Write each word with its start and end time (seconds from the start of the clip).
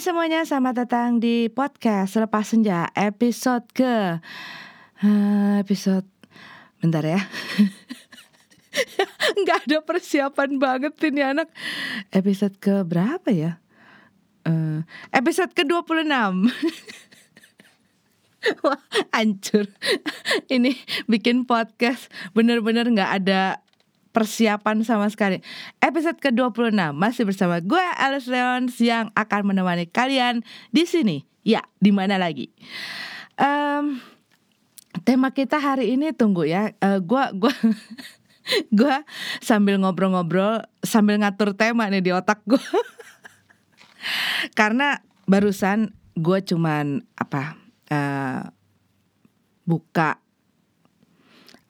Semuanya, 0.00 0.48
selamat 0.48 0.88
datang 0.88 1.20
di 1.20 1.52
podcast 1.52 2.16
Selepas 2.16 2.48
Senja 2.48 2.88
episode 2.96 3.68
ke 3.68 4.16
eh, 5.04 5.54
episode 5.60 6.08
bentar 6.80 7.04
ya. 7.04 7.20
Nggak 9.44 9.68
ada 9.68 9.84
persiapan 9.84 10.56
banget 10.56 10.96
ini 11.04 11.20
anak. 11.20 11.52
Episode 12.16 12.56
ke 12.56 12.80
berapa 12.80 13.28
ya? 13.28 13.60
Eh, 14.48 14.88
episode 15.12 15.52
ke 15.52 15.68
26 15.68 16.08
Wah, 18.64 18.80
hancur. 19.12 19.68
Ini 20.48 20.80
bikin 21.12 21.44
podcast 21.44 22.08
bener-bener 22.32 22.88
nggak 22.88 23.20
ada 23.20 23.60
persiapan 24.10 24.82
sama 24.82 25.06
sekali. 25.10 25.38
Episode 25.78 26.18
ke-26 26.18 26.74
masih 26.94 27.22
bersama 27.26 27.62
gue 27.62 27.82
Alice 27.98 28.26
Leon 28.26 28.66
yang 28.82 29.14
akan 29.14 29.54
menemani 29.54 29.86
kalian 29.86 30.42
di 30.74 30.84
sini. 30.86 31.22
Ya, 31.46 31.64
di 31.80 31.88
mana 31.94 32.20
lagi? 32.20 32.52
Em, 33.40 34.02
tema 35.08 35.32
kita 35.32 35.56
hari 35.56 35.96
ini 35.96 36.12
tunggu 36.12 36.44
ya. 36.44 36.76
Eh, 36.76 37.00
gua 37.00 37.32
gua 37.32 37.54
gua 38.76 39.06
sambil 39.40 39.80
ngobrol-ngobrol 39.80 40.60
sambil 40.84 41.16
ngatur 41.16 41.56
tema 41.56 41.88
nih 41.88 42.04
di 42.04 42.12
otak 42.12 42.44
gue. 42.44 42.60
Karena 44.58 45.00
barusan 45.24 45.96
gue 46.18 46.38
cuman 46.44 47.00
apa 47.16 47.56
eh, 47.88 48.42
buka 49.64 50.20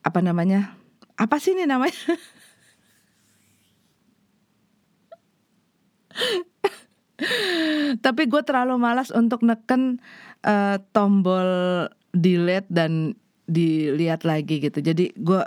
apa 0.01 0.21
namanya 0.25 0.80
apa 1.21 1.37
sih 1.37 1.53
ini 1.53 1.69
namanya? 1.69 2.17
Tapi 8.05 8.23
gue 8.25 8.41
terlalu 8.41 8.81
malas 8.81 9.13
untuk 9.13 9.45
neken 9.45 10.01
eh, 10.41 10.81
tombol 10.97 11.45
delete 12.17 12.73
dan 12.73 13.13
dilihat 13.45 14.25
lagi 14.25 14.65
gitu. 14.65 14.81
Jadi 14.81 15.13
gue 15.13 15.45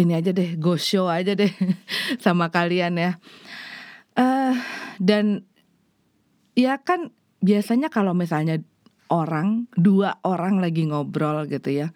ini 0.00 0.16
aja 0.16 0.32
deh 0.32 0.56
go 0.56 0.80
show 0.80 1.12
aja 1.12 1.36
deh 1.36 1.52
sama 2.24 2.48
kalian 2.48 2.96
ya. 2.96 3.12
Eh 4.16 4.56
dan 4.96 5.44
ya 6.56 6.80
kan 6.80 7.12
biasanya 7.44 7.92
kalau 7.92 8.16
misalnya 8.16 8.64
orang 9.12 9.68
dua 9.76 10.16
orang 10.24 10.56
lagi 10.56 10.88
ngobrol 10.88 11.44
gitu 11.44 11.84
ya 11.84 11.92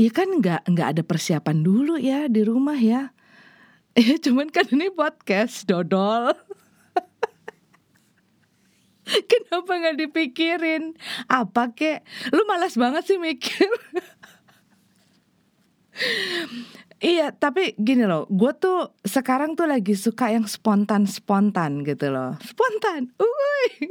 Iya 0.00 0.16
kan 0.16 0.40
nggak 0.40 0.64
nggak 0.64 0.88
ada 0.96 1.02
persiapan 1.04 1.60
dulu 1.60 2.00
ya 2.00 2.24
di 2.32 2.40
rumah 2.40 2.80
ya. 2.80 3.12
Ya 3.92 4.16
cuman 4.16 4.48
kan 4.48 4.64
ini 4.72 4.88
podcast 4.88 5.68
dodol. 5.68 6.32
Kenapa 9.28 9.68
nggak 9.76 10.00
dipikirin? 10.00 10.96
Apa 11.28 11.76
kek? 11.76 12.00
Lu 12.32 12.48
malas 12.48 12.80
banget 12.80 13.12
sih 13.12 13.20
mikir. 13.20 13.68
Iya, 17.00 17.32
tapi 17.32 17.72
gini 17.80 18.04
loh, 18.04 18.28
gue 18.28 18.52
tuh 18.60 18.92
sekarang 19.08 19.56
tuh 19.56 19.64
lagi 19.64 19.96
suka 19.96 20.36
yang 20.36 20.44
spontan-spontan 20.44 21.80
gitu 21.88 22.12
loh. 22.12 22.36
Spontan, 22.44 23.08
uy. 23.16 23.88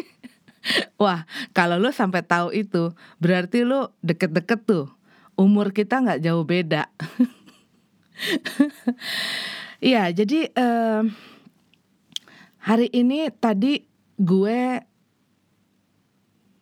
Wah, 1.01 1.25
kalau 1.57 1.81
lu 1.81 1.89
sampai 1.89 2.21
tahu 2.21 2.53
itu, 2.53 2.93
berarti 3.17 3.65
lu 3.65 3.89
deket-deket 4.05 4.61
tuh. 4.61 4.93
Umur 5.39 5.71
kita 5.71 6.03
nggak 6.03 6.19
jauh 6.19 6.43
beda. 6.43 6.91
Iya, 9.79 10.11
jadi 10.11 10.51
eh, 10.51 11.01
hari 12.59 12.87
ini 12.91 13.31
tadi 13.31 13.79
gue 14.19 14.83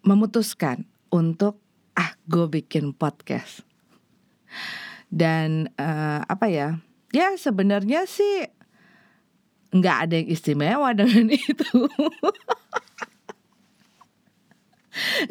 memutuskan 0.05 0.85
untuk 1.09 1.57
ah 1.97 2.13
gue 2.29 2.45
bikin 2.45 2.93
podcast 2.93 3.65
dan 5.09 5.73
eh, 5.81 6.21
apa 6.21 6.45
ya 6.45 6.77
ya 7.09 7.33
sebenarnya 7.41 8.05
sih 8.05 8.45
nggak 9.73 9.97
ada 10.07 10.13
yang 10.21 10.29
istimewa 10.29 10.93
dengan 10.99 11.33
itu 11.33 11.89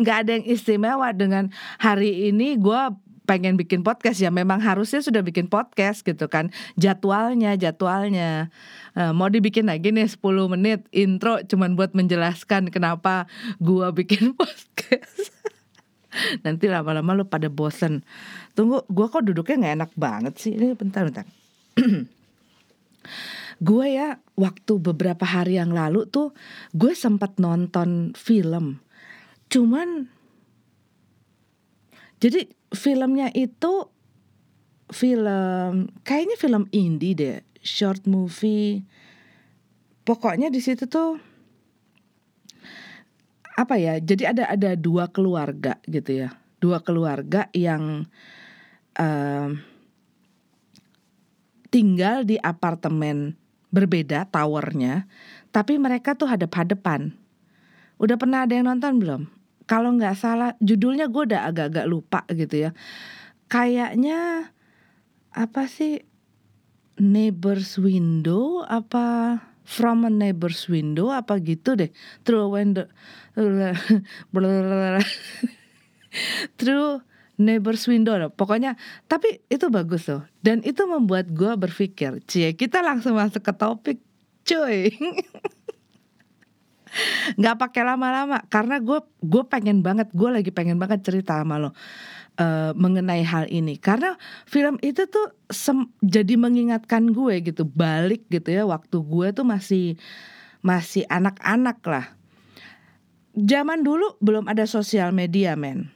nggak 0.03 0.17
ada 0.27 0.31
yang 0.43 0.47
istimewa 0.51 1.15
dengan 1.15 1.55
hari 1.79 2.35
ini 2.35 2.59
gue 2.59 2.83
pengen 3.27 3.59
bikin 3.59 3.83
podcast 3.83 4.23
ya 4.23 4.31
memang 4.31 4.63
harusnya 4.63 5.03
sudah 5.03 5.21
bikin 5.21 5.51
podcast 5.51 6.07
gitu 6.07 6.31
kan. 6.31 6.55
Jadwalnya 6.79 7.59
jadwalnya. 7.59 8.49
Eh, 8.95 9.13
mau 9.13 9.27
dibikin 9.27 9.67
lagi 9.67 9.91
nih 9.91 10.07
10 10.07 10.23
menit 10.47 10.87
intro 10.95 11.43
cuman 11.43 11.75
buat 11.75 11.93
menjelaskan 11.93 12.71
kenapa 12.71 13.27
gua 13.59 13.91
bikin 13.91 14.33
podcast. 14.39 15.35
Nanti 16.47 16.71
lama-lama 16.71 17.13
lu 17.13 17.29
pada 17.29 17.51
bosen. 17.51 18.07
Tunggu 18.57 18.87
gua 18.89 19.11
kok 19.11 19.27
duduknya 19.27 19.61
nggak 19.61 19.75
enak 19.83 19.91
banget 19.99 20.35
sih? 20.39 20.57
Ini 20.57 20.79
bentar 20.79 21.05
bentar. 21.05 21.27
Gue 23.57 23.97
ya 23.97 24.21
waktu 24.37 24.77
beberapa 24.77 25.25
hari 25.25 25.57
yang 25.57 25.73
lalu 25.73 26.05
tuh 26.05 26.37
gue 26.77 26.93
sempat 26.93 27.41
nonton 27.41 28.13
film. 28.13 28.85
Cuman 29.49 30.13
jadi 32.27 32.51
filmnya 32.75 33.31
itu 33.31 33.87
film 34.91 35.87
kayaknya 36.03 36.35
film 36.35 36.67
indie 36.75 37.15
deh. 37.15 37.39
Short 37.63 38.03
movie. 38.11 38.83
Pokoknya 40.03 40.51
di 40.51 40.59
situ 40.59 40.91
tuh 40.91 41.23
apa 43.55 43.79
ya 43.79 44.03
jadi 44.03 44.35
ada 44.35 44.45
ada 44.51 44.75
dua 44.75 45.07
keluarga 45.07 45.79
gitu 45.87 46.27
ya. 46.27 46.35
Dua 46.59 46.83
keluarga 46.83 47.47
yang 47.55 48.11
em, 48.99 49.63
tinggal 51.71 52.27
di 52.27 52.43
apartemen 52.43 53.39
berbeda 53.71 54.27
towernya 54.35 55.07
tapi 55.55 55.79
mereka 55.79 56.19
tuh 56.19 56.27
hadap-hadapan. 56.27 57.15
Udah 58.03 58.19
pernah 58.19 58.43
ada 58.43 58.59
yang 58.59 58.67
nonton 58.67 58.99
belum 58.99 59.36
kalau 59.67 59.95
nggak 59.99 60.15
salah 60.15 60.55
judulnya 60.63 61.11
gue 61.11 61.35
udah 61.35 61.51
agak-agak 61.51 61.87
lupa 61.91 62.23
gitu 62.31 62.71
ya. 62.71 62.71
Kayaknya 63.51 64.51
apa 65.35 65.63
sih 65.69 66.03
neighbor's 66.97 67.77
window 67.77 68.65
apa 68.65 69.39
from 69.67 70.07
a 70.07 70.11
neighbor's 70.11 70.71
window 70.71 71.11
apa 71.11 71.43
gitu 71.43 71.75
deh. 71.75 71.91
Through 72.23 72.47
a 72.47 72.51
window 72.51 72.87
through 76.57 77.03
neighbor's 77.37 77.85
window 77.85 78.17
loh. 78.17 78.33
pokoknya 78.33 78.79
tapi 79.11 79.43
itu 79.51 79.67
bagus 79.69 80.07
loh. 80.07 80.23
Dan 80.41 80.63
itu 80.63 80.87
membuat 80.87 81.27
gue 81.35 81.53
berpikir 81.59 82.23
cie 82.31 82.55
kita 82.55 82.81
langsung 82.87 83.19
masuk 83.19 83.43
ke 83.43 83.53
topik 83.53 83.99
cuy 84.47 84.95
nggak 87.41 87.57
pakai 87.61 87.83
lama-lama 87.85 88.41
karena 88.49 88.81
gue 88.81 89.01
gue 89.23 89.45
pengen 89.47 89.85
banget 89.85 90.09
gue 90.13 90.31
lagi 90.31 90.51
pengen 90.53 90.81
banget 90.81 91.05
cerita 91.05 91.41
sama 91.41 91.61
lo 91.61 91.71
eh, 92.37 92.73
mengenai 92.77 93.25
hal 93.25 93.49
ini. 93.49 93.77
Karena 93.81 94.15
film 94.49 94.77
itu 94.81 95.09
tuh 95.09 95.33
jadi 96.05 96.35
mengingatkan 96.37 97.11
gue 97.13 97.41
gitu 97.45 97.65
balik 97.65 98.29
gitu 98.29 98.49
ya 98.53 98.65
waktu 98.69 98.97
gue 99.01 99.27
tuh 99.33 99.47
masih 99.47 99.97
masih 100.65 101.05
anak-anak 101.09 101.79
lah. 101.87 102.07
Zaman 103.37 103.85
dulu 103.85 104.17
belum 104.25 104.49
ada 104.49 104.65
sosial 104.65 105.13
media 105.13 105.53
men. 105.55 105.93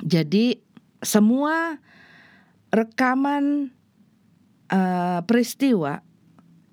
Jadi 0.00 0.62
semua 1.02 1.76
rekaman 2.70 3.74
eh, 4.70 5.20
peristiwa 5.26 6.00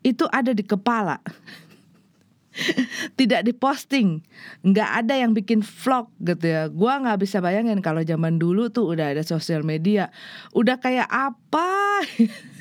itu 0.05 0.23
ada 0.31 0.55
di 0.55 0.63
kepala 0.63 1.19
tidak 3.19 3.45
diposting. 3.45 4.21
Nggak 4.65 4.89
ada 5.05 5.13
yang 5.17 5.33
bikin 5.33 5.61
vlog 5.61 6.09
gitu 6.21 6.45
ya. 6.45 6.67
Gua 6.71 6.99
nggak 7.01 7.19
bisa 7.21 7.41
bayangin 7.41 7.81
kalau 7.81 8.03
zaman 8.03 8.39
dulu 8.41 8.69
tuh 8.73 8.87
udah 8.93 9.11
ada 9.13 9.23
sosial 9.23 9.63
media. 9.63 10.09
Udah 10.53 10.79
kayak 10.81 11.09
apa? 11.09 12.01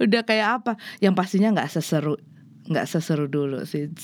Udah 0.00 0.24
kayak 0.24 0.64
apa? 0.64 0.80
Yang 1.04 1.14
pastinya 1.20 1.52
nggak 1.52 1.68
seseru 1.68 2.16
nggak 2.70 2.86
seseru 2.86 3.26
dulu 3.26 3.66
sih. 3.66 3.90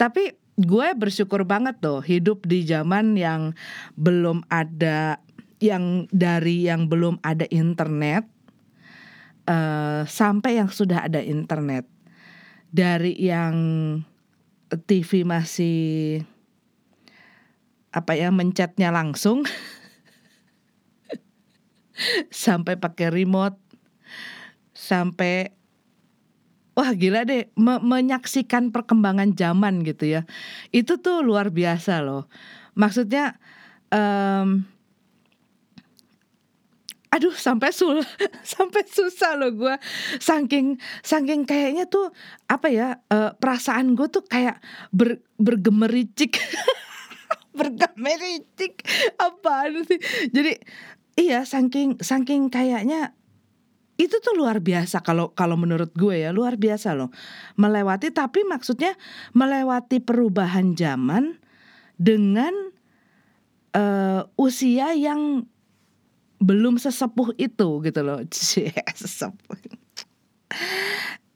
Tapi 0.00 0.24
gue 0.56 0.88
bersyukur 0.96 1.44
banget 1.44 1.76
tuh 1.84 2.00
hidup 2.00 2.48
di 2.48 2.64
zaman 2.64 3.12
yang 3.12 3.52
belum 4.00 4.40
ada 4.48 5.20
yang 5.60 6.08
dari 6.08 6.64
yang 6.64 6.88
belum 6.88 7.20
ada 7.20 7.44
internet 7.52 8.24
eh, 9.46 10.02
sampai 10.06 10.58
yang 10.58 10.70
sudah 10.70 11.06
ada 11.06 11.22
internet 11.22 11.86
dari 12.70 13.14
yang 13.16 13.54
TV 14.86 15.22
masih 15.22 16.22
apa 17.94 18.12
ya 18.12 18.28
mencetnya 18.28 18.92
langsung 18.92 19.46
sampai 22.44 22.76
pakai 22.76 23.08
remote, 23.08 23.56
sampai 24.76 25.48
wah 26.76 26.92
gila 26.92 27.24
deh 27.24 27.48
me 27.56 27.80
menyaksikan 27.80 28.68
perkembangan 28.68 29.32
zaman 29.32 29.80
gitu 29.80 30.20
ya. 30.20 30.22
Itu 30.76 31.00
tuh 31.00 31.24
luar 31.24 31.48
biasa 31.48 32.04
loh. 32.04 32.28
Maksudnya 32.76 33.40
um, 33.88 34.68
aduh 37.10 37.32
sampai 37.32 37.70
sul 37.70 38.02
sampai 38.56 38.82
susah 38.86 39.38
loh 39.38 39.54
gue 39.54 39.74
saking 40.18 40.76
saking 41.00 41.46
kayaknya 41.46 41.86
tuh 41.86 42.10
apa 42.50 42.66
ya 42.68 42.88
uh, 43.08 43.32
perasaan 43.38 43.94
gue 43.94 44.06
tuh 44.10 44.24
kayak 44.26 44.58
ber, 44.90 45.22
bergemericik. 45.40 46.38
Bergemericik. 47.56 48.84
Apaan 49.16 49.80
sih? 49.88 49.96
Jadi 50.28 50.60
iya 51.16 51.40
saking 51.48 51.96
saking 52.04 52.52
kayaknya 52.52 53.16
itu 53.96 54.20
tuh 54.20 54.36
luar 54.36 54.60
biasa 54.60 55.00
kalau 55.00 55.32
kalau 55.32 55.56
menurut 55.56 55.88
gue 55.96 56.20
ya 56.20 56.36
luar 56.36 56.60
biasa 56.60 56.92
loh. 56.92 57.08
Melewati 57.56 58.12
tapi 58.12 58.44
maksudnya 58.44 58.92
melewati 59.32 60.04
perubahan 60.04 60.76
zaman 60.76 61.40
dengan 61.96 62.52
uh, 63.72 64.28
usia 64.36 64.92
yang 64.92 65.48
belum 66.40 66.76
sesepuh 66.76 67.36
itu 67.40 67.68
gitu 67.84 68.00
loh. 68.04 68.20
Sesepuh. 69.00 69.58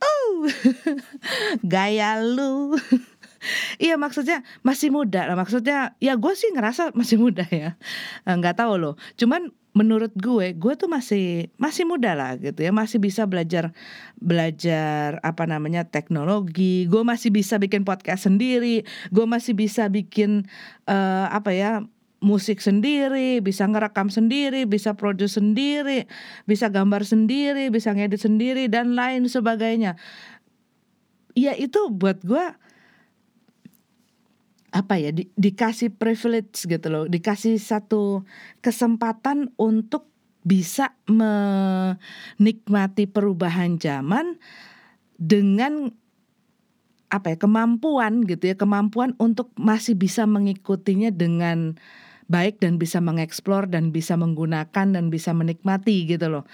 Uh 0.01 0.31
gaya 1.73 2.21
lu. 2.21 2.77
Iya 3.81 3.97
maksudnya 3.97 4.45
masih 4.61 4.93
muda 4.93 5.25
lah. 5.25 5.33
Maksudnya 5.33 5.97
ya 5.97 6.13
gue 6.21 6.33
sih 6.37 6.53
ngerasa 6.53 6.93
masih 6.93 7.17
muda 7.17 7.49
ya. 7.49 7.81
Eh, 8.29 8.35
nggak 8.37 8.61
tahu 8.61 8.77
loh. 8.77 8.95
Cuman 9.17 9.49
menurut 9.73 10.13
gue 10.13 10.53
gue 10.53 10.73
tuh 10.77 10.93
masih 10.93 11.49
masih 11.57 11.89
muda 11.89 12.13
lah 12.13 12.37
gitu 12.37 12.61
ya. 12.61 12.69
Masih 12.69 13.01
bisa 13.01 13.25
belajar 13.25 13.73
belajar 14.21 15.25
apa 15.25 15.49
namanya 15.49 15.89
teknologi. 15.89 16.85
Gue 16.85 17.01
masih 17.01 17.33
bisa 17.33 17.57
bikin 17.57 17.89
podcast 17.89 18.29
sendiri. 18.29 18.85
Gue 19.09 19.25
masih 19.25 19.57
bisa 19.57 19.89
bikin 19.89 20.45
uh, 20.85 21.33
apa 21.33 21.57
ya 21.57 21.81
musik 22.21 22.61
sendiri, 22.61 23.41
bisa 23.41 23.65
ngerekam 23.65 24.13
sendiri, 24.13 24.69
bisa 24.69 24.93
produce 24.93 25.41
sendiri, 25.41 26.05
bisa 26.45 26.69
gambar 26.69 27.09
sendiri, 27.09 27.73
bisa 27.73 27.97
ngedit 27.97 28.21
sendiri 28.21 28.69
dan 28.69 28.93
lain 28.93 29.25
sebagainya. 29.25 29.97
Ya 31.33 31.57
itu 31.57 31.89
buat 31.89 32.21
gue 32.21 32.45
apa 34.71 34.95
ya 35.03 35.11
di, 35.11 35.27
dikasih 35.35 35.97
privilege 35.97 36.69
gitu 36.69 36.87
loh, 36.93 37.05
dikasih 37.11 37.59
satu 37.59 38.23
kesempatan 38.63 39.51
untuk 39.59 40.07
bisa 40.41 40.97
menikmati 41.05 43.05
perubahan 43.11 43.77
zaman 43.77 44.41
dengan 45.21 45.93
apa 47.11 47.35
ya 47.35 47.39
kemampuan 47.43 48.23
gitu 48.25 48.55
ya 48.55 48.57
kemampuan 48.57 49.19
untuk 49.19 49.51
masih 49.59 49.99
bisa 49.99 50.25
mengikutinya 50.31 51.11
dengan 51.11 51.75
baik 52.31 52.63
dan 52.63 52.79
bisa 52.79 53.03
mengeksplor 53.03 53.67
dan 53.67 53.91
bisa 53.91 54.15
menggunakan 54.15 54.87
dan 54.95 55.11
bisa 55.11 55.35
menikmati 55.35 56.07
gitu 56.07 56.31
loh. 56.31 56.45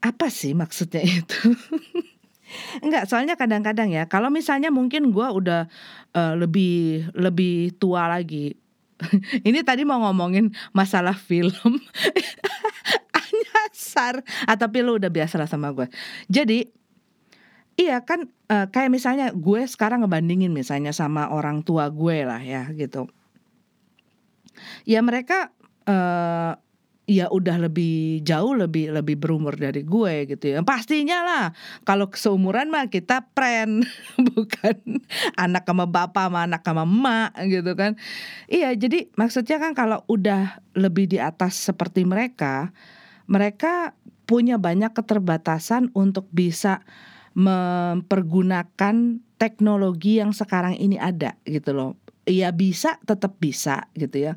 Apa 0.00 0.32
sih 0.32 0.56
maksudnya 0.56 1.04
itu? 1.04 1.52
Enggak, 2.84 3.10
soalnya 3.10 3.36
kadang-kadang 3.36 3.92
ya 3.92 4.08
kalau 4.08 4.32
misalnya 4.32 4.72
mungkin 4.72 5.12
gue 5.12 5.28
udah 5.28 5.68
uh, 6.16 6.34
lebih 6.34 7.10
lebih 7.12 7.76
tua 7.76 8.08
lagi. 8.08 8.56
Ini 9.48 9.60
tadi 9.60 9.84
mau 9.84 10.00
ngomongin 10.08 10.56
masalah 10.72 11.12
film. 11.12 11.76
Anyasar, 13.20 14.24
ah, 14.48 14.56
tapi 14.56 14.80
lu 14.80 14.96
udah 14.96 15.12
biasa 15.12 15.36
lah 15.36 15.50
sama 15.50 15.74
gue. 15.76 15.86
Jadi 16.32 16.72
Iya 17.76 18.00
kan 18.08 18.32
uh, 18.48 18.72
kayak 18.72 18.88
misalnya 18.88 19.36
gue 19.36 19.68
sekarang 19.68 20.00
ngebandingin 20.00 20.48
misalnya 20.48 20.96
sama 20.96 21.28
orang 21.28 21.60
tua 21.60 21.92
gue 21.92 22.24
lah 22.24 22.40
ya 22.40 22.72
gitu 22.72 23.04
ya 24.88 25.00
mereka 25.02 25.54
uh, 25.86 26.58
ya 27.06 27.30
udah 27.30 27.70
lebih 27.70 28.20
jauh 28.26 28.58
lebih 28.58 28.90
lebih 28.90 29.14
berumur 29.14 29.54
dari 29.54 29.86
gue 29.86 30.26
gitu 30.26 30.58
ya. 30.58 30.58
Pastinya 30.66 31.22
lah 31.22 31.44
kalau 31.86 32.10
seumuran 32.10 32.68
mah 32.68 32.90
kita 32.90 33.30
pren 33.30 33.86
bukan 34.34 34.76
anak 35.38 35.62
sama 35.64 35.86
bapak 35.86 36.26
sama 36.28 36.50
anak 36.50 36.62
sama 36.66 36.82
emak 36.82 37.30
gitu 37.46 37.72
kan. 37.78 37.94
Iya 38.50 38.74
jadi 38.74 39.06
maksudnya 39.14 39.62
kan 39.62 39.72
kalau 39.78 40.02
udah 40.10 40.60
lebih 40.74 41.06
di 41.06 41.22
atas 41.22 41.56
seperti 41.70 42.02
mereka 42.02 42.74
mereka 43.30 43.94
punya 44.26 44.58
banyak 44.58 44.90
keterbatasan 44.90 45.94
untuk 45.94 46.26
bisa 46.34 46.82
mempergunakan 47.38 49.22
teknologi 49.38 50.18
yang 50.18 50.34
sekarang 50.34 50.74
ini 50.74 50.98
ada 50.98 51.38
gitu 51.46 51.70
loh 51.70 51.92
ya 52.26 52.50
bisa 52.50 52.98
tetap 53.06 53.38
bisa 53.38 53.86
gitu 53.94 54.30
ya. 54.30 54.32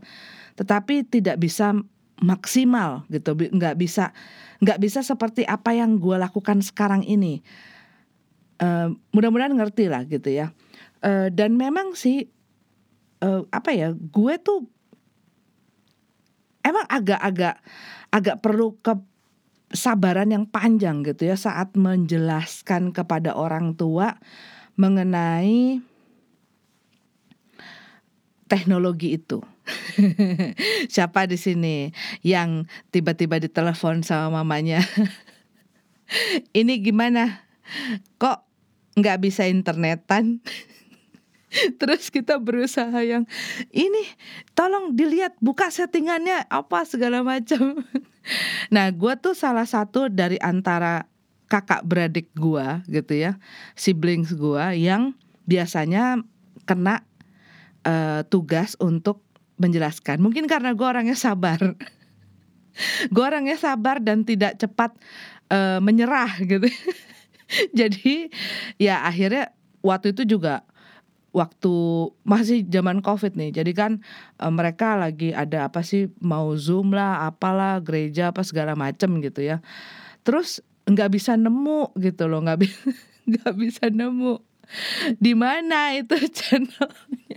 Tetapi 0.55 1.09
tidak 1.09 1.41
bisa 1.41 1.73
maksimal 2.21 3.03
gitu. 3.09 3.33
Nggak 3.35 3.75
bisa 3.75 4.13
nggak 4.61 4.79
bisa 4.79 4.99
seperti 5.01 5.43
apa 5.43 5.73
yang 5.73 5.97
gue 5.97 6.15
lakukan 6.15 6.61
sekarang 6.61 7.01
ini. 7.03 7.41
Uh, 8.59 8.91
mudah-mudahan 9.15 9.55
ngerti 9.55 9.89
lah 9.89 10.05
gitu 10.05 10.29
ya. 10.29 10.53
Uh, 10.99 11.31
dan 11.31 11.55
memang 11.55 11.95
sih 11.95 12.27
uh, 13.23 13.43
apa 13.49 13.71
ya 13.71 13.95
gue 13.95 14.33
tuh 14.39 14.67
emang 16.63 16.85
agak-agak 16.91 17.55
agak 18.11 18.37
perlu 18.43 18.75
kesabaran 18.83 20.27
yang 20.33 20.43
panjang 20.43 21.07
gitu 21.07 21.29
ya 21.29 21.39
saat 21.39 21.73
menjelaskan 21.79 22.91
kepada 22.91 23.31
orang 23.31 23.79
tua 23.79 24.19
mengenai 24.75 25.79
teknologi 28.49 29.15
itu. 29.21 29.39
Siapa 30.93 31.29
di 31.29 31.37
sini 31.37 31.93
yang 32.25 32.65
tiba-tiba 32.89 33.37
ditelepon 33.37 34.01
sama 34.01 34.41
mamanya? 34.41 34.81
Ini 36.59 36.81
gimana? 36.81 37.45
Kok 38.17 38.39
nggak 38.97 39.21
bisa 39.21 39.45
internetan? 39.45 40.41
Terus 41.79 42.13
kita 42.13 42.37
berusaha 42.37 42.93
yang 43.01 43.25
ini 43.73 44.05
tolong 44.53 44.93
dilihat 44.93 45.33
buka 45.41 45.73
settingannya 45.73 46.45
apa 46.45 46.85
segala 46.85 47.25
macam. 47.25 47.81
Nah, 48.69 48.93
gue 48.93 49.13
tuh 49.17 49.33
salah 49.33 49.65
satu 49.65 50.13
dari 50.13 50.37
antara 50.37 51.09
kakak 51.49 51.81
beradik 51.81 52.29
gue 52.37 52.61
gitu 52.93 53.13
ya, 53.17 53.41
siblings 53.73 54.37
gue 54.37 54.65
yang 54.77 55.17
biasanya 55.49 56.21
kena 56.69 57.08
uh, 57.85 58.21
tugas 58.27 58.79
untuk 58.79 59.23
menjelaskan. 59.59 60.23
Mungkin 60.23 60.47
karena 60.47 60.71
gue 60.73 60.87
orangnya 60.87 61.19
sabar, 61.19 61.59
gue 63.13 63.23
orangnya 63.23 63.59
sabar 63.59 63.99
dan 63.99 64.23
tidak 64.23 64.57
cepat 64.57 64.95
uh, 65.51 65.83
menyerah 65.83 66.39
gitu. 66.43 66.67
Jadi 67.79 68.29
ya 68.77 69.03
akhirnya 69.03 69.51
waktu 69.81 70.13
itu 70.13 70.37
juga 70.37 70.63
waktu 71.33 71.73
masih 72.25 72.65
zaman 72.69 73.01
covid 73.05 73.37
nih. 73.37 73.61
Jadi 73.61 73.71
kan 73.77 73.91
e, 74.37 74.45
mereka 74.49 74.97
lagi 74.97 75.29
ada 75.33 75.69
apa 75.69 75.85
sih 75.85 76.09
mau 76.21 76.53
zoom 76.57 76.93
lah 76.93 77.29
apalah 77.29 77.77
gereja 77.81 78.33
apa 78.33 78.41
segala 78.41 78.73
macem 78.73 79.21
gitu 79.21 79.45
ya. 79.45 79.61
Terus 80.25 80.61
nggak 80.89 81.09
bisa 81.13 81.37
nemu 81.37 81.93
gitu 82.01 82.25
loh 82.25 82.41
nggak 82.41 82.59
bisa 82.65 82.81
nggak 83.29 83.53
bisa 83.57 83.83
nemu. 83.93 84.41
Di 85.17 85.33
mana 85.33 85.97
itu 85.97 86.17
channelnya 86.29 87.28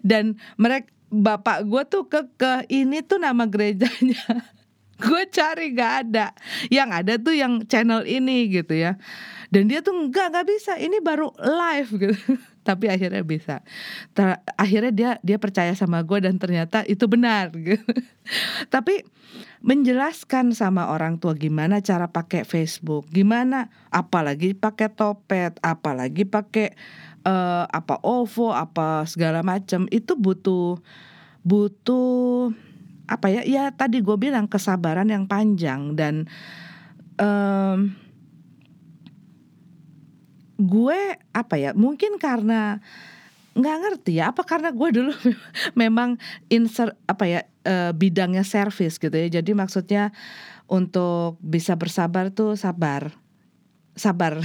dan 0.00 0.38
mereka 0.60 0.92
bapak 1.08 1.64
gue 1.64 1.82
tuh 1.88 2.04
ke 2.06 2.20
ke 2.36 2.52
ini 2.68 3.00
tuh 3.04 3.20
nama 3.20 3.48
gerejanya. 3.48 4.22
Gue 4.98 5.30
cari 5.30 5.78
gak 5.78 5.92
ada. 6.10 6.34
Yang 6.74 6.90
ada 6.90 7.12
tuh 7.22 7.34
yang 7.38 7.62
channel 7.70 8.02
ini 8.02 8.50
gitu 8.50 8.74
ya. 8.74 8.98
Dan 9.48 9.70
dia 9.70 9.78
tuh 9.78 9.94
nggak 9.94 10.26
nggak 10.34 10.46
bisa. 10.50 10.74
Ini 10.74 10.98
baru 10.98 11.30
live 11.38 11.90
gitu. 12.02 12.34
Tapi 12.68 12.90
akhirnya 12.90 13.22
bisa. 13.22 13.62
Ter 14.12 14.42
akhirnya 14.58 14.92
dia 14.92 15.10
dia 15.22 15.38
percaya 15.38 15.70
sama 15.78 16.02
gue 16.02 16.18
dan 16.18 16.36
ternyata 16.36 16.82
itu 16.84 17.06
benar 17.06 17.54
gitu. 17.54 17.86
Tapi 18.74 19.06
menjelaskan 19.62 20.54
sama 20.54 20.90
orang 20.90 21.18
tua 21.18 21.34
gimana 21.34 21.82
cara 21.82 22.06
pakai 22.08 22.46
Facebook 22.46 23.10
gimana 23.10 23.68
apalagi 23.90 24.54
pakai 24.54 24.88
topet 24.88 25.58
apalagi 25.60 26.22
pakai 26.22 26.78
uh, 27.28 27.64
apa 27.68 28.00
OVO 28.00 28.56
apa 28.56 29.04
segala 29.04 29.44
macam 29.44 29.84
itu 29.92 30.16
butuh 30.16 30.80
butuh 31.44 32.52
apa 33.08 33.26
ya 33.28 33.42
ya 33.44 33.64
tadi 33.72 34.00
gue 34.00 34.16
bilang 34.16 34.48
kesabaran 34.48 35.08
yang 35.08 35.28
panjang 35.28 35.96
dan 35.96 36.28
um, 37.20 37.92
gue 40.58 41.00
apa 41.32 41.54
ya 41.56 41.70
mungkin 41.76 42.16
karena 42.16 42.80
nggak 43.58 43.78
ngerti 43.82 44.22
ya 44.22 44.30
apa 44.30 44.42
karena 44.46 44.70
gue 44.70 44.88
dulu 44.90 45.12
memang 45.82 46.20
insert 46.52 46.94
apa 47.10 47.24
ya 47.26 47.40
uh, 47.66 47.90
bidangnya 47.94 48.46
service 48.46 49.00
gitu 49.02 49.14
ya. 49.14 49.28
Jadi 49.40 49.50
maksudnya 49.54 50.14
untuk 50.68 51.40
bisa 51.40 51.74
bersabar 51.74 52.30
tuh 52.30 52.54
sabar 52.54 53.14
sabar 53.96 54.38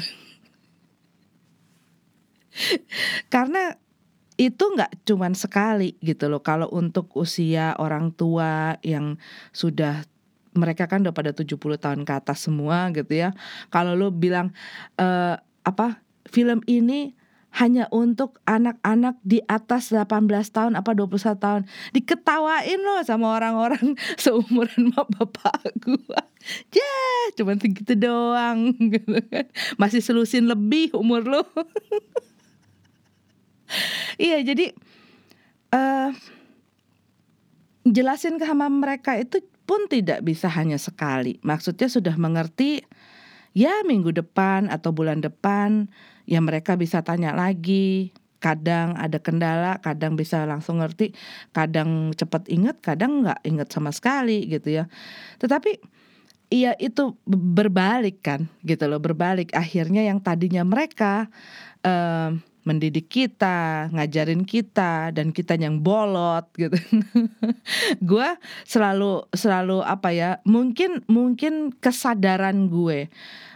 karena 3.34 3.78
itu 4.38 4.64
nggak 4.66 5.06
cuman 5.06 5.34
sekali 5.38 5.96
gitu 6.02 6.30
loh. 6.30 6.42
Kalau 6.42 6.70
untuk 6.74 7.14
usia 7.14 7.78
orang 7.78 8.14
tua 8.14 8.78
yang 8.82 9.22
sudah 9.54 10.06
mereka 10.54 10.86
kan 10.86 11.02
udah 11.02 11.14
pada 11.14 11.34
70 11.34 11.58
tahun 11.58 12.02
ke 12.06 12.14
atas 12.14 12.46
semua 12.46 12.90
gitu 12.94 13.14
ya. 13.14 13.34
Kalau 13.74 13.98
lo 13.98 14.14
bilang 14.14 14.54
uh, 14.98 15.38
apa 15.66 16.02
film 16.30 16.62
ini 16.70 17.14
hanya 17.54 17.86
untuk 17.94 18.42
anak-anak 18.50 19.22
di 19.22 19.38
atas 19.46 19.94
18 19.94 20.10
tahun 20.50 20.74
apa 20.74 20.98
21 20.98 21.38
tahun. 21.38 21.62
Diketawain 21.94 22.82
loh 22.82 23.06
sama 23.06 23.38
orang-orang 23.38 23.94
seumuran 24.24 24.90
mak 24.94 25.08
bapak 25.14 25.62
gua. 25.82 26.22
Yeah, 26.76 27.40
cuman 27.40 27.56
segitu 27.56 27.96
doang 27.96 28.76
gitu 28.76 29.16
kan. 29.32 29.48
Masih 29.80 30.04
selusin 30.04 30.44
lebih 30.52 30.92
umur 30.92 31.24
lo 31.24 31.48
iya 34.22 34.40
jadi 34.42 34.74
uh, 35.74 36.10
jelasin 37.84 38.40
ke 38.40 38.46
sama 38.48 38.72
mereka 38.72 39.18
itu 39.20 39.44
pun 39.64 39.88
tidak 39.88 40.24
bisa 40.24 40.52
hanya 40.52 40.76
sekali 40.76 41.40
maksudnya 41.44 41.88
sudah 41.88 42.16
mengerti 42.20 42.84
ya 43.56 43.84
minggu 43.86 44.12
depan 44.12 44.68
atau 44.68 44.92
bulan 44.92 45.24
depan 45.24 45.88
ya 46.28 46.40
mereka 46.44 46.76
bisa 46.76 47.04
tanya 47.04 47.36
lagi 47.36 48.12
kadang 48.44 49.00
ada 49.00 49.24
kendala, 49.24 49.80
kadang 49.80 50.20
bisa 50.20 50.44
langsung 50.44 50.84
ngerti, 50.84 51.16
kadang 51.56 52.12
cepat 52.12 52.52
ingat, 52.52 52.84
kadang 52.84 53.24
nggak 53.24 53.40
ingat 53.48 53.72
sama 53.72 53.96
sekali 53.96 54.44
gitu 54.52 54.84
ya. 54.84 54.92
Tetapi 55.40 55.80
iya 56.52 56.76
itu 56.76 57.16
berbalik 57.32 58.20
kan 58.20 58.52
gitu 58.68 58.84
loh, 58.92 59.00
berbalik. 59.00 59.56
Akhirnya 59.56 60.04
yang 60.04 60.20
tadinya 60.20 60.68
mereka 60.68 61.32
uh, 61.88 62.36
mendidik 62.64 63.12
kita, 63.12 63.92
ngajarin 63.92 64.48
kita, 64.48 65.12
dan 65.12 65.36
kita 65.36 65.60
yang 65.60 65.84
bolot 65.84 66.48
gitu. 66.56 66.76
gue 68.10 68.30
selalu 68.64 69.28
selalu 69.36 69.84
apa 69.84 70.10
ya? 70.16 70.40
Mungkin 70.48 71.04
mungkin 71.12 71.76
kesadaran 71.78 72.72
gue 72.72 73.12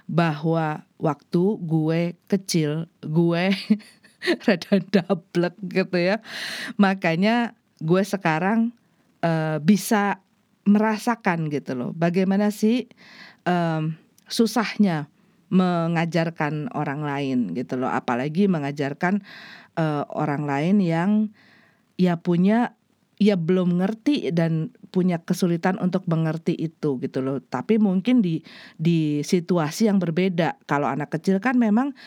bahwa 0.07 0.87
waktu 0.97 1.43
gue 1.61 2.01
kecil 2.31 2.87
gue 3.03 3.51
rada 4.47 4.75
dablek 4.81 5.55
gitu 5.67 5.97
ya 5.99 6.23
makanya 6.79 7.53
gue 7.83 8.01
sekarang 8.01 8.73
uh, 9.21 9.61
bisa 9.61 10.23
merasakan 10.63 11.51
gitu 11.51 11.75
loh 11.75 11.91
bagaimana 11.93 12.49
sih 12.49 12.87
um, 13.45 13.99
susahnya 14.31 15.11
mengajarkan 15.47 16.71
orang 16.75 17.01
lain 17.07 17.55
gitu 17.55 17.79
loh 17.79 17.87
apalagi 17.87 18.51
mengajarkan 18.51 19.23
uh, 19.79 20.03
orang 20.11 20.43
lain 20.43 20.83
yang 20.83 21.11
ya 21.95 22.19
punya 22.19 22.77
ya 23.17 23.33
belum 23.33 23.81
ngerti 23.81 24.29
dan 24.29 24.69
punya 24.93 25.17
kesulitan 25.21 25.81
untuk 25.81 26.05
mengerti 26.05 26.53
itu 26.53 27.01
gitu 27.01 27.19
loh. 27.25 27.41
Tapi 27.41 27.81
mungkin 27.81 28.21
di 28.21 28.45
di 28.77 29.25
situasi 29.25 29.89
yang 29.89 29.97
berbeda. 29.97 30.61
Kalau 30.69 30.85
anak 30.85 31.17
kecil 31.17 31.41
kan 31.41 31.57
memang 31.57 31.97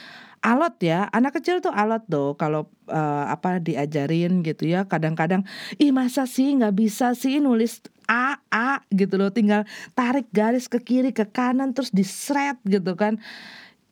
alot 0.40 0.76
ya. 0.80 1.08
Anak 1.12 1.40
kecil 1.40 1.60
tuh 1.60 1.72
alot 1.72 2.04
tuh 2.08 2.36
kalau 2.36 2.68
uh, 2.88 3.24
apa 3.28 3.60
diajarin 3.60 4.40
gitu 4.40 4.68
ya. 4.68 4.88
Kadang-kadang 4.88 5.44
ih 5.76 5.92
masa 5.92 6.24
sih 6.24 6.56
nggak 6.56 6.74
bisa 6.76 7.12
sih 7.16 7.38
nulis 7.38 7.84
A 8.08 8.40
A 8.50 8.82
gitu 8.92 9.20
loh. 9.20 9.30
Tinggal 9.30 9.68
tarik 9.92 10.28
garis 10.32 10.66
ke 10.66 10.80
kiri 10.80 11.12
ke 11.12 11.28
kanan 11.28 11.76
terus 11.76 11.92
diseret 11.92 12.58
gitu 12.64 12.96
kan. 12.96 13.20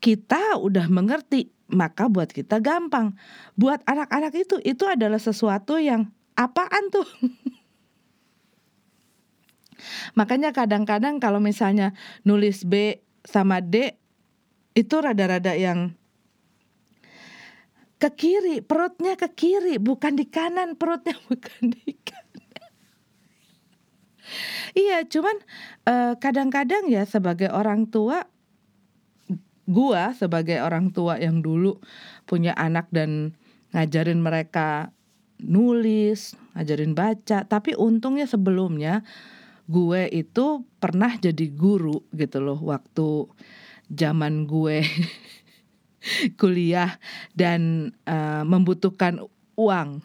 Kita 0.01 0.59
udah 0.59 0.89
mengerti 0.89 1.53
maka 1.69 2.09
buat 2.09 2.33
kita 2.33 2.65
gampang. 2.65 3.13
Buat 3.55 3.85
anak-anak 3.85 4.33
itu 4.35 4.57
itu 4.65 4.85
adalah 4.89 5.21
sesuatu 5.21 5.77
yang 5.77 6.09
apaan 6.35 6.89
tuh? 6.89 7.07
Makanya 10.19 10.51
kadang-kadang 10.51 11.23
kalau 11.23 11.39
misalnya 11.39 11.95
nulis 12.27 12.67
B 12.67 12.99
sama 13.23 13.63
D 13.63 13.95
itu 14.75 14.95
rada-rada 14.99 15.55
yang 15.55 15.98
ke 17.99 18.11
kiri, 18.15 18.63
perutnya 18.63 19.19
ke 19.19 19.29
kiri, 19.35 19.77
bukan 19.83 20.15
di 20.15 20.27
kanan, 20.27 20.79
perutnya 20.79 21.19
bukan 21.29 21.75
di 21.75 21.93
kanan. 21.99 22.71
iya, 24.77 25.03
cuman 25.05 25.37
eh, 25.89 26.15
kadang-kadang 26.21 26.87
ya 26.87 27.03
sebagai 27.09 27.51
orang 27.51 27.91
tua 27.91 28.29
gua 29.69 30.17
sebagai 30.17 30.65
orang 30.65 30.97
tua 30.97 31.21
yang 31.21 31.45
dulu 31.45 31.77
punya 32.25 32.57
anak 32.57 32.89
dan 32.89 33.37
ngajarin 33.77 34.25
mereka 34.25 34.97
nulis, 35.39 36.35
ngajarin 36.57 36.97
baca, 36.97 37.47
tapi 37.47 37.77
untungnya 37.79 38.27
sebelumnya 38.27 39.07
gue 39.69 40.09
itu 40.09 40.65
pernah 40.81 41.13
jadi 41.21 41.47
guru 41.53 42.01
gitu 42.17 42.41
loh 42.41 42.57
waktu 42.57 43.29
zaman 43.93 44.49
gue 44.49 44.81
kuliah 46.41 46.97
dan 47.35 47.93
uh, 48.09 48.43
membutuhkan 48.45 49.23
uang. 49.59 50.03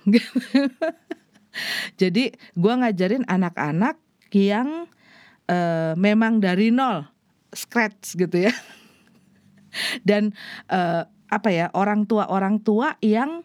jadi 2.01 2.33
gue 2.33 2.73
ngajarin 2.73 3.25
anak-anak 3.29 4.01
yang 4.33 4.89
uh, 5.47 5.93
memang 5.95 6.41
dari 6.41 6.73
nol, 6.73 7.05
scratch 7.53 8.17
gitu 8.17 8.49
ya. 8.49 8.53
Dan 10.07 10.37
uh, 10.69 11.09
apa 11.33 11.49
ya 11.49 11.73
orang 11.73 12.05
tua 12.05 12.29
orang 12.29 12.61
tua 12.61 12.93
yang 13.01 13.41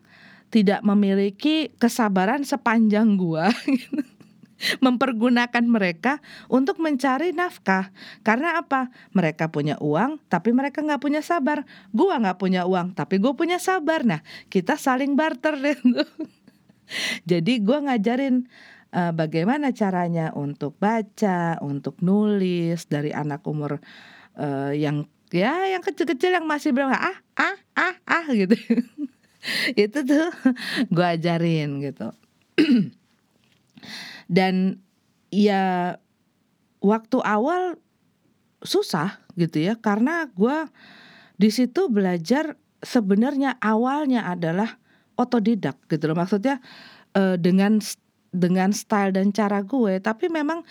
tidak 0.53 0.85
memiliki 0.85 1.73
kesabaran 1.81 2.45
sepanjang 2.45 3.17
gua 3.17 3.49
mempergunakan 4.83 5.65
mereka 5.65 6.21
untuk 6.51 6.83
mencari 6.83 7.31
nafkah. 7.31 7.91
Karena 8.27 8.59
apa? 8.59 8.91
Mereka 9.15 9.51
punya 9.55 9.79
uang 9.79 10.19
tapi 10.27 10.51
mereka 10.51 10.83
nggak 10.83 11.03
punya 11.03 11.23
sabar. 11.23 11.65
Gua 11.95 12.19
nggak 12.19 12.39
punya 12.39 12.67
uang 12.67 12.95
tapi 12.95 13.23
gue 13.23 13.33
punya 13.35 13.63
sabar. 13.63 14.03
Nah 14.03 14.21
kita 14.51 14.75
saling 14.75 15.15
barter 15.15 15.55
deh. 15.59 15.79
Jadi 17.31 17.61
gua 17.63 17.85
ngajarin 17.85 18.49
uh, 18.93 19.13
bagaimana 19.15 19.71
caranya 19.71 20.35
untuk 20.35 20.75
baca 20.77 21.61
untuk 21.63 22.01
nulis 22.03 22.89
dari 22.89 23.15
anak 23.15 23.45
umur 23.47 23.79
uh, 24.37 24.73
yang 24.75 25.07
ya 25.29 25.69
yang 25.69 25.85
kecil-kecil 25.85 26.33
yang 26.33 26.49
masih 26.49 26.73
bilang 26.73 26.97
ah 26.97 27.19
ah 27.37 27.57
ah 27.77 27.95
ah 28.09 28.27
gitu. 28.33 28.57
Itu 29.79 30.03
tuh 30.03 30.35
gue 30.91 31.07
ajarin 31.07 31.79
gitu 31.79 32.11
dan 34.29 34.85
ya 35.33 35.97
waktu 36.79 37.19
awal 37.25 37.81
susah 38.63 39.19
gitu 39.35 39.63
ya 39.65 39.75
karena 39.79 40.29
gue 40.31 40.69
di 41.39 41.51
situ 41.51 41.89
belajar 41.89 42.59
sebenarnya 42.83 43.59
awalnya 43.59 44.27
adalah 44.27 44.79
otodidak 45.19 45.79
gitu 45.91 46.11
loh. 46.11 46.19
Maksudnya 46.19 46.63
uh, 47.19 47.35
dengan 47.39 47.83
dengan 48.31 48.71
style 48.77 49.17
dan 49.17 49.33
cara 49.33 49.65
gue 49.65 49.99
tapi 50.05 50.29
memang 50.29 50.63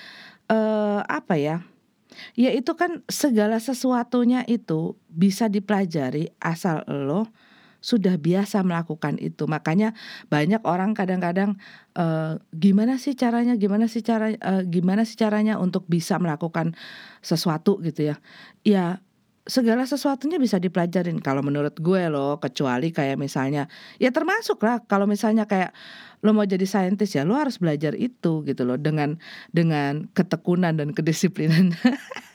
uh, 0.54 1.02
apa 1.04 1.36
ya 1.36 1.58
ya 2.38 2.54
itu 2.54 2.78
kan 2.78 3.02
segala 3.10 3.58
sesuatunya 3.58 4.46
itu 4.46 4.94
bisa 5.10 5.50
dipelajari 5.50 6.30
asal 6.38 6.86
lo 6.86 7.28
sudah 7.88 8.20
biasa 8.20 8.68
melakukan 8.68 9.16
itu. 9.24 9.48
Makanya 9.48 9.96
banyak 10.28 10.60
orang 10.68 10.92
kadang-kadang 10.92 11.56
e, 11.96 12.36
gimana 12.52 13.00
sih 13.00 13.16
caranya, 13.16 13.56
gimana 13.56 13.88
sih 13.88 14.04
cara, 14.04 14.36
e, 14.36 14.54
gimana 14.68 15.08
sih 15.08 15.16
caranya 15.16 15.56
untuk 15.56 15.88
bisa 15.88 16.20
melakukan 16.20 16.76
sesuatu 17.24 17.80
gitu 17.80 18.12
ya. 18.12 18.16
Ya 18.68 19.00
segala 19.48 19.88
sesuatunya 19.88 20.36
bisa 20.44 20.60
dipelajarin 20.60 21.24
kalau 21.24 21.40
menurut 21.40 21.80
gue 21.80 22.12
loh 22.12 22.36
kecuali 22.44 22.92
kayak 22.92 23.16
misalnya 23.16 23.72
ya 23.96 24.12
termasuk 24.12 24.60
lah 24.60 24.84
kalau 24.84 25.08
misalnya 25.08 25.48
kayak 25.48 25.72
lo 26.20 26.36
mau 26.36 26.44
jadi 26.44 26.68
saintis 26.68 27.16
ya 27.16 27.24
lo 27.24 27.40
harus 27.40 27.56
belajar 27.56 27.96
itu 27.96 28.44
gitu 28.44 28.68
loh 28.68 28.76
dengan 28.76 29.16
dengan 29.56 30.12
ketekunan 30.12 30.76
dan 30.76 30.92
kedisiplinan 30.92 31.72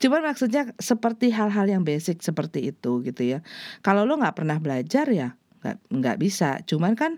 Cuman 0.00 0.22
maksudnya 0.24 0.70
seperti 0.78 1.30
hal-hal 1.34 1.66
yang 1.66 1.82
basic 1.82 2.20
seperti 2.20 2.70
itu 2.74 3.02
gitu 3.02 3.22
ya. 3.22 3.38
Kalau 3.80 4.06
lo 4.06 4.18
nggak 4.18 4.36
pernah 4.42 4.58
belajar 4.58 5.08
ya 5.10 5.36
nggak 5.64 5.76
nggak 5.90 6.16
bisa. 6.20 6.60
Cuman 6.68 6.92
kan 6.92 7.16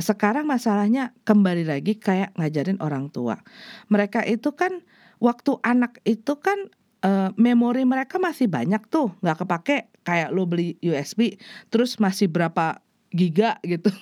sekarang 0.00 0.48
masalahnya 0.48 1.12
kembali 1.28 1.68
lagi 1.68 2.00
kayak 2.00 2.32
ngajarin 2.40 2.80
orang 2.80 3.12
tua. 3.12 3.40
Mereka 3.92 4.24
itu 4.24 4.56
kan 4.56 4.80
waktu 5.20 5.60
anak 5.62 6.00
itu 6.08 6.34
kan 6.40 6.72
uh, 7.04 7.30
memori 7.36 7.84
mereka 7.84 8.16
masih 8.16 8.48
banyak 8.48 8.80
tuh 8.88 9.12
nggak 9.20 9.44
kepake 9.44 9.76
kayak 10.02 10.34
lo 10.34 10.46
beli 10.46 10.78
USB 10.82 11.38
terus 11.70 11.98
masih 12.02 12.26
berapa 12.26 12.82
giga 13.14 13.62
gitu 13.62 13.92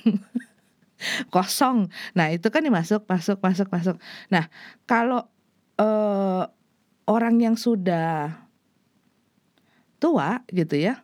kosong 1.34 1.92
nah 2.16 2.32
itu 2.32 2.46
kan 2.48 2.64
dimasuk 2.64 3.04
masuk 3.04 3.40
masuk 3.40 3.68
masuk 3.68 3.96
nah 4.32 4.48
kalau 4.88 5.28
uh, 5.80 6.48
orang 7.10 7.42
yang 7.42 7.58
sudah 7.58 8.46
tua 9.98 10.46
gitu 10.54 10.78
ya 10.78 11.02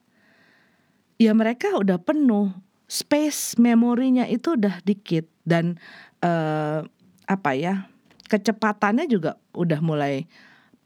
ya 1.21 1.33
mereka 1.33 1.75
udah 1.77 2.01
penuh. 2.01 2.53
Space 2.87 3.59
memorinya 3.59 4.23
itu 4.31 4.55
udah 4.55 4.79
dikit 4.87 5.27
dan 5.43 5.75
uh, 6.23 6.87
apa 7.27 7.51
ya 7.59 7.91
kecepatannya 8.31 9.11
juga 9.11 9.43
udah 9.59 9.83
mulai 9.83 10.31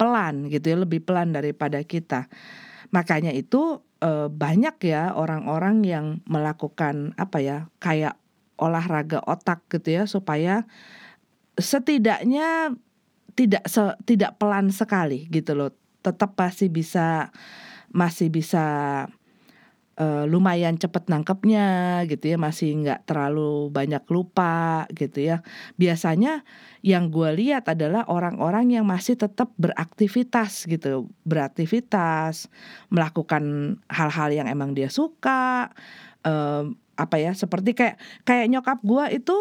pelan 0.00 0.48
gitu 0.48 0.72
ya 0.72 0.76
lebih 0.80 1.04
pelan 1.04 1.36
daripada 1.36 1.84
kita. 1.84 2.24
Makanya 2.88 3.36
itu 3.36 3.84
uh, 4.00 4.32
banyak 4.32 4.80
ya 4.80 5.12
orang-orang 5.12 5.84
yang 5.84 6.06
melakukan 6.24 7.12
apa 7.20 7.38
ya 7.44 7.58
kayak 7.84 8.16
olahraga 8.56 9.20
otak 9.28 9.60
gitu 9.68 10.00
ya 10.00 10.02
supaya 10.08 10.64
setidaknya 11.60 12.80
tidak 13.40 13.64
se, 13.64 13.80
tidak 14.04 14.36
pelan 14.36 14.68
sekali 14.68 15.24
gitu 15.32 15.56
loh. 15.56 15.72
Tetap 16.04 16.36
pasti 16.36 16.68
bisa 16.68 17.32
masih 17.88 18.28
bisa 18.28 18.64
uh, 19.96 20.24
lumayan 20.28 20.76
cepet 20.76 21.08
nangkepnya 21.08 22.04
gitu 22.04 22.36
ya. 22.36 22.36
Masih 22.36 22.76
nggak 22.84 23.08
terlalu 23.08 23.72
banyak 23.72 24.04
lupa 24.12 24.84
gitu 24.92 25.24
ya. 25.24 25.40
Biasanya 25.80 26.44
yang 26.84 27.08
gue 27.08 27.32
lihat 27.32 27.72
adalah 27.72 28.04
orang-orang 28.12 28.76
yang 28.76 28.84
masih 28.84 29.16
tetap 29.16 29.56
beraktivitas 29.56 30.68
gitu. 30.68 31.08
Beraktivitas 31.24 32.52
melakukan 32.92 33.76
hal-hal 33.88 34.28
yang 34.36 34.52
emang 34.52 34.76
dia 34.76 34.92
suka 34.92 35.72
uh, 36.28 36.68
apa 37.00 37.16
ya 37.16 37.32
seperti 37.32 37.72
kayak 37.72 37.96
kayak 38.28 38.52
nyokap 38.52 38.76
gue 38.84 39.16
itu 39.16 39.36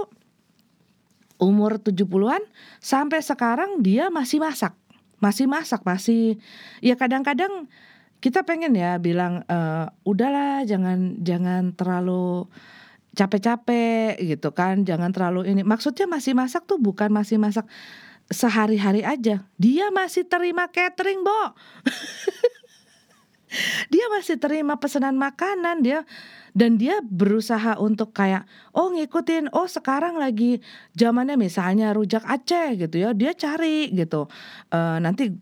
umur 1.39 1.79
70-an 1.79 2.43
sampai 2.83 3.23
sekarang 3.23 3.79
dia 3.79 4.11
masih 4.11 4.43
masak. 4.43 4.75
Masih 5.19 5.47
masak 5.47 5.83
masih 5.83 6.39
ya 6.79 6.95
kadang-kadang 6.95 7.67
kita 8.19 8.43
pengen 8.43 8.75
ya 8.75 8.99
bilang 8.99 9.43
e, 9.47 9.57
udahlah 10.03 10.63
jangan 10.67 11.19
jangan 11.23 11.75
terlalu 11.75 12.47
capek-capek 13.15 14.19
gitu 14.19 14.51
kan. 14.51 14.83
Jangan 14.83 15.15
terlalu 15.15 15.47
ini. 15.49 15.61
Maksudnya 15.63 16.05
masih 16.05 16.35
masak 16.35 16.67
tuh 16.67 16.79
bukan 16.79 17.11
masih 17.11 17.39
masak 17.39 17.65
sehari-hari 18.29 19.01
aja. 19.01 19.43
Dia 19.57 19.89
masih 19.89 20.27
terima 20.27 20.69
catering 20.69 21.23
bo. 21.25 21.55
Dia 23.93 24.05
masih 24.13 24.37
terima 24.37 24.77
pesanan 24.77 25.17
makanan 25.17 25.81
dia 25.81 26.05
dan 26.53 26.77
dia 26.81 27.01
berusaha 27.03 27.77
untuk 27.77 28.13
kayak 28.15 28.45
oh 28.73 28.93
ngikutin. 28.93 29.53
Oh 29.53 29.69
sekarang 29.69 30.17
lagi 30.17 30.61
zamannya 30.97 31.37
misalnya 31.37 31.93
rujak 31.93 32.25
Aceh 32.25 32.77
gitu 32.79 32.95
ya. 33.01 33.13
Dia 33.13 33.33
cari 33.33 33.91
gitu. 33.93 34.29
Uh, 34.73 34.97
nanti 35.01 35.33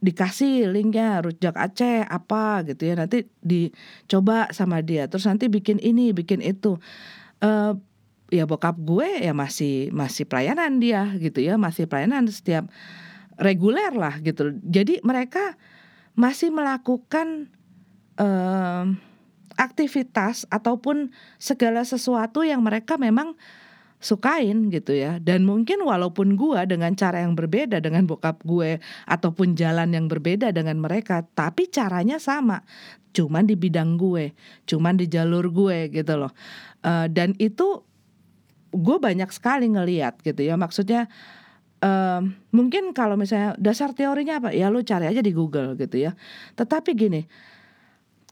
dikasih 0.00 0.68
linknya 0.70 1.24
rujak 1.24 1.56
Aceh 1.56 2.04
apa 2.06 2.64
gitu 2.68 2.88
ya. 2.88 2.94
Nanti 2.96 3.26
dicoba 3.40 4.50
sama 4.52 4.80
dia. 4.80 5.08
Terus 5.10 5.26
nanti 5.28 5.48
bikin 5.48 5.80
ini 5.80 6.12
bikin 6.12 6.40
itu. 6.40 6.80
Uh, 7.40 7.76
ya 8.26 8.42
bokap 8.42 8.74
gue 8.82 9.22
ya 9.22 9.30
masih 9.30 9.94
masih 9.94 10.26
pelayanan 10.26 10.80
dia 10.80 11.14
gitu 11.20 11.40
ya. 11.44 11.60
Masih 11.60 11.84
pelayanan 11.86 12.26
setiap 12.28 12.68
reguler 13.36 13.92
lah 13.92 14.18
gitu. 14.24 14.56
Jadi 14.64 15.04
mereka 15.04 15.54
masih 16.16 16.48
melakukan 16.48 17.52
uh, 18.16 18.88
aktivitas 19.56 20.44
ataupun 20.52 21.10
segala 21.40 21.82
sesuatu 21.82 22.44
yang 22.44 22.62
mereka 22.62 23.00
memang 23.00 23.34
sukain 23.96 24.68
gitu 24.68 24.92
ya. 24.92 25.18
Dan 25.18 25.48
mungkin 25.48 25.82
walaupun 25.82 26.36
gue 26.36 26.60
dengan 26.68 26.92
cara 26.94 27.24
yang 27.24 27.32
berbeda 27.34 27.80
dengan 27.80 28.04
bokap 28.04 28.44
gue 28.44 28.78
ataupun 29.08 29.56
jalan 29.56 29.92
yang 29.92 30.06
berbeda 30.06 30.52
dengan 30.52 30.78
mereka 30.78 31.24
tapi 31.34 31.68
caranya 31.72 32.20
sama. 32.20 32.62
Cuman 33.16 33.48
di 33.48 33.56
bidang 33.56 33.96
gue 33.96 34.36
cuman 34.68 34.94
di 35.00 35.08
jalur 35.08 35.48
gue 35.48 35.88
gitu 35.90 36.14
loh. 36.20 36.32
Uh, 36.84 37.08
dan 37.08 37.32
itu 37.40 37.82
gue 38.70 38.96
banyak 39.00 39.32
sekali 39.32 39.72
ngeliat 39.72 40.20
gitu 40.20 40.44
ya. 40.44 40.60
Maksudnya 40.60 41.08
uh, 41.80 42.20
mungkin 42.52 42.92
kalau 42.92 43.16
misalnya 43.16 43.56
dasar 43.56 43.96
teorinya 43.96 44.44
apa? 44.44 44.52
Ya 44.52 44.68
lu 44.68 44.84
cari 44.84 45.08
aja 45.08 45.24
di 45.24 45.32
Google 45.32 45.72
gitu 45.80 45.96
ya. 45.96 46.12
Tetapi 46.54 46.92
gini 46.92 47.24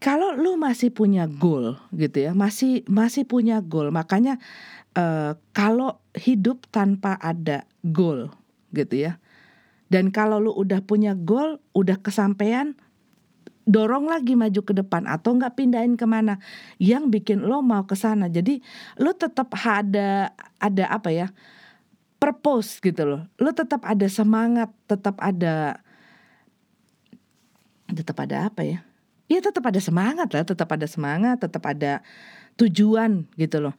kalau 0.05 0.37
lu 0.37 0.61
masih 0.61 0.93
punya 0.93 1.25
goal 1.25 1.81
gitu 1.97 2.29
ya 2.29 2.37
masih 2.37 2.85
masih 2.85 3.25
punya 3.25 3.64
goal 3.64 3.88
makanya 3.88 4.37
uh, 4.99 5.33
kalau 5.57 5.99
hidup 6.14 6.67
tanpa 6.71 7.19
ada 7.19 7.67
goal 7.83 8.31
gitu 8.75 9.07
ya. 9.11 9.19
Dan 9.93 10.11
kalau 10.11 10.43
lu 10.43 10.51
udah 10.51 10.83
punya 10.83 11.14
goal, 11.14 11.62
udah 11.77 12.01
kesampaian, 12.01 12.75
dorong 13.69 14.11
lagi 14.11 14.35
maju 14.35 14.61
ke 14.64 14.75
depan 14.75 15.07
atau 15.07 15.37
nggak 15.38 15.55
pindahin 15.55 15.95
ke 15.95 16.07
mana 16.09 16.43
yang 16.83 17.12
bikin 17.12 17.45
lo 17.45 17.62
mau 17.62 17.87
ke 17.87 17.95
sana. 17.95 18.27
Jadi 18.27 18.59
lo 18.99 19.14
tetap 19.14 19.55
ada 19.55 20.35
ada 20.59 20.85
apa 20.90 21.11
ya 21.14 21.29
purpose 22.19 22.81
gitu 22.83 23.05
loh. 23.07 23.23
Lo 23.38 23.55
tetap 23.55 23.85
ada 23.87 24.09
semangat, 24.09 24.73
tetap 24.90 25.21
ada 25.21 25.79
tetap 27.95 28.17
ada 28.19 28.51
apa 28.51 28.67
ya? 28.67 28.83
Ya 29.31 29.41
tetap 29.41 29.65
ada 29.65 29.81
semangat 29.81 30.29
lah, 30.37 30.45
tetap 30.45 30.69
ada 30.69 30.85
semangat, 30.85 31.41
tetap 31.41 31.65
ada 31.65 32.05
tujuan 32.61 33.25
gitu 33.41 33.65
loh. 33.65 33.75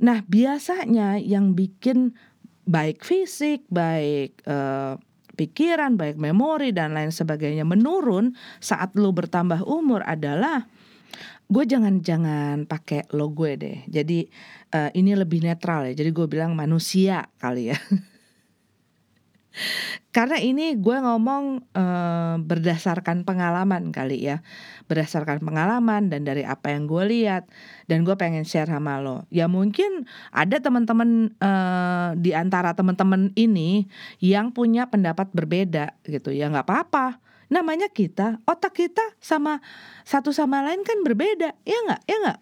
Nah, 0.00 0.24
biasanya 0.26 1.20
yang 1.20 1.52
bikin 1.54 2.16
baik 2.64 3.04
fisik, 3.04 3.64
baik 3.70 4.40
uh, 4.48 4.96
pikiran, 5.36 5.96
baik 5.96 6.16
memori 6.20 6.74
dan 6.74 6.92
lain 6.92 7.14
sebagainya 7.14 7.64
menurun 7.64 8.36
saat 8.58 8.92
lo 8.96 9.14
bertambah 9.14 9.64
umur 9.64 10.04
adalah 10.04 10.68
gue 11.50 11.64
jangan 11.66 12.04
jangan 12.04 12.68
pakai 12.68 13.10
lo 13.14 13.30
gue 13.32 13.58
deh. 13.58 13.78
Jadi 13.90 14.26
uh, 14.74 14.90
ini 14.94 15.16
lebih 15.18 15.42
netral 15.42 15.90
ya. 15.90 15.94
Jadi 15.98 16.10
gue 16.14 16.26
bilang 16.30 16.54
manusia 16.54 17.26
kali 17.38 17.74
ya. 17.74 17.78
Karena 20.10 20.42
ini 20.42 20.74
gue 20.74 20.96
ngomong 20.98 21.70
uh, 21.74 22.34
berdasarkan 22.42 23.22
pengalaman 23.22 23.94
kali 23.94 24.26
ya, 24.26 24.42
berdasarkan 24.90 25.38
pengalaman 25.42 26.10
dan 26.10 26.26
dari 26.26 26.42
apa 26.42 26.74
yang 26.74 26.90
gue 26.90 27.04
lihat 27.06 27.46
dan 27.86 28.02
gue 28.02 28.14
pengen 28.18 28.42
share 28.42 28.66
sama 28.66 28.98
lo. 28.98 29.26
Ya 29.30 29.46
mungkin 29.46 30.06
ada 30.34 30.58
teman-teman 30.58 31.34
uh, 31.38 32.14
di 32.18 32.34
antara 32.34 32.74
teman-teman 32.74 33.30
ini 33.38 33.86
yang 34.18 34.50
punya 34.50 34.90
pendapat 34.90 35.30
berbeda 35.30 35.94
gitu 36.06 36.34
ya 36.34 36.50
nggak 36.50 36.66
apa-apa. 36.66 37.22
Namanya 37.50 37.90
kita, 37.90 38.38
otak 38.46 38.78
kita 38.78 39.02
sama 39.18 39.58
satu 40.06 40.30
sama 40.30 40.62
lain 40.62 40.86
kan 40.86 41.02
berbeda, 41.02 41.58
ya 41.66 41.78
nggak, 41.86 42.02
ya 42.06 42.16
nggak. 42.22 42.40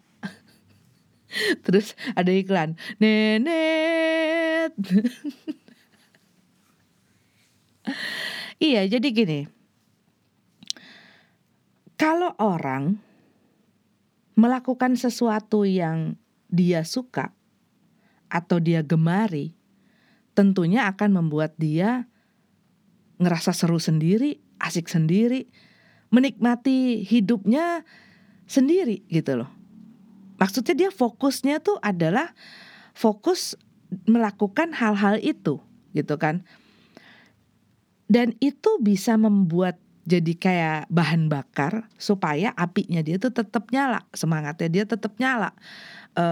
Terus 1.65 1.97
ada 2.13 2.29
iklan, 2.29 2.77
nenet. 3.01 4.73
iya, 8.69 8.85
jadi 8.85 9.07
gini. 9.11 9.39
Kalau 11.99 12.31
orang 12.39 12.95
melakukan 14.39 14.95
sesuatu 14.95 15.67
yang 15.67 16.15
dia 16.47 16.87
suka 16.87 17.35
atau 18.31 18.57
dia 18.63 18.79
gemari, 18.79 19.51
tentunya 20.31 20.87
akan 20.87 21.19
membuat 21.19 21.59
dia 21.59 22.07
ngerasa 23.19 23.51
seru 23.51 23.83
sendiri, 23.83 24.39
asik 24.63 24.87
sendiri, 24.87 25.51
menikmati 26.07 27.03
hidupnya 27.03 27.83
sendiri 28.47 29.03
gitu 29.11 29.43
loh. 29.43 29.51
Maksudnya 30.39 30.87
dia 30.87 30.89
fokusnya 30.95 31.59
tuh 31.59 31.75
adalah 31.83 32.31
fokus 32.95 33.59
melakukan 34.07 34.71
hal-hal 34.71 35.19
itu 35.19 35.59
gitu 35.91 36.15
kan 36.15 36.45
dan 38.09 38.33
itu 38.41 38.81
bisa 38.81 39.15
membuat 39.15 39.77
jadi 40.09 40.33
kayak 40.33 40.81
bahan 40.89 41.29
bakar 41.29 41.85
supaya 42.01 42.49
apinya 42.57 43.05
dia 43.05 43.21
tuh 43.21 43.29
tetap 43.29 43.69
nyala 43.69 44.01
semangatnya 44.17 44.69
dia 44.73 44.83
tetap 44.89 45.13
nyala 45.21 45.53
e, 46.17 46.25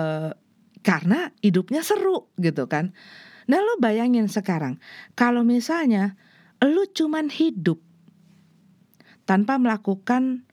karena 0.81 1.29
hidupnya 1.45 1.85
seru 1.85 2.25
gitu 2.41 2.65
kan 2.65 2.97
nah 3.45 3.61
lo 3.61 3.77
bayangin 3.77 4.25
sekarang 4.25 4.81
kalau 5.13 5.45
misalnya 5.45 6.17
lo 6.65 6.89
cuman 6.89 7.29
hidup 7.29 7.77
tanpa 9.29 9.61
melakukan 9.61 10.47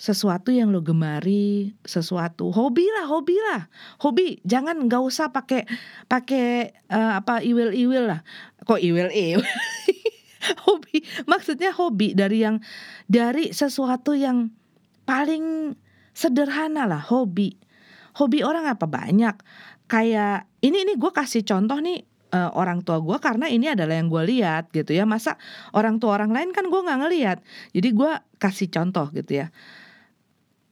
sesuatu 0.00 0.48
yang 0.48 0.72
lo 0.72 0.80
gemari, 0.80 1.76
sesuatu 1.84 2.48
hobi 2.48 2.88
lah, 2.88 3.04
hobi 3.04 3.36
lah, 3.36 3.68
hobi. 4.00 4.40
Jangan 4.48 4.88
nggak 4.88 5.02
usah 5.04 5.28
pakai 5.28 5.68
pakai 6.08 6.72
uh, 6.88 7.20
apa 7.20 7.44
iwil-iwil 7.44 8.08
lah. 8.08 8.24
Kok 8.64 8.80
iwil-iwil? 8.80 9.44
hobi. 10.66 11.04
Maksudnya 11.28 11.70
hobi 11.76 12.16
dari 12.16 12.42
yang 12.44 12.58
dari 13.06 13.52
sesuatu 13.52 14.16
yang 14.16 14.50
paling 15.04 15.76
sederhana 16.16 16.88
lah 16.88 17.02
hobi. 17.02 17.56
Hobi 18.18 18.42
orang 18.42 18.66
apa? 18.66 18.84
Banyak. 18.88 19.36
Kayak 19.90 20.46
ini 20.62 20.86
ini 20.86 20.94
gue 20.94 21.10
kasih 21.10 21.42
contoh 21.42 21.78
nih 21.82 22.06
uh, 22.30 22.50
orang 22.54 22.82
tua 22.86 23.02
gue 23.02 23.18
karena 23.18 23.50
ini 23.50 23.70
adalah 23.70 23.98
yang 23.98 24.08
gue 24.10 24.22
lihat 24.26 24.70
gitu 24.70 24.94
ya. 24.94 25.06
Masa 25.06 25.38
orang 25.74 25.98
tua 25.98 26.18
orang 26.18 26.30
lain 26.34 26.50
kan 26.54 26.66
gue 26.66 26.80
nggak 26.80 26.98
ngelihat. 27.06 27.38
Jadi 27.74 27.88
gue 27.94 28.12
kasih 28.38 28.68
contoh 28.70 29.06
gitu 29.14 29.44
ya. 29.44 29.46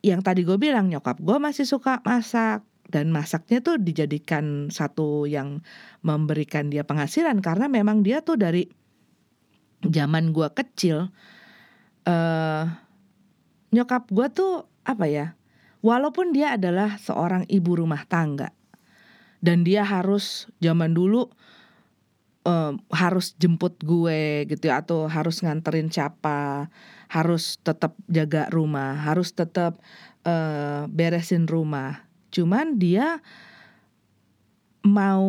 Yang 0.02 0.20
tadi 0.22 0.40
gue 0.46 0.58
bilang 0.58 0.86
nyokap 0.90 1.18
gue 1.18 1.36
masih 1.38 1.66
suka 1.66 2.00
masak. 2.02 2.64
Dan 2.88 3.12
masaknya 3.12 3.60
tuh 3.60 3.76
dijadikan 3.76 4.72
satu 4.72 5.28
yang 5.28 5.60
memberikan 6.00 6.72
dia 6.72 6.88
penghasilan 6.88 7.44
karena 7.44 7.68
memang 7.68 8.00
dia 8.00 8.24
tuh 8.24 8.40
dari 8.40 8.64
zaman 9.86 10.34
gue 10.34 10.48
kecil 10.54 11.12
uh, 12.08 12.64
nyokap 13.70 14.10
gue 14.10 14.26
tuh 14.32 14.66
apa 14.82 15.06
ya 15.06 15.26
walaupun 15.84 16.34
dia 16.34 16.58
adalah 16.58 16.98
seorang 16.98 17.46
ibu 17.46 17.78
rumah 17.78 18.02
tangga 18.08 18.50
dan 19.38 19.62
dia 19.62 19.86
harus 19.86 20.50
zaman 20.58 20.96
dulu 20.96 21.30
uh, 22.48 22.74
harus 22.90 23.38
jemput 23.38 23.78
gue 23.84 24.50
gitu 24.50 24.72
ya 24.72 24.82
atau 24.82 25.06
harus 25.06 25.38
nganterin 25.44 25.92
siapa 25.92 26.72
harus 27.06 27.62
tetap 27.62 27.94
jaga 28.10 28.50
rumah 28.50 28.98
harus 28.98 29.30
tetap 29.30 29.78
uh, 30.26 30.90
beresin 30.90 31.46
rumah 31.46 32.08
Cuman 32.28 32.76
dia 32.76 33.24
mau 34.84 35.26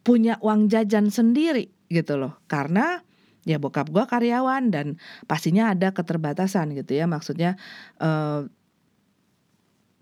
punya 0.00 0.38
uang 0.40 0.70
jajan 0.70 1.10
sendiri 1.10 1.70
gitu 1.90 2.18
loh. 2.18 2.38
Karena 2.46 3.02
ya 3.50 3.58
bokap 3.58 3.90
gue 3.90 4.04
karyawan 4.06 4.70
dan 4.70 4.86
pastinya 5.26 5.74
ada 5.74 5.90
keterbatasan 5.90 6.70
gitu 6.78 6.94
ya. 6.94 7.10
Maksudnya 7.10 7.58
eh, 7.98 8.40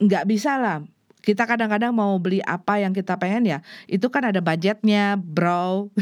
nggak 0.04 0.24
uh, 0.24 0.28
bisa 0.28 0.60
lah. 0.60 0.78
Kita 1.18 1.48
kadang-kadang 1.48 1.90
mau 1.92 2.14
beli 2.20 2.38
apa 2.44 2.78
yang 2.78 2.94
kita 2.94 3.18
pengen 3.18 3.44
ya 3.44 3.58
itu 3.88 4.06
kan 4.12 4.28
ada 4.28 4.44
budgetnya 4.44 5.16
bro. 5.16 5.88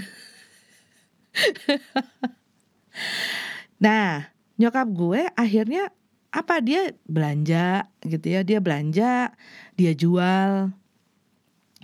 Nah 3.77 4.33
nyokap 4.57 4.89
gue 4.89 5.29
akhirnya 5.37 5.93
apa? 6.33 6.65
Dia 6.65 6.97
belanja 7.05 7.93
gitu 8.01 8.25
ya 8.25 8.41
dia 8.41 8.57
belanja 8.57 9.37
dia 9.77 9.93
jual. 9.93 10.73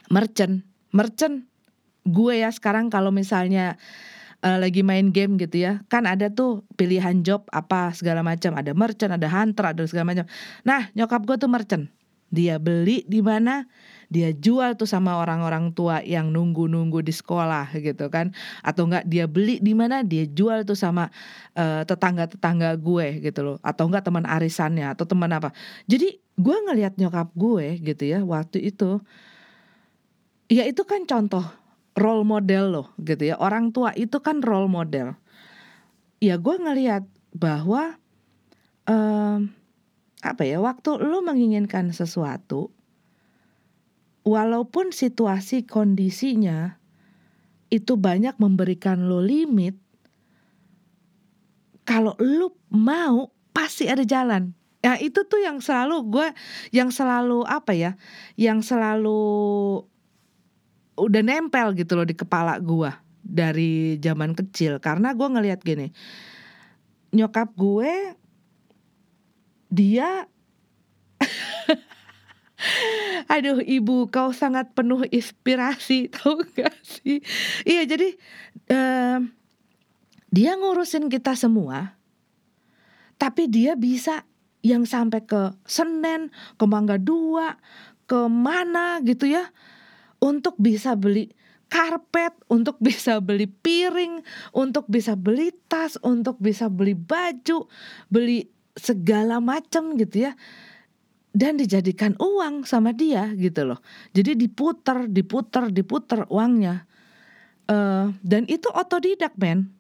Merchant 0.09 0.65
merchant 0.93 1.49
gue 2.05 2.35
ya 2.45 2.53
sekarang 2.53 2.93
kalau 2.93 3.11
misalnya 3.11 3.81
uh, 4.43 4.59
lagi 4.59 4.83
main 4.83 5.15
game 5.15 5.39
gitu 5.39 5.63
ya. 5.63 5.81
Kan 5.89 6.05
ada 6.05 6.29
tuh 6.29 6.67
pilihan 6.77 7.23
job 7.23 7.47
apa 7.55 7.95
segala 7.95 8.21
macam. 8.21 8.53
Ada 8.59 8.75
merchant 8.75 9.15
ada 9.15 9.29
hunter 9.31 9.65
ada 9.73 9.83
segala 9.87 10.13
macam. 10.13 10.27
Nah 10.67 10.91
nyokap 10.93 11.23
gue 11.25 11.37
tuh 11.39 11.51
merchant. 11.51 11.87
Dia 12.33 12.57
beli 12.57 13.05
di 13.05 13.21
mana? 13.21 13.69
Dia 14.09 14.33
jual 14.33 14.77
tuh 14.77 14.89
sama 14.89 15.21
orang-orang 15.21 15.73
tua 15.77 16.01
yang 16.01 16.33
nunggu-nunggu 16.33 17.05
di 17.05 17.13
sekolah 17.13 17.77
gitu 17.77 18.09
kan. 18.09 18.33
Atau 18.65 18.89
enggak 18.89 19.05
dia 19.05 19.29
beli 19.29 19.61
di 19.61 19.77
mana? 19.77 20.01
Dia 20.01 20.25
jual 20.25 20.65
tuh 20.65 20.77
sama 20.77 21.13
uh, 21.57 21.85
tetangga-tetangga 21.85 22.81
gue 22.81 23.21
gitu 23.21 23.41
loh. 23.45 23.57
Atau 23.61 23.89
enggak 23.89 24.09
teman 24.09 24.25
arisannya 24.25 24.97
atau 24.97 25.05
teman 25.05 25.29
apa. 25.29 25.53
Jadi 25.85 26.21
gue 26.41 26.57
ngelihat 26.57 26.97
nyokap 26.97 27.29
gue 27.37 27.77
gitu 27.85 28.05
ya 28.09 28.25
waktu 28.25 28.73
itu 28.73 29.05
ya 30.49 30.65
itu 30.65 30.83
kan 30.89 31.05
contoh 31.05 31.45
role 31.99 32.25
model 32.25 32.65
loh 32.73 32.89
gitu 33.01 33.33
ya 33.33 33.37
orang 33.37 33.71
tua 33.71 33.93
itu 33.93 34.21
kan 34.25 34.41
role 34.41 34.69
model 34.69 35.17
ya 36.23 36.39
gue 36.41 36.57
ngelihat 36.57 37.05
bahwa 37.37 37.97
um, 38.89 39.53
apa 40.23 40.43
ya 40.47 40.63
waktu 40.63 41.03
lu 41.03 41.21
menginginkan 41.27 41.91
sesuatu 41.91 42.71
walaupun 44.23 44.95
situasi 44.95 45.67
kondisinya 45.67 46.79
itu 47.73 47.97
banyak 47.97 48.37
memberikan 48.37 49.09
lo 49.09 49.25
limit, 49.25 49.81
kalau 51.89 52.13
lu 52.21 52.53
mau 52.69 53.33
pasti 53.57 53.89
ada 53.89 54.05
jalan. 54.05 54.53
Ya 54.85 54.99
itu 54.99 55.25
tuh 55.25 55.41
yang 55.41 55.63
selalu 55.65 56.11
gue, 56.11 56.29
yang 56.75 56.93
selalu 56.93 57.49
apa 57.49 57.73
ya, 57.73 57.97
yang 58.37 58.61
selalu 58.61 59.81
udah 60.97 61.23
nempel 61.25 61.73
gitu 61.77 61.97
loh 61.97 62.07
di 62.07 62.17
kepala 62.17 62.59
gue 62.61 62.91
dari 63.23 63.97
zaman 64.03 64.37
kecil. 64.37 64.79
Karena 64.83 65.15
gue 65.17 65.29
ngelihat 65.29 65.61
gini, 65.63 65.93
nyokap 67.15 67.55
gue 67.55 68.19
dia 69.73 70.29
Aduh 73.33 73.59
ibu 73.65 74.07
kau 74.07 74.31
sangat 74.31 74.71
penuh 74.77 75.03
inspirasi 75.11 76.07
tahu 76.15 76.47
gak 76.55 76.75
sih? 76.83 77.19
Iya 77.67 77.83
jadi 77.87 78.09
uh, 78.71 79.19
dia 80.33 80.57
ngurusin 80.57 81.13
kita 81.13 81.37
semua, 81.37 81.99
tapi 83.21 83.51
dia 83.51 83.77
bisa 83.77 84.25
yang 84.65 84.87
sampai 84.87 85.27
ke 85.27 85.53
Senen, 85.67 86.31
ke 86.57 86.65
Mangga 86.65 86.97
Dua, 86.97 87.59
ke 88.09 88.31
mana 88.31 89.03
gitu 89.05 89.29
ya, 89.29 89.51
untuk 90.23 90.55
bisa 90.57 90.95
beli 90.95 91.35
karpet, 91.67 92.37
untuk 92.47 92.79
bisa 92.79 93.19
beli 93.19 93.51
piring, 93.51 94.23
untuk 94.55 94.87
bisa 94.87 95.19
beli 95.19 95.51
tas, 95.67 95.99
untuk 96.05 96.39
bisa 96.39 96.71
beli 96.71 96.95
baju, 96.95 97.67
beli 98.13 98.47
segala 98.79 99.43
macam 99.43 99.99
gitu 100.01 100.31
ya 100.31 100.33
dan 101.33 101.57
dijadikan 101.57 102.13
uang 102.21 102.69
sama 102.69 102.93
dia 102.93 103.33
gitu 103.41 103.65
loh. 103.65 103.81
Jadi 104.13 104.37
diputer, 104.37 105.09
diputer, 105.09 105.73
diputer 105.73 106.29
uangnya. 106.29 106.85
Uh, 107.67 108.13
dan 108.21 108.45
itu 108.53 108.69
otodidak 108.69 109.33
men. 109.41 109.73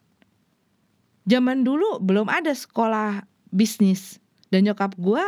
Zaman 1.29 1.63
dulu 1.63 2.01
belum 2.01 2.27
ada 2.33 2.51
sekolah 2.57 3.29
bisnis 3.53 4.17
dan 4.49 4.65
nyokap 4.65 4.97
gue 4.97 5.25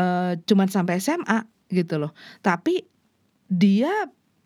uh, 0.00 0.32
cuman 0.48 0.68
sampai 0.72 0.96
SMA 0.98 1.44
gitu 1.68 2.00
loh. 2.00 2.16
Tapi 2.40 2.88
dia 3.52 3.92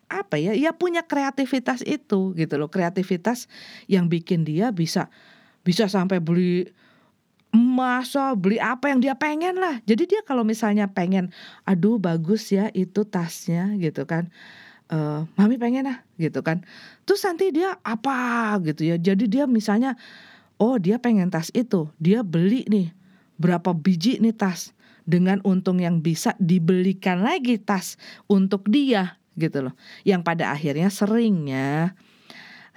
apa 0.09 0.41
ya? 0.41 0.57
Ya 0.57 0.73
punya 0.73 1.05
kreativitas 1.05 1.85
itu 1.85 2.33
gitu 2.33 2.53
loh. 2.57 2.67
Kreativitas 2.67 3.45
yang 3.85 4.09
bikin 4.09 4.43
dia 4.43 4.73
bisa 4.73 5.07
bisa 5.61 5.85
sampai 5.85 6.17
beli 6.17 6.73
masa 7.53 8.37
beli 8.37 8.61
apa 8.61 8.93
yang 8.93 9.01
dia 9.01 9.17
pengen 9.17 9.57
lah. 9.57 9.81
Jadi 9.85 10.09
dia 10.09 10.21
kalau 10.25 10.45
misalnya 10.45 10.89
pengen, 10.89 11.33
aduh 11.65 11.97
bagus 11.97 12.49
ya 12.53 12.69
itu 12.73 13.05
tasnya 13.05 13.73
gitu 13.77 14.05
kan. 14.05 14.29
Uh, 14.89 15.29
mami 15.37 15.61
pengen 15.61 15.85
lah 15.85 16.01
gitu 16.17 16.41
kan. 16.41 16.65
Terus 17.05 17.21
nanti 17.21 17.53
dia 17.53 17.77
apa 17.85 18.57
gitu 18.65 18.85
ya. 18.89 18.97
Jadi 18.97 19.29
dia 19.29 19.45
misalnya, 19.45 19.93
oh 20.57 20.81
dia 20.81 20.97
pengen 20.97 21.29
tas 21.29 21.53
itu, 21.53 21.89
dia 22.01 22.25
beli 22.25 22.65
nih 22.65 22.89
berapa 23.37 23.71
biji 23.77 24.17
nih 24.17 24.33
tas 24.33 24.73
dengan 25.05 25.41
untung 25.45 25.81
yang 25.81 26.01
bisa 26.01 26.33
dibelikan 26.41 27.21
lagi 27.21 27.61
tas 27.61 27.97
untuk 28.29 28.65
dia 28.69 29.18
gitu 29.39 29.71
loh. 29.71 29.73
Yang 30.03 30.21
pada 30.27 30.51
akhirnya 30.51 30.91
seringnya 30.91 31.95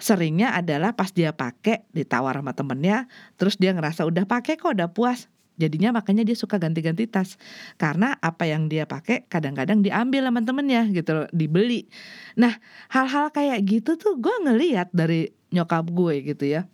seringnya 0.03 0.51
adalah 0.59 0.99
pas 0.99 1.15
dia 1.15 1.31
pakai 1.31 1.87
ditawar 1.95 2.35
sama 2.35 2.51
temennya 2.55 3.07
terus 3.39 3.55
dia 3.55 3.71
ngerasa 3.71 4.03
udah 4.03 4.27
pakai 4.27 4.59
kok 4.59 4.75
udah 4.75 4.91
puas. 4.91 5.31
Jadinya 5.61 5.95
makanya 5.95 6.25
dia 6.25 6.35
suka 6.35 6.57
ganti-ganti 6.57 7.07
tas. 7.07 7.37
Karena 7.77 8.17
apa 8.19 8.49
yang 8.49 8.67
dia 8.67 8.89
pakai 8.89 9.29
kadang-kadang 9.29 9.85
diambil 9.85 10.27
sama 10.27 10.41
temennya 10.43 10.89
gitu 10.91 11.11
loh 11.13 11.29
dibeli. 11.31 11.87
Nah 12.35 12.57
hal-hal 12.91 13.31
kayak 13.31 13.61
gitu 13.69 13.95
tuh 14.01 14.19
gue 14.19 14.33
ngeliat 14.43 14.91
dari 14.91 15.31
nyokap 15.53 15.87
gue 15.93 16.15
gitu 16.35 16.45
ya. 16.49 16.67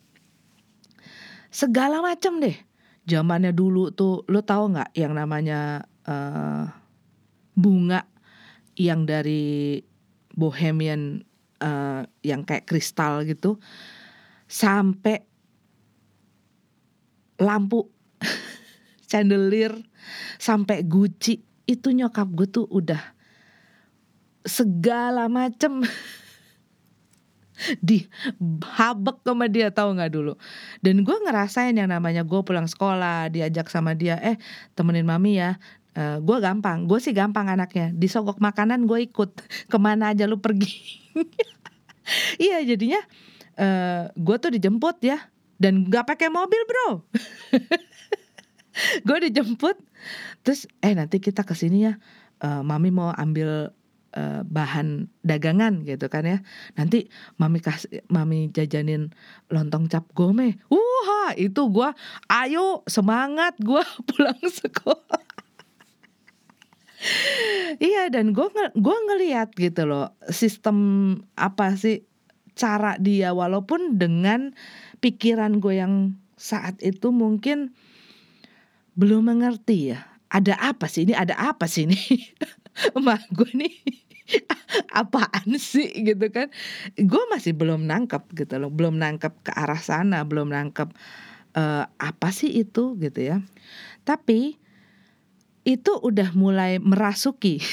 Segala 1.51 2.01
macam 2.01 2.39
deh. 2.41 2.55
Zamannya 3.09 3.57
dulu 3.57 3.89
tuh 3.93 4.25
lo 4.29 4.45
tahu 4.45 4.77
nggak 4.77 4.93
yang 4.93 5.17
namanya 5.17 5.85
uh, 6.05 6.69
bunga 7.57 8.05
yang 8.79 9.05
dari 9.05 9.83
Bohemian 10.39 11.27
uh, 11.59 12.07
yang 12.23 12.47
kayak 12.47 12.71
kristal 12.71 13.27
gitu 13.27 13.59
sampai 14.47 15.27
lampu 17.43 17.91
chandelier 19.11 19.75
sampai 20.39 20.87
guci 20.87 21.43
itu 21.69 21.93
nyokap 21.93 22.31
gue 22.33 22.49
tuh 22.49 22.67
udah 22.71 23.19
segala 24.49 25.29
macem. 25.29 25.85
Di 27.83 28.07
habek 28.79 29.27
sama 29.27 29.51
dia 29.51 29.75
tahu 29.75 29.99
nggak 29.99 30.15
dulu? 30.15 30.39
Dan 30.79 31.03
gue 31.03 31.17
ngerasain 31.27 31.75
yang 31.75 31.91
namanya 31.91 32.23
gue 32.23 32.41
pulang 32.47 32.71
sekolah 32.71 33.35
diajak 33.35 33.67
sama 33.67 33.99
dia 33.99 34.15
eh 34.23 34.39
temenin 34.79 35.03
mami 35.03 35.43
ya 35.43 35.59
uh, 35.99 36.17
gue 36.23 36.39
gampang. 36.39 36.87
Gue 36.87 37.03
sih 37.03 37.11
gampang 37.11 37.51
anaknya. 37.51 37.91
Disogok 37.91 38.39
makanan 38.39 38.87
gue 38.87 39.11
ikut. 39.11 39.31
Ke 39.67 39.77
mana 39.77 40.15
aja 40.15 40.31
lu 40.31 40.39
pergi? 40.39 40.71
Iya 42.41 42.65
jadinya 42.65 43.05
uh, 43.61 43.61
eh, 43.61 44.03
gue 44.17 44.37
tuh 44.41 44.49
dijemput 44.49 44.97
ya. 45.05 45.29
Dan 45.61 45.93
nggak 45.93 46.09
pakai 46.09 46.33
mobil 46.33 46.63
bro. 46.65 47.05
Gue 49.05 49.19
dijemput. 49.29 49.77
Terus 50.41 50.65
eh 50.81 50.97
nanti 50.97 51.21
kita 51.21 51.45
ke 51.45 51.53
sini 51.53 51.85
ya. 51.85 52.01
Uh, 52.41 52.65
mami 52.65 52.95
mau 52.95 53.13
ambil 53.13 53.75
bahan 54.49 55.13
dagangan 55.21 55.85
gitu 55.85 56.09
kan 56.09 56.25
ya. 56.25 56.39
Nanti 56.81 57.13
mami 57.37 57.61
kasih 57.61 58.01
mami 58.09 58.49
jajanin 58.57 59.13
lontong 59.53 59.85
cap 59.93 60.09
gome 60.17 60.57
wah 61.29 61.33
itu 61.37 61.61
gue 61.69 61.89
ayo 62.33 62.81
semangat 62.89 63.57
gue 63.61 63.85
pulang 64.09 64.41
sekolah 64.41 65.18
iya 67.89 68.11
dan 68.11 68.35
gue 68.35 68.47
nge 68.47 68.75
gue 68.75 68.97
ngeliat 69.09 69.49
gitu 69.55 69.87
loh 69.87 70.15
sistem 70.29 70.77
apa 71.39 71.75
sih 71.79 72.03
cara 72.59 72.99
dia 72.99 73.31
walaupun 73.31 73.97
dengan 73.97 74.53
pikiran 74.99 75.63
gue 75.63 75.79
yang 75.79 76.19
saat 76.35 76.79
itu 76.83 77.15
mungkin 77.15 77.75
belum 78.99 79.31
mengerti 79.31 79.95
ya 79.95 80.09
ada 80.29 80.55
apa 80.61 80.87
sih 80.87 81.09
ini 81.09 81.17
ada 81.17 81.35
apa 81.35 81.65
sih 81.65 81.89
ini? 81.89 81.97
Emak 82.97 83.27
gue 83.33 83.51
nih 83.57 83.75
apaan 85.01 85.57
sih 85.57 85.89
gitu 86.05 86.29
kan? 86.29 86.53
Gue 86.95 87.23
masih 87.33 87.57
belum 87.57 87.89
nangkep 87.89 88.29
gitu 88.37 88.61
loh 88.61 88.71
belum 88.71 89.01
nangkep 89.01 89.49
ke 89.49 89.53
arah 89.57 89.81
sana 89.81 90.23
belum 90.23 90.53
nangkep 90.53 90.93
uh, 91.57 91.85
apa 91.89 92.29
sih 92.31 92.53
itu 92.61 92.95
gitu 93.01 93.21
ya. 93.25 93.41
Tapi 94.05 94.58
itu 95.69 95.93
udah 96.01 96.33
mulai 96.33 96.81
merasuki. 96.81 97.61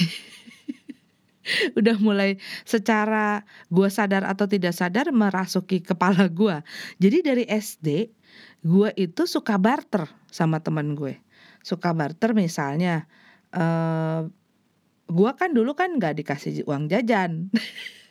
Udah 1.78 1.94
mulai 2.02 2.42
secara 2.66 3.46
gue 3.70 3.86
sadar 3.86 4.26
atau 4.26 4.50
tidak 4.50 4.74
sadar 4.74 5.14
merasuki 5.14 5.78
kepala 5.78 6.26
gue 6.26 6.58
jadi 6.98 7.22
dari 7.22 7.46
SD 7.46 8.10
gue 8.66 8.90
itu 8.98 9.30
suka 9.30 9.54
barter 9.62 10.10
sama 10.34 10.58
teman 10.66 10.98
gue. 10.98 11.22
Suka 11.62 11.94
barter 11.94 12.34
misalnya 12.34 13.06
uh, 13.54 14.26
gue 15.06 15.32
kan 15.38 15.54
dulu 15.54 15.78
kan 15.78 16.02
nggak 16.02 16.18
dikasih 16.18 16.66
uang 16.66 16.90
jajan 16.90 17.54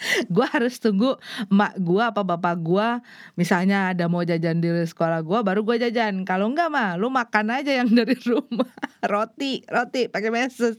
gue 0.34 0.46
harus 0.48 0.80
tunggu 0.80 1.16
mak 1.52 1.76
gue 1.76 2.02
apa 2.02 2.24
bapak 2.24 2.56
gue 2.60 2.88
misalnya 3.36 3.92
ada 3.92 4.08
mau 4.08 4.24
jajan 4.24 4.60
di 4.60 4.68
sekolah 4.72 5.20
gue 5.20 5.38
baru 5.44 5.60
gue 5.64 5.76
jajan. 5.88 6.24
Kalau 6.24 6.48
enggak 6.50 6.72
mah 6.72 6.96
lu 6.96 7.12
makan 7.12 7.52
aja 7.52 7.84
yang 7.84 7.90
dari 7.98 8.16
rumah. 8.24 8.70
Roti 9.04 9.64
roti 9.68 10.08
pakai 10.08 10.30
meses. 10.32 10.76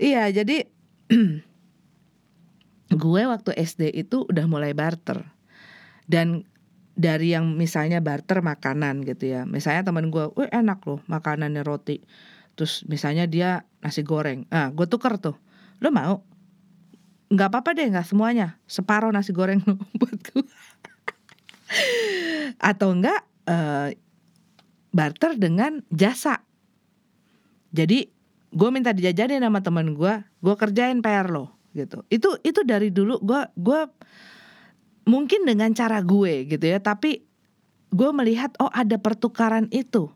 Iya 0.00 0.28
jadi 0.32 0.64
gue 3.02 3.22
waktu 3.24 3.50
SD 3.56 3.92
itu 3.92 4.24
udah 4.28 4.46
mulai 4.48 4.72
barter. 4.72 5.24
Dan 6.08 6.44
dari 6.92 7.32
yang 7.32 7.56
misalnya 7.56 8.04
barter 8.04 8.44
makanan 8.44 9.00
gitu 9.08 9.32
ya. 9.32 9.48
Misalnya 9.48 9.88
teman 9.88 10.12
gue, 10.12 10.28
wah 10.28 10.48
enak 10.52 10.84
loh 10.84 11.00
makanannya 11.08 11.64
roti. 11.64 12.04
Terus 12.52 12.84
misalnya 12.84 13.24
dia 13.24 13.64
nasi 13.80 14.04
goreng. 14.04 14.44
Ah 14.52 14.68
gue 14.68 14.84
tuker 14.84 15.16
tuh. 15.16 15.36
Lo 15.80 15.88
mau 15.88 16.20
nggak 17.32 17.48
apa-apa 17.48 17.70
deh 17.72 17.88
nggak 17.88 18.04
semuanya. 18.04 18.60
Separuh 18.68 19.08
nasi 19.08 19.32
goreng 19.32 19.64
lu 19.64 19.80
buatku. 20.00 20.44
Atau 22.60 22.92
enggak 22.92 23.24
uh, 23.48 23.88
barter 24.92 25.40
dengan 25.40 25.80
jasa. 25.88 26.44
Jadi 27.72 28.04
gue 28.52 28.68
minta 28.68 28.92
dijajanin 28.92 29.40
sama 29.40 29.64
teman 29.64 29.96
gue 29.96 30.14
gue 30.44 30.54
kerjain 30.60 31.00
PR 31.00 31.32
lo 31.32 31.56
gitu. 31.72 32.04
Itu 32.12 32.36
itu 32.44 32.60
dari 32.68 32.92
dulu 32.92 33.16
gue 33.24 33.40
gue 33.56 33.80
mungkin 35.08 35.48
dengan 35.48 35.72
cara 35.72 36.04
gue 36.04 36.44
gitu 36.52 36.64
ya. 36.68 36.76
Tapi 36.84 37.24
gue 37.88 38.10
melihat 38.12 38.52
oh 38.60 38.68
ada 38.68 39.00
pertukaran 39.00 39.72
itu 39.72 40.12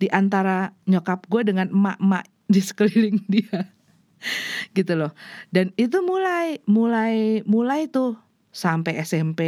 di 0.00 0.08
antara 0.08 0.72
nyokap 0.88 1.28
gue 1.28 1.52
dengan 1.52 1.68
emak-emak 1.68 2.24
di 2.48 2.60
sekeliling 2.64 3.20
dia 3.28 3.75
gitu 4.76 4.92
loh. 4.96 5.12
Dan 5.52 5.72
itu 5.80 6.00
mulai 6.02 6.60
mulai 6.68 7.42
mulai 7.44 7.88
tuh 7.90 8.16
sampai 8.52 9.00
SMP 9.04 9.40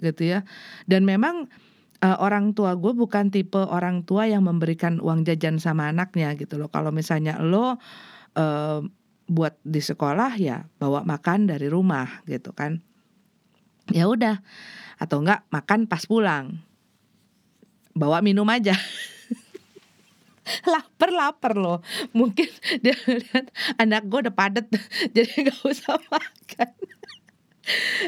gitu 0.00 0.22
ya. 0.36 0.44
Dan 0.84 1.08
memang 1.08 1.48
uh, 2.04 2.16
orang 2.20 2.52
tua 2.52 2.76
gue 2.76 2.92
bukan 2.92 3.32
tipe 3.32 3.58
orang 3.58 4.04
tua 4.04 4.28
yang 4.28 4.44
memberikan 4.44 5.00
uang 5.00 5.24
jajan 5.24 5.56
sama 5.56 5.88
anaknya 5.88 6.36
gitu 6.36 6.60
loh. 6.60 6.68
Kalau 6.68 6.92
misalnya 6.92 7.40
lo 7.40 7.76
uh, 8.36 8.80
buat 9.26 9.58
di 9.66 9.82
sekolah 9.82 10.38
ya 10.38 10.70
bawa 10.78 11.02
makan 11.02 11.50
dari 11.50 11.66
rumah 11.66 12.22
gitu 12.28 12.52
kan. 12.52 12.84
Ya 13.90 14.10
udah. 14.10 14.42
Atau 14.96 15.20
enggak 15.22 15.44
makan 15.52 15.86
pas 15.86 16.04
pulang. 16.08 16.60
Bawa 17.96 18.20
minum 18.20 18.44
aja 18.52 18.76
lapar 20.72 21.10
lapar 21.12 21.52
loh. 21.58 21.82
Mungkin 22.14 22.48
dia 22.84 22.96
lihat 23.06 23.50
anak 23.80 24.06
gue 24.06 24.18
udah 24.28 24.34
padet 24.34 24.66
jadi 25.16 25.32
nggak 25.50 25.60
usah 25.66 25.98
makan. 26.10 26.70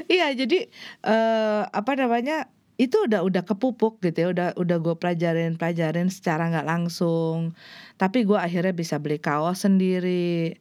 Iya 0.07 0.31
jadi 0.39 0.71
uh, 1.03 1.67
apa 1.75 1.99
namanya 1.99 2.47
itu 2.79 2.95
udah 3.11 3.27
udah 3.27 3.43
kepupuk 3.43 3.99
gitu 4.07 4.19
ya 4.23 4.29
udah 4.31 4.49
udah 4.55 4.79
gue 4.79 4.95
pelajarin 4.95 5.59
pelajarin 5.59 6.09
secara 6.15 6.47
nggak 6.51 6.69
langsung. 6.69 7.59
Tapi 7.99 8.23
gue 8.23 8.39
akhirnya 8.39 8.71
bisa 8.71 9.03
beli 9.03 9.19
kaos 9.19 9.67
sendiri 9.67 10.55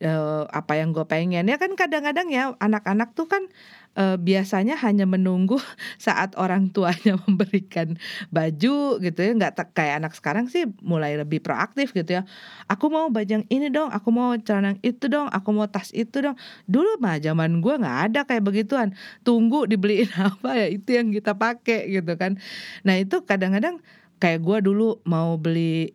uh, 0.00 0.48
apa 0.48 0.80
yang 0.80 0.96
gue 0.96 1.04
pengen. 1.04 1.44
Ya 1.44 1.60
kan 1.60 1.76
kadang-kadang 1.76 2.32
ya 2.32 2.56
anak-anak 2.56 3.12
tuh 3.12 3.28
kan 3.28 3.52
uh, 3.98 4.16
biasanya 4.16 4.78
hanya 4.78 5.04
menunggu 5.04 5.58
saat 6.06 6.38
orang 6.38 6.70
tuanya 6.70 7.18
memberikan 7.26 7.98
baju 8.30 9.02
gitu 9.02 9.18
ya. 9.18 9.30
Nggak 9.34 9.74
kayak 9.74 10.04
anak 10.04 10.14
sekarang 10.14 10.46
sih 10.46 10.70
mulai 10.80 11.18
lebih 11.18 11.42
proaktif 11.42 11.90
gitu 11.90 12.22
ya. 12.22 12.22
Aku 12.70 12.88
mau 12.88 13.10
baju 13.10 13.26
yang 13.26 13.46
ini 13.50 13.68
dong 13.68 13.90
aku 13.90 14.14
mau 14.14 14.38
celana 14.38 14.78
itu 14.86 15.10
dong 15.10 15.26
aku 15.34 15.50
mau 15.50 15.66
tas 15.66 15.90
itu 15.90 16.22
dong. 16.22 16.38
Dulu 16.70 17.02
mah 17.02 17.18
zaman 17.18 17.58
gue 17.58 17.74
nggak 17.74 17.98
ada 18.12 18.20
kayak 18.24 18.46
begituan. 18.46 18.94
Tunggu 19.26 19.66
dibeliin 19.70 20.08
apa 20.14 20.54
ya 20.54 20.66
itu 20.70 20.94
yang 20.94 21.10
kita 21.10 21.34
pakai 21.34 21.90
gitu 21.90 22.14
kan. 22.14 22.38
Nah 22.86 22.94
itu 22.96 23.26
kadang-kadang 23.26 23.82
kayak 24.22 24.40
gue 24.46 24.58
dulu 24.70 25.02
mau 25.02 25.34
beli 25.34 25.92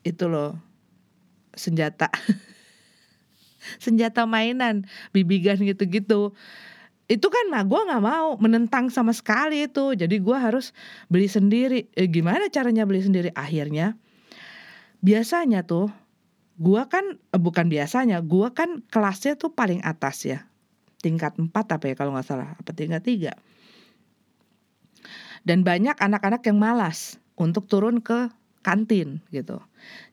itu 0.00 0.24
loh 0.32 0.56
senjata 1.52 2.08
senjata 3.78 4.24
mainan 4.24 4.88
bibigan 5.14 5.60
gitu-gitu. 5.60 6.34
Itu 7.10 7.26
kan 7.26 7.44
mah 7.50 7.66
gue 7.66 7.80
nggak 7.90 8.02
mau 8.02 8.38
menentang 8.38 8.88
sama 8.90 9.10
sekali 9.14 9.66
itu. 9.66 9.94
Jadi 9.94 10.18
gue 10.18 10.36
harus 10.36 10.74
beli 11.10 11.26
sendiri. 11.26 11.90
Eh, 11.94 12.06
gimana 12.10 12.50
caranya 12.50 12.86
beli 12.86 13.02
sendiri? 13.02 13.30
Akhirnya 13.34 13.94
biasanya 15.02 15.66
tuh 15.66 15.90
gue 16.60 16.82
kan 16.86 17.18
eh, 17.18 17.40
bukan 17.40 17.66
biasanya 17.70 18.22
gue 18.22 18.48
kan 18.54 18.82
kelasnya 18.90 19.34
tuh 19.38 19.52
paling 19.54 19.82
atas 19.82 20.26
ya. 20.26 20.46
Tingkat 21.00 21.40
4 21.40 21.50
apa 21.54 21.84
ya 21.88 21.94
kalau 21.96 22.12
nggak 22.12 22.26
salah 22.28 22.52
apa 22.60 22.70
tingkat 22.76 23.00
3 23.02 23.32
dan 25.44 25.64
banyak 25.64 25.96
anak-anak 25.96 26.44
yang 26.44 26.58
malas 26.60 27.16
untuk 27.36 27.64
turun 27.68 28.04
ke 28.04 28.28
kantin 28.60 29.24
gitu. 29.32 29.60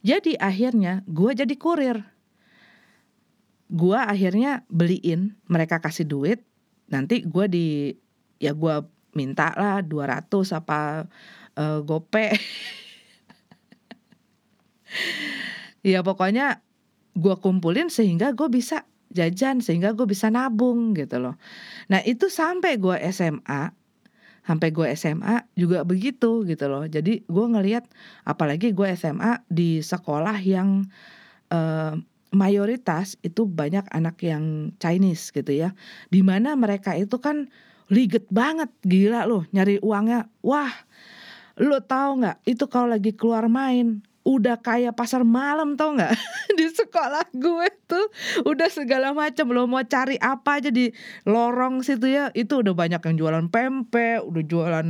Jadi 0.04 0.40
akhirnya 0.40 1.04
gue 1.08 1.36
jadi 1.36 1.56
kurir 1.60 2.00
gua 3.68 4.08
akhirnya 4.08 4.64
beliin 4.72 5.36
mereka 5.52 5.84
kasih 5.84 6.08
duit 6.08 6.40
nanti 6.88 7.24
gua 7.28 7.52
di 7.52 7.96
ya 8.40 8.56
gua 8.56 8.88
minta 9.18 9.52
lah 9.58 9.82
200 9.82 10.30
apa 10.54 11.10
uh, 11.58 11.80
gope. 11.84 12.28
Ya 15.86 16.04
pokoknya 16.04 16.60
gua 17.16 17.40
kumpulin 17.40 17.88
sehingga 17.88 18.36
gue 18.36 18.52
bisa 18.52 18.84
jajan 19.12 19.64
sehingga 19.64 19.96
gue 19.96 20.04
bisa 20.04 20.28
nabung 20.28 20.92
gitu 20.96 21.20
loh. 21.20 21.40
Nah 21.88 22.04
itu 22.04 22.28
sampai 22.28 22.76
gua 22.76 23.00
SMA 23.08 23.72
sampai 24.48 24.72
gue 24.72 24.88
SMA 24.96 25.44
juga 25.60 25.84
begitu 25.84 26.48
gitu 26.48 26.66
loh. 26.72 26.88
Jadi 26.88 27.28
gue 27.28 27.46
ngelihat 27.52 27.84
apalagi 28.24 28.72
gue 28.72 28.88
SMA 28.96 29.44
di 29.52 29.84
sekolah 29.84 30.40
yang 30.40 30.88
uh, 31.52 32.00
mayoritas 32.32 33.16
itu 33.24 33.48
banyak 33.48 33.88
anak 33.92 34.20
yang 34.24 34.76
Chinese 34.78 35.32
gitu 35.32 35.52
ya. 35.54 35.74
Di 36.12 36.22
mana 36.26 36.54
mereka 36.60 36.94
itu 36.96 37.18
kan 37.22 37.48
liget 37.88 38.28
banget, 38.28 38.72
gila 38.84 39.28
loh 39.28 39.44
nyari 39.56 39.80
uangnya. 39.80 40.28
Wah, 40.44 40.72
lo 41.60 41.80
tau 41.84 42.20
nggak? 42.20 42.44
Itu 42.44 42.68
kalau 42.68 42.92
lagi 42.92 43.16
keluar 43.16 43.48
main, 43.48 44.04
udah 44.28 44.60
kayak 44.60 44.92
pasar 45.00 45.24
malam 45.24 45.80
tau 45.80 45.96
nggak 45.96 46.12
di 46.60 46.68
sekolah 46.68 47.32
gue 47.32 47.68
tuh 47.88 48.12
udah 48.44 48.68
segala 48.68 49.16
macam 49.16 49.48
lo 49.56 49.64
mau 49.72 49.80
cari 49.88 50.20
apa 50.20 50.60
aja 50.60 50.68
di 50.68 50.92
lorong 51.24 51.80
situ 51.80 52.12
ya 52.12 52.28
itu 52.36 52.60
udah 52.60 52.76
banyak 52.76 53.00
yang 53.00 53.16
jualan 53.16 53.48
pempek 53.48 54.20
udah 54.28 54.44
jualan 54.44 54.88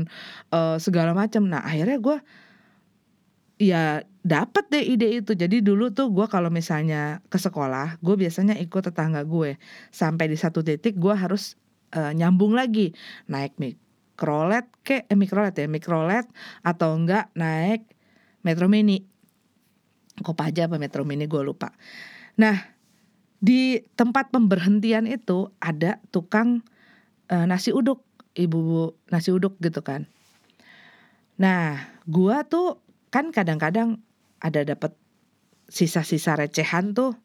uh, 0.50 0.82
segala 0.82 1.13
macam 1.13 1.45
nah 1.45 1.62
akhirnya 1.62 2.02
gue 2.02 2.17
ya 3.58 4.06
dapat 4.22 4.70
deh 4.70 4.86
ide 4.86 5.22
itu. 5.22 5.34
Jadi 5.34 5.62
dulu 5.62 5.89
tuh 5.93 6.10
gue 6.13 6.26
kalau 6.30 6.50
misalnya 6.54 7.22
ke 7.30 7.38
sekolah 7.41 8.02
gue 8.02 8.15
biasanya 8.15 8.56
ikut 8.58 8.89
tetangga 8.89 9.26
gue. 9.26 9.58
Sampai 9.89 10.30
di 10.30 10.38
satu 10.38 10.62
titik 10.62 10.98
gue 10.98 11.13
harus 11.13 11.58
uh, 11.93 12.13
nyambung 12.13 12.54
lagi. 12.54 12.93
Naik 13.30 13.58
mikrolet 13.58 14.65
ke 14.86 15.06
eh, 15.06 15.17
mikrolet 15.17 15.54
ya 15.58 15.67
mikrolet 15.70 16.26
atau 16.62 16.96
enggak 16.96 17.34
naik 17.34 17.86
metro 18.46 18.70
mini. 18.70 19.17
Kopaja 20.17 20.65
apa 20.65 20.82
Metro 20.82 21.06
Mini 21.06 21.30
gue 21.30 21.46
lupa. 21.46 21.70
Nah 22.41 22.58
di 23.38 23.78
tempat 23.93 24.34
pemberhentian 24.34 25.06
itu 25.06 25.54
ada 25.62 26.02
tukang 26.10 26.65
uh, 27.30 27.46
nasi 27.46 27.70
uduk, 27.70 28.02
ibu 28.34 28.98
nasi 29.13 29.30
uduk 29.30 29.62
gitu 29.62 29.86
kan. 29.86 30.10
Nah 31.38 31.86
gue 32.10 32.38
tuh 32.50 32.82
kan 33.17 33.34
kadang-kadang 33.34 33.97
ada 34.38 34.62
dapat 34.62 34.93
sisa-sisa 35.65 36.38
recehan 36.38 36.93
tuh. 36.93 37.17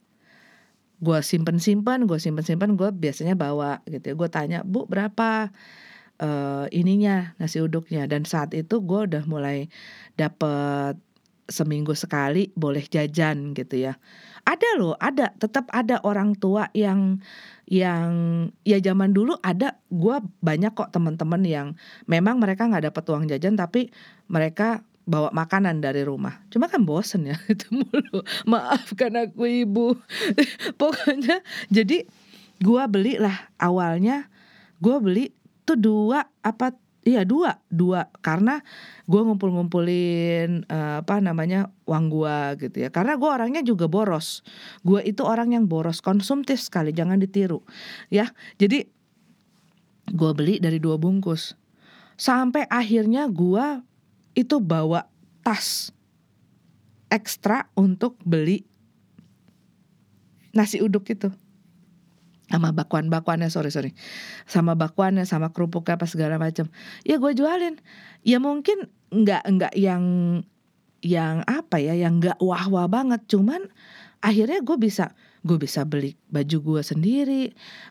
Gue 1.05 1.20
simpen 1.20 1.61
simpen 1.61 2.09
gue 2.09 2.16
simpen 2.16 2.40
simpen 2.40 2.81
gue 2.81 2.88
biasanya 2.88 3.37
bawa 3.37 3.85
gitu 3.85 4.09
ya. 4.09 4.14
Gue 4.16 4.28
tanya 4.33 4.59
bu 4.64 4.88
berapa 4.88 5.52
uh, 6.16 6.64
ininya 6.72 7.37
nasi 7.37 7.61
uduknya? 7.61 8.09
Dan 8.09 8.24
saat 8.24 8.57
itu 8.57 8.81
gue 8.81 9.05
udah 9.05 9.28
mulai 9.28 9.68
dapet 10.16 10.96
seminggu 11.52 11.92
sekali 11.92 12.48
boleh 12.57 12.88
jajan 12.88 13.52
gitu 13.52 13.85
ya. 13.85 14.00
Ada 14.48 14.81
loh 14.81 14.96
ada. 14.96 15.37
Tetap 15.37 15.68
ada 15.76 16.00
orang 16.09 16.33
tua 16.40 16.72
yang 16.72 17.20
yang 17.68 18.11
ya 18.64 18.81
zaman 18.81 19.12
dulu 19.12 19.37
ada. 19.44 19.76
Gue 19.92 20.24
banyak 20.40 20.72
kok 20.72 20.88
teman-teman 20.88 21.44
yang 21.44 21.68
memang 22.09 22.40
mereka 22.40 22.64
nggak 22.64 22.88
dapat 22.88 23.05
uang 23.12 23.28
jajan 23.28 23.61
tapi 23.61 23.92
mereka 24.33 24.81
bawa 25.02 25.34
makanan 25.34 25.82
dari 25.82 26.06
rumah. 26.06 26.42
Cuma 26.48 26.70
kan 26.70 26.86
bosen 26.86 27.26
ya 27.26 27.36
itu 27.52 27.66
mulu. 27.70 28.22
Maafkan 28.46 29.18
aku 29.18 29.46
ibu. 29.46 29.98
Pokoknya 30.80 31.42
jadi 31.68 32.06
gua 32.62 32.86
beli 32.86 33.18
lah 33.18 33.50
awalnya 33.58 34.30
gua 34.78 35.02
beli 35.02 35.34
tuh 35.66 35.78
dua 35.78 36.26
apa 36.42 36.74
Iya 37.02 37.26
dua, 37.26 37.58
dua 37.66 38.14
karena 38.22 38.62
gua 39.10 39.26
ngumpul-ngumpulin 39.26 40.70
uh, 40.70 41.02
apa 41.02 41.18
namanya 41.18 41.74
uang 41.82 42.06
gua 42.06 42.54
gitu 42.54 42.78
ya. 42.78 42.94
Karena 42.94 43.18
gua 43.18 43.42
orangnya 43.42 43.58
juga 43.66 43.90
boros. 43.90 44.46
Gua 44.86 45.02
itu 45.02 45.26
orang 45.26 45.50
yang 45.50 45.66
boros, 45.66 45.98
konsumtif 45.98 46.62
sekali, 46.62 46.94
jangan 46.94 47.18
ditiru, 47.18 47.58
ya. 48.06 48.30
Jadi 48.54 48.86
gua 50.14 50.30
beli 50.30 50.62
dari 50.62 50.78
dua 50.78 50.94
bungkus. 50.94 51.58
Sampai 52.14 52.70
akhirnya 52.70 53.26
gua 53.26 53.82
itu 54.33 54.59
bawa 54.59 55.09
tas 55.45 55.92
ekstra 57.12 57.68
untuk 57.77 58.16
beli 58.25 58.64
nasi 60.57 60.81
uduk 60.81 61.09
itu. 61.12 61.29
Sama 62.53 62.68
bakwan 62.68 63.09
bakwannya 63.09 63.49
sorry 63.49 63.73
sorry. 63.73 63.97
Sama 64.45 64.77
bakwannya 64.77 65.25
sama 65.25 65.57
kerupuknya 65.57 65.97
apa 65.97 66.05
segala 66.05 66.37
macam. 66.37 66.68
Ya 67.01 67.16
gue 67.16 67.33
jualin. 67.33 67.81
Ya 68.25 68.37
mungkin 68.37 68.92
nggak 69.09 69.42
nggak 69.49 69.75
yang 69.77 70.05
yang 71.01 71.40
apa 71.49 71.81
ya 71.81 71.97
yang 71.97 72.21
nggak 72.21 72.37
wah 72.45 72.68
wah 72.68 72.88
banget. 72.92 73.25
Cuman 73.25 73.73
akhirnya 74.21 74.61
gue 74.61 74.77
bisa 74.77 75.16
gue 75.42 75.57
bisa 75.57 75.88
beli 75.88 76.21
baju 76.29 76.57
gue 76.61 76.83
sendiri. 76.85 77.45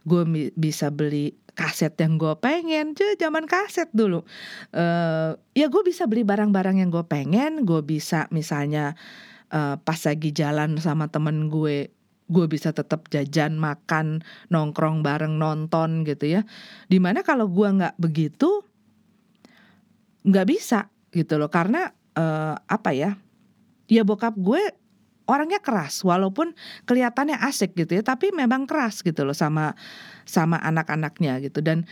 Gue 0.06 0.54
bisa 0.54 0.94
beli 0.94 1.41
kaset 1.54 1.94
yang 2.00 2.18
gue 2.18 2.34
pengen. 2.40 2.98
Cuy 2.98 3.16
zaman 3.20 3.46
kaset 3.46 3.88
dulu. 3.92 4.24
Uh, 4.72 5.36
ya 5.54 5.68
gue 5.68 5.84
bisa 5.86 6.08
beli 6.08 6.24
barang-barang 6.24 6.82
yang 6.82 6.90
gue 6.90 7.06
pengen. 7.06 7.68
Gue 7.68 7.84
bisa 7.84 8.26
misalnya 8.34 8.96
uh, 9.52 9.78
pas 9.80 10.00
lagi 10.04 10.32
jalan 10.32 10.80
sama 10.80 11.12
temen 11.12 11.52
gue 11.52 11.92
gue 12.32 12.46
bisa 12.48 12.72
tetap 12.72 13.12
jajan 13.12 13.60
makan 13.60 14.24
nongkrong 14.48 15.04
bareng 15.04 15.36
nonton 15.36 16.08
gitu 16.08 16.40
ya. 16.40 16.42
Di 16.88 16.98
mana 17.04 17.22
kalau 17.28 17.52
gue 17.52 17.68
nggak 17.68 18.00
begitu 18.00 18.64
nggak 20.24 20.48
bisa 20.48 20.88
gitu 21.12 21.36
loh. 21.36 21.52
Karena 21.52 21.92
uh, 22.16 22.56
apa 22.56 22.96
ya 22.96 23.20
ya 23.92 24.08
bokap 24.08 24.40
gue 24.40 24.81
orangnya 25.30 25.62
keras 25.62 26.02
walaupun 26.02 26.58
kelihatannya 26.90 27.38
asik 27.46 27.78
gitu 27.78 28.00
ya 28.00 28.04
tapi 28.04 28.34
memang 28.34 28.66
keras 28.66 29.06
gitu 29.06 29.24
loh 29.24 29.38
sama 29.38 29.78
sama 30.26 30.58
anak-anaknya 30.62 31.42
gitu. 31.44 31.60
Dan 31.60 31.86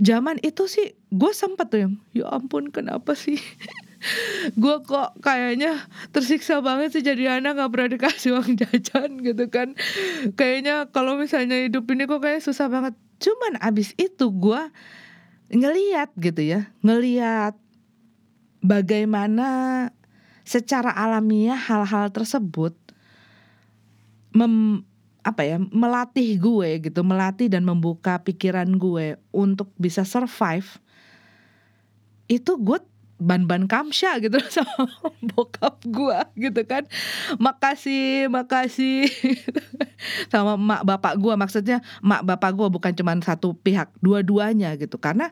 zaman 0.00 0.42
itu 0.42 0.66
sih 0.66 0.98
gue 1.14 1.32
sempet 1.32 1.66
tuh 1.70 1.78
ya 2.16 2.26
ampun 2.34 2.74
kenapa 2.74 3.14
sih? 3.14 3.38
Gue 4.60 4.84
kok 4.84 5.16
kayaknya 5.24 5.80
tersiksa 6.12 6.60
banget 6.60 6.92
sih 6.92 7.00
jadi 7.00 7.40
anak 7.40 7.56
nggak 7.56 7.70
pernah 7.72 7.88
dikasih 7.96 8.36
uang 8.36 8.52
jajan 8.60 9.16
gitu 9.24 9.48
kan. 9.48 9.72
Kayaknya 10.36 10.92
kalau 10.92 11.16
misalnya 11.16 11.64
hidup 11.64 11.88
ini 11.88 12.04
kok 12.04 12.20
kayak 12.20 12.44
susah 12.44 12.68
banget. 12.68 12.92
Cuman 13.16 13.56
abis 13.64 13.96
itu 13.96 14.28
gue 14.28 14.60
ngeliat 15.54 16.12
gitu 16.20 16.42
ya 16.42 16.68
ngeliat 16.84 17.56
bagaimana 18.64 19.88
secara 20.44 20.92
alamiah 20.92 21.56
hal-hal 21.56 22.12
tersebut 22.12 22.76
mem 24.36 24.84
apa 25.24 25.40
ya 25.40 25.56
melatih 25.56 26.36
gue 26.36 26.84
gitu 26.84 27.00
melatih 27.00 27.48
dan 27.48 27.64
membuka 27.64 28.20
pikiran 28.20 28.76
gue 28.76 29.16
untuk 29.32 29.72
bisa 29.80 30.04
survive 30.04 30.68
itu 32.28 32.60
gue 32.60 32.76
ban-ban 33.24 33.64
kamsha 33.70 34.18
gitu 34.18 34.36
sama 34.54 34.90
bokap 35.34 35.80
gue 35.86 36.18
gitu 36.36 36.60
kan. 36.66 36.84
Makasih 37.38 38.28
makasih. 38.28 39.06
Sama 40.32 40.60
mak 40.60 40.84
bapak 40.84 41.16
gue 41.16 41.34
maksudnya 41.38 41.78
mak 42.04 42.26
bapak 42.26 42.52
gue 42.52 42.68
bukan 42.68 42.92
cuma 42.92 43.16
satu 43.22 43.56
pihak 43.56 43.88
dua-duanya 44.02 44.76
gitu. 44.76 44.98
Karena 45.00 45.30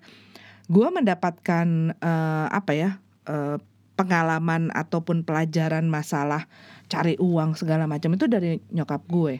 gue 0.70 0.88
mendapatkan 0.88 1.98
uh, 2.00 2.46
apa 2.48 2.72
ya 2.72 2.90
uh, 3.28 3.60
pengalaman 4.02 4.74
ataupun 4.74 5.22
pelajaran 5.22 5.86
masalah 5.86 6.50
cari 6.90 7.14
uang 7.22 7.54
segala 7.54 7.86
macam 7.86 8.18
itu 8.18 8.26
dari 8.26 8.58
nyokap 8.74 9.06
gue. 9.06 9.38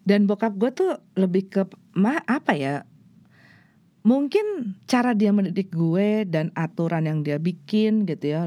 Dan 0.00 0.24
bokap 0.24 0.56
gue 0.56 0.72
tuh 0.72 0.96
lebih 1.20 1.52
ke 1.52 1.62
ma 1.92 2.24
apa 2.24 2.56
ya? 2.56 2.88
Mungkin 4.00 4.80
cara 4.88 5.12
dia 5.12 5.28
mendidik 5.28 5.68
gue 5.68 6.24
dan 6.24 6.48
aturan 6.56 7.04
yang 7.04 7.20
dia 7.20 7.36
bikin 7.36 8.08
gitu 8.08 8.24
ya. 8.24 8.42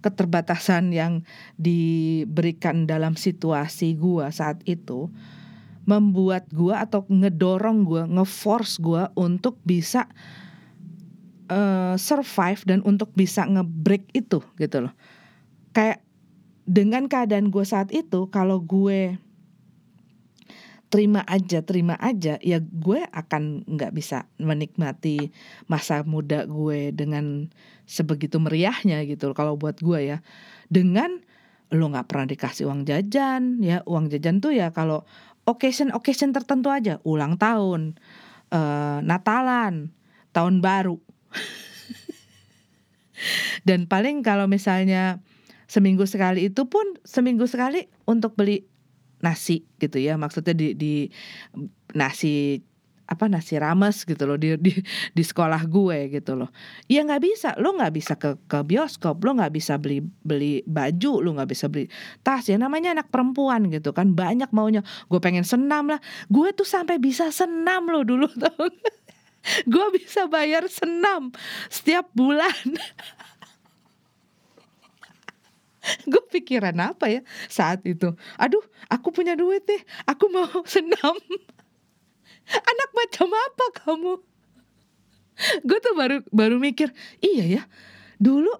Keterbatasan 0.00 0.96
yang 0.96 1.20
diberikan 1.60 2.88
dalam 2.88 3.20
situasi 3.20 4.00
gue 4.00 4.24
saat 4.32 4.64
itu 4.64 5.12
membuat 5.84 6.48
gue 6.48 6.72
atau 6.72 7.04
ngedorong 7.04 7.84
gue 7.84 8.02
ngeforce 8.08 8.80
gue 8.80 9.04
untuk 9.20 9.60
bisa 9.60 10.08
uh, 11.50 11.94
survive 11.98 12.62
dan 12.64 12.80
untuk 12.86 13.10
bisa 13.12 13.44
ngebreak 13.44 14.06
itu 14.14 14.40
gitu 14.56 14.88
loh. 14.88 14.94
Kayak 15.74 16.00
dengan 16.64 17.10
keadaan 17.10 17.50
gue 17.50 17.66
saat 17.66 17.90
itu 17.90 18.30
kalau 18.30 18.62
gue 18.62 19.18
terima 20.90 21.22
aja 21.30 21.62
terima 21.62 21.94
aja 22.02 22.34
ya 22.42 22.58
gue 22.58 23.06
akan 23.14 23.62
nggak 23.62 23.94
bisa 23.94 24.26
menikmati 24.42 25.30
masa 25.70 26.02
muda 26.02 26.42
gue 26.50 26.90
dengan 26.90 27.46
sebegitu 27.86 28.42
meriahnya 28.42 29.06
gitu 29.06 29.34
kalau 29.34 29.58
buat 29.58 29.78
gue 29.82 30.14
ya. 30.14 30.18
Dengan 30.70 31.22
lo 31.70 31.86
nggak 31.86 32.06
pernah 32.10 32.26
dikasih 32.26 32.66
uang 32.66 32.82
jajan 32.82 33.62
ya 33.62 33.86
uang 33.86 34.10
jajan 34.10 34.42
tuh 34.42 34.50
ya 34.50 34.74
kalau 34.74 35.06
occasion 35.46 35.94
occasion 35.94 36.34
tertentu 36.34 36.66
aja 36.66 36.98
ulang 37.06 37.38
tahun 37.38 37.94
uh, 38.50 38.98
Natalan 39.06 39.94
tahun 40.34 40.58
baru 40.58 40.98
dan 43.68 43.86
paling 43.86 44.24
kalau 44.24 44.50
misalnya 44.50 45.22
seminggu 45.70 46.08
sekali 46.08 46.50
itu 46.50 46.66
pun 46.66 46.98
seminggu 47.06 47.46
sekali 47.46 47.86
untuk 48.02 48.34
beli 48.34 48.66
nasi 49.22 49.62
gitu 49.78 50.00
ya. 50.00 50.18
Maksudnya 50.18 50.56
di 50.56 50.74
di 50.74 51.06
nasi 51.94 52.58
apa 53.10 53.26
nasi 53.26 53.58
rames 53.58 54.06
gitu 54.06 54.22
loh 54.22 54.38
di 54.38 54.54
di 54.54 54.70
di 55.10 55.22
sekolah 55.26 55.66
gue 55.66 56.14
gitu 56.14 56.38
loh. 56.38 56.50
Ya 56.86 57.02
nggak 57.02 57.22
bisa. 57.22 57.58
Lo 57.58 57.74
nggak 57.74 57.92
bisa 57.94 58.14
ke 58.14 58.38
ke 58.46 58.62
bioskop 58.62 59.18
lo 59.26 59.34
nggak 59.34 59.50
bisa 59.50 59.74
beli 59.82 59.98
beli 60.22 60.62
baju 60.66 61.18
lo 61.18 61.34
nggak 61.34 61.50
bisa 61.50 61.66
beli 61.66 61.90
tas. 62.22 62.46
Ya 62.46 62.58
namanya 62.58 62.94
anak 62.94 63.10
perempuan 63.10 63.66
gitu 63.70 63.90
kan. 63.90 64.14
Banyak 64.14 64.54
maunya. 64.54 64.86
Gue 65.10 65.18
pengen 65.18 65.42
senam 65.42 65.90
lah. 65.90 65.98
Gue 66.30 66.54
tuh 66.54 66.66
sampai 66.66 67.02
bisa 67.02 67.34
senam 67.34 67.90
lo 67.90 68.06
dulu 68.06 68.30
tau 68.42 68.70
gue 69.72 69.86
bisa 69.96 70.28
bayar 70.28 70.68
senam 70.68 71.32
setiap 71.72 72.08
bulan. 72.12 72.54
Gue 76.04 76.20
pikiran 76.28 76.76
apa 76.76 77.08
ya 77.08 77.24
saat 77.48 77.80
itu? 77.88 78.12
Aduh 78.36 78.62
aku 78.92 79.10
punya 79.16 79.32
duit 79.32 79.64
nih 79.64 79.80
aku 80.04 80.28
mau 80.28 80.46
senam. 80.68 81.16
Anak 82.50 82.90
macam 82.92 83.28
apa 83.32 83.66
kamu? 83.80 84.14
Gue 85.64 85.78
tuh 85.80 85.96
baru 85.96 86.20
baru 86.28 86.60
mikir 86.60 86.92
iya 87.24 87.44
ya 87.48 87.62
dulu 88.20 88.52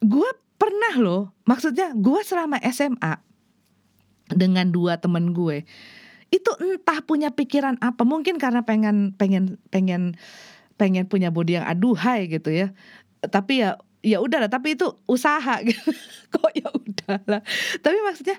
gue 0.00 0.30
pernah 0.56 0.94
loh 0.96 1.22
maksudnya 1.44 1.92
gue 1.92 2.20
selama 2.24 2.56
SMA 2.72 3.20
dengan 4.32 4.72
dua 4.72 4.96
temen 4.96 5.36
gue 5.36 5.68
itu 6.30 6.50
entah 6.62 7.02
punya 7.02 7.34
pikiran 7.34 7.76
apa. 7.82 8.06
Mungkin 8.06 8.38
karena 8.38 8.62
pengen 8.62 9.12
pengen 9.18 9.58
pengen 9.68 10.14
pengen 10.78 11.04
punya 11.10 11.34
body 11.34 11.60
yang 11.60 11.66
aduhai 11.66 12.30
gitu 12.30 12.54
ya. 12.54 12.70
Tapi 13.20 13.66
ya 13.66 13.76
ya 14.00 14.22
udahlah 14.22 14.48
tapi 14.48 14.78
itu 14.78 14.86
usaha 15.10 15.60
gitu. 15.68 15.90
Kok 16.30 16.52
ya 16.54 16.70
udahlah 16.70 17.42
tapi 17.82 17.98
maksudnya 18.06 18.38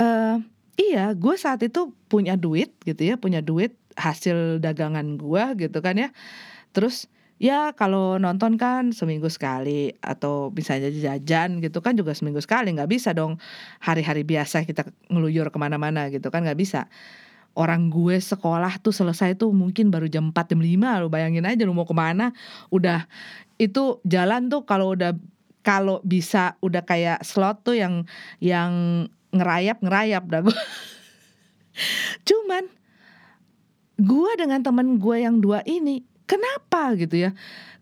uh, 0.00 0.40
iya 0.80 1.12
gue 1.12 1.34
saat 1.36 1.60
itu 1.62 1.92
punya 2.08 2.34
duit 2.40 2.72
gitu 2.88 3.04
ya. 3.04 3.20
Punya 3.20 3.44
duit 3.44 3.76
hasil 3.96 4.58
dagangan 4.64 5.20
gue 5.20 5.68
gitu 5.68 5.78
kan 5.84 6.00
ya. 6.00 6.08
Terus 6.72 7.12
ya 7.36 7.76
kalau 7.76 8.16
nonton 8.16 8.56
kan 8.56 8.96
seminggu 8.96 9.28
sekali 9.28 9.92
atau 10.00 10.48
misalnya 10.56 10.88
jajan 10.88 11.60
gitu 11.60 11.84
kan 11.84 11.92
juga 11.92 12.16
seminggu 12.16 12.40
sekali. 12.40 12.72
Nggak 12.72 12.90
bisa 12.90 13.12
dong 13.12 13.36
hari-hari 13.84 14.24
biasa 14.24 14.64
kita 14.64 14.88
ngeluyur 15.12 15.52
ke 15.52 15.58
mana-mana 15.60 16.08
gitu 16.08 16.32
kan. 16.32 16.48
Nggak 16.48 16.56
bisa 16.56 16.88
orang 17.56 17.88
gue 17.88 18.20
sekolah 18.20 18.78
tuh 18.84 18.92
selesai 18.92 19.34
tuh 19.40 19.50
mungkin 19.50 19.88
baru 19.88 20.06
jam 20.06 20.30
4 20.30 20.52
jam 20.52 20.60
5 20.60 21.02
lu 21.02 21.08
bayangin 21.08 21.48
aja 21.48 21.64
lu 21.64 21.72
mau 21.72 21.88
ke 21.88 21.96
mana 21.96 22.36
udah 22.70 23.08
itu 23.56 23.98
jalan 24.04 24.52
tuh 24.52 24.68
kalau 24.68 24.92
udah 24.92 25.16
kalau 25.64 25.98
bisa 26.04 26.54
udah 26.62 26.84
kayak 26.84 27.24
slot 27.24 27.64
tuh 27.64 27.74
yang 27.74 28.04
yang 28.38 29.04
ngerayap 29.34 29.82
ngerayap 29.82 30.24
dah 30.28 30.40
gue 30.44 30.54
cuman 32.28 32.68
gue 33.96 34.30
dengan 34.36 34.60
temen 34.60 35.00
gue 35.00 35.16
yang 35.24 35.40
dua 35.40 35.64
ini 35.64 36.04
Kenapa 36.26 36.92
gitu 36.98 37.14
ya? 37.16 37.30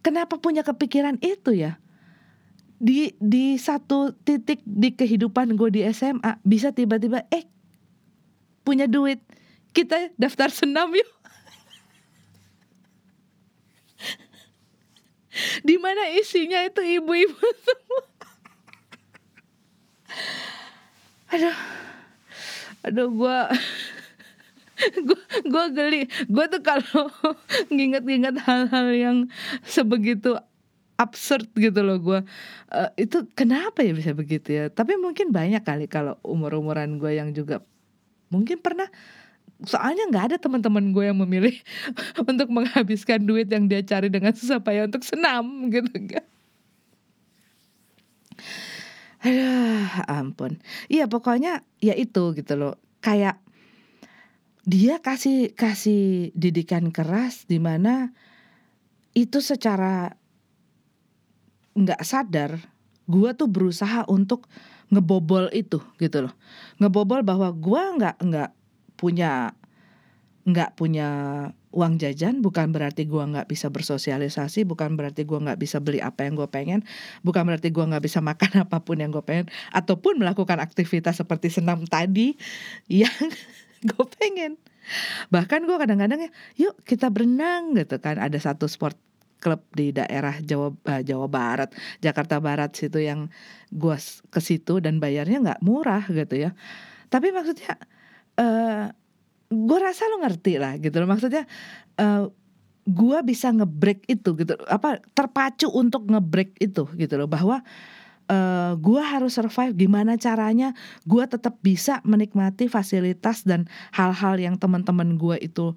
Kenapa 0.05 0.37
punya 0.37 0.61
kepikiran 0.61 1.17
itu 1.25 1.57
ya? 1.57 1.81
Di 2.77 3.17
di 3.17 3.57
satu 3.57 4.13
titik 4.13 4.61
di 4.69 4.93
kehidupan 4.93 5.57
gue 5.57 5.73
di 5.73 5.81
SMA 5.89 6.37
bisa 6.45 6.77
tiba-tiba 6.77 7.25
eh 7.33 7.49
punya 8.61 8.85
duit 8.85 9.25
kita 9.75 10.15
daftar 10.15 10.49
senam 10.55 10.95
yuk. 10.95 11.11
di 15.67 15.75
mana 15.83 16.15
isinya 16.15 16.63
itu 16.63 16.79
ibu-ibu 16.79 17.43
semua. 17.67 18.03
aduh, 21.35 21.59
aduh 22.87 23.09
gue 23.11 23.39
gue 25.11 25.21
gue 25.51 25.65
geli 25.75 26.03
gue 26.31 26.45
tuh 26.47 26.63
kalau 26.63 27.11
nginget-nginget 27.75 28.39
hal-hal 28.47 28.87
yang 28.95 29.19
sebegitu 29.67 30.39
absurd 30.95 31.51
gitu 31.59 31.83
loh 31.83 31.99
gue 31.99 32.21
uh, 32.71 32.91
itu 32.95 33.27
kenapa 33.35 33.83
ya 33.83 33.91
bisa 33.91 34.15
begitu 34.15 34.55
ya 34.55 34.65
tapi 34.71 34.95
mungkin 34.95 35.35
banyak 35.35 35.63
kali 35.67 35.91
kalau 35.91 36.15
umur 36.23 36.55
umuran 36.55 37.03
gue 37.03 37.19
yang 37.19 37.35
juga 37.35 37.67
mungkin 38.31 38.63
pernah 38.63 38.87
soalnya 39.65 40.09
nggak 40.09 40.25
ada 40.33 40.37
teman-teman 40.41 40.93
gue 40.93 41.05
yang 41.09 41.19
memilih 41.19 41.57
untuk 42.31 42.49
menghabiskan 42.53 43.25
duit 43.25 43.51
yang 43.51 43.67
dia 43.67 43.83
cari 43.85 44.09
dengan 44.09 44.33
susah 44.33 44.61
payah 44.61 44.89
untuk 44.89 45.03
senam 45.05 45.45
gitu 45.75 45.93
kan 46.09 46.27
Aduh, 49.25 49.89
ampun. 50.05 50.61
Iya, 50.93 51.09
pokoknya 51.09 51.65
ya 51.81 51.97
itu 51.97 52.37
gitu 52.37 52.61
loh. 52.61 52.77
Kayak 53.01 53.41
dia 54.65 55.01
kasih 55.01 55.53
kasih 55.53 56.33
didikan 56.33 56.89
keras 56.89 57.45
di 57.45 57.61
mana 57.61 58.13
itu 59.13 59.45
secara 59.45 60.17
nggak 61.77 62.01
sadar 62.01 62.57
gua 63.05 63.37
tuh 63.37 63.49
berusaha 63.49 64.09
untuk 64.09 64.49
ngebobol 64.89 65.53
itu 65.53 65.85
gitu 66.01 66.29
loh 66.29 66.35
ngebobol 66.81 67.21
bahwa 67.21 67.53
gua 67.53 67.93
nggak 67.93 68.17
nggak 68.25 68.51
punya 68.95 69.55
nggak 70.45 70.77
punya 70.77 71.09
uang 71.73 71.97
jajan 71.97 72.45
bukan 72.45 72.69
berarti 72.69 73.09
gua 73.09 73.25
nggak 73.25 73.49
bisa 73.49 73.73
bersosialisasi 73.73 74.69
bukan 74.69 74.93
berarti 74.95 75.25
gua 75.25 75.41
nggak 75.41 75.59
bisa 75.59 75.81
beli 75.81 76.05
apa 76.05 76.29
yang 76.29 76.37
gue 76.37 76.45
pengen 76.53 76.85
bukan 77.25 77.49
berarti 77.49 77.73
gua 77.73 77.89
nggak 77.89 78.05
bisa 78.05 78.21
makan 78.21 78.53
apa 78.69 78.85
pun 78.85 79.01
yang 79.01 79.09
gue 79.09 79.25
pengen 79.25 79.49
ataupun 79.73 80.21
melakukan 80.21 80.61
aktivitas 80.61 81.25
seperti 81.25 81.49
senam 81.49 81.89
tadi 81.89 82.37
yang 83.03 83.33
gue 83.85 84.07
pengen. 84.17 84.57
Bahkan 85.29 85.65
gue 85.69 85.77
kadang-kadang 85.77 86.29
ya 86.29 86.31
yuk 86.57 86.75
kita 86.85 87.13
berenang 87.13 87.77
gitu 87.77 88.01
kan. 88.01 88.17
Ada 88.17 88.53
satu 88.53 88.69
sport 88.69 88.97
klub 89.41 89.61
di 89.77 89.93
daerah 89.93 90.41
Jawa 90.41 90.73
uh, 90.73 91.03
Jawa 91.05 91.29
Barat 91.29 91.69
Jakarta 92.01 92.41
Barat 92.41 92.73
situ 92.73 93.05
yang 93.05 93.29
gue 93.69 93.97
ke 94.33 94.41
situ 94.41 94.81
dan 94.81 94.97
bayarnya 95.01 95.45
nggak 95.45 95.61
murah 95.61 96.05
gitu 96.09 96.49
ya. 96.49 96.51
Tapi 97.13 97.31
maksudnya 97.31 97.77
uh, 98.39 98.43
eh, 98.43 98.87
gue 99.51 99.79
rasa 99.79 100.09
lo 100.11 100.23
ngerti 100.23 100.59
lah 100.59 100.79
gitu 100.79 100.97
loh. 101.03 101.09
Maksudnya 101.11 101.45
uh, 102.01 102.31
gue 102.85 103.19
bisa 103.25 103.51
ngebreak 103.55 104.05
itu 104.11 104.35
gitu. 104.37 104.55
Apa 104.69 105.01
terpacu 105.17 105.71
untuk 105.73 106.09
ngebreak 106.09 106.59
itu 106.61 106.85
gitu 106.99 107.15
loh. 107.17 107.29
Bahwa 107.31 107.61
uh, 107.61 108.35
eh, 108.35 108.73
gue 108.79 109.03
harus 109.03 109.37
survive. 109.37 109.77
Gimana 109.77 110.17
caranya 110.19 110.73
gue 111.07 111.25
tetap 111.25 111.61
bisa 111.61 112.01
menikmati 112.03 112.67
fasilitas 112.69 113.47
dan 113.47 113.71
hal-hal 113.95 114.37
yang 114.41 114.57
teman-teman 114.59 115.17
gue 115.17 115.37
itu 115.41 115.73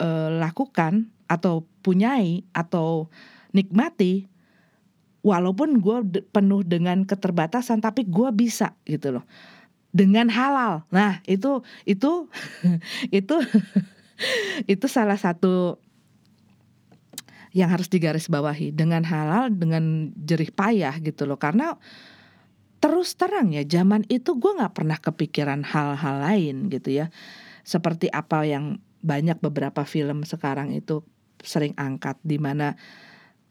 uh, 0.00 0.28
lakukan 0.40 1.10
atau 1.30 1.62
punyai 1.86 2.42
atau 2.50 3.06
nikmati 3.54 4.26
walaupun 5.20 5.78
gue 5.78 6.24
penuh 6.32 6.64
dengan 6.64 7.04
keterbatasan 7.04 7.84
tapi 7.84 8.08
gue 8.08 8.28
bisa 8.32 8.74
gitu 8.88 9.20
loh 9.20 9.24
dengan 9.90 10.30
halal. 10.30 10.86
Nah 10.94 11.22
itu 11.26 11.62
itu 11.86 12.30
itu 13.18 13.36
itu 14.72 14.86
salah 14.86 15.18
satu 15.18 15.78
yang 17.50 17.70
harus 17.70 17.90
digarisbawahi. 17.90 18.70
Dengan 18.74 19.02
halal 19.06 19.50
dengan 19.50 20.14
jerih 20.14 20.54
payah 20.54 20.94
gitu 21.02 21.26
loh. 21.26 21.38
Karena 21.38 21.74
terus 22.80 23.12
terang 23.18 23.52
ya 23.52 23.60
zaman 23.66 24.08
itu 24.08 24.40
gue 24.40 24.56
nggak 24.56 24.72
pernah 24.72 24.96
kepikiran 24.96 25.66
hal-hal 25.66 26.16
lain 26.22 26.70
gitu 26.70 27.04
ya. 27.04 27.06
Seperti 27.66 28.08
apa 28.08 28.46
yang 28.46 28.80
banyak 29.00 29.40
beberapa 29.40 29.82
film 29.88 30.24
sekarang 30.28 30.76
itu 30.76 31.04
sering 31.40 31.72
angkat 31.80 32.20
di 32.20 32.36
mana 32.36 32.76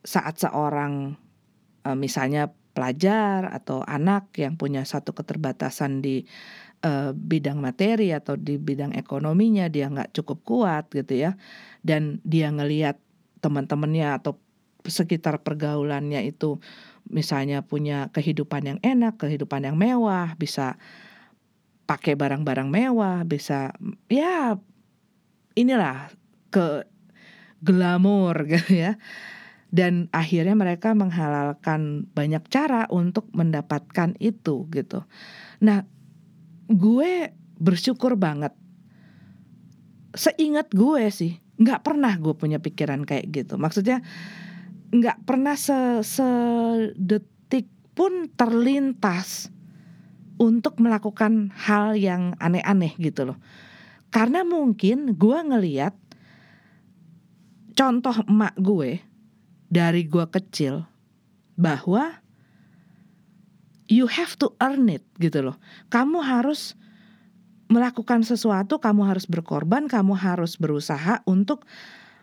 saat 0.06 0.38
seorang 0.38 1.18
e, 1.82 1.90
misalnya 1.98 2.54
pelajar 2.72 3.50
atau 3.50 3.82
anak 3.84 4.32
yang 4.38 4.56
punya 4.56 4.86
satu 4.86 5.12
keterbatasan 5.12 6.00
di 6.00 6.24
e, 6.86 6.92
bidang 7.14 7.60
materi 7.60 8.14
atau 8.16 8.38
di 8.38 8.56
bidang 8.56 8.96
ekonominya 8.96 9.68
dia 9.68 9.90
nggak 9.90 10.16
cukup 10.16 10.40
kuat 10.46 10.86
gitu 10.94 11.18
ya 11.18 11.32
dan 11.84 12.24
dia 12.24 12.54
ngelihat 12.54 13.02
teman-temannya 13.40 14.20
atau 14.20 14.38
sekitar 14.88 15.44
pergaulannya 15.44 16.24
itu 16.24 16.60
misalnya 17.10 17.66
punya 17.66 18.14
kehidupan 18.14 18.64
yang 18.70 18.80
enak, 18.86 19.18
kehidupan 19.18 19.66
yang 19.66 19.76
mewah, 19.76 20.38
bisa 20.38 20.78
pakai 21.90 22.14
barang-barang 22.14 22.70
mewah, 22.70 23.26
bisa 23.26 23.74
ya 24.08 24.56
inilah 25.58 26.14
ke 26.54 26.86
glamor 27.60 28.46
gitu 28.52 28.72
ya. 28.78 28.94
Dan 29.70 30.10
akhirnya 30.10 30.58
mereka 30.58 30.98
menghalalkan 30.98 32.10
banyak 32.18 32.42
cara 32.50 32.90
untuk 32.90 33.30
mendapatkan 33.38 34.18
itu 34.18 34.66
gitu. 34.74 35.06
Nah, 35.62 35.86
gue 36.70 37.30
bersyukur 37.62 38.18
banget. 38.18 38.54
Seingat 40.18 40.74
gue 40.74 41.06
sih, 41.14 41.38
nggak 41.60 41.84
pernah 41.84 42.16
gue 42.16 42.32
punya 42.40 42.58
pikiran 42.64 43.04
kayak 43.04 43.28
gitu 43.36 43.60
maksudnya 43.60 44.00
nggak 44.96 45.28
pernah 45.28 45.60
se 45.60 46.02
sedetik 46.08 47.68
pun 47.92 48.32
terlintas 48.32 49.52
untuk 50.40 50.80
melakukan 50.80 51.52
hal 51.52 52.00
yang 52.00 52.32
aneh-aneh 52.40 52.96
gitu 52.96 53.28
loh 53.28 53.38
karena 54.08 54.48
mungkin 54.48 55.20
gue 55.20 55.36
ngeliat 55.36 55.94
contoh 57.76 58.16
emak 58.24 58.56
gue 58.56 59.04
dari 59.70 60.06
gue 60.06 60.26
kecil 60.28 60.90
bahwa 61.56 62.20
you 63.90 64.10
have 64.10 64.34
to 64.36 64.54
earn 64.62 64.90
it 64.90 65.06
gitu 65.22 65.46
loh 65.46 65.58
kamu 65.94 66.22
harus 66.22 66.78
melakukan 67.70 68.26
sesuatu 68.26 68.82
kamu 68.82 69.06
harus 69.06 69.30
berkorban, 69.30 69.86
kamu 69.86 70.18
harus 70.18 70.58
berusaha 70.58 71.22
untuk 71.30 71.70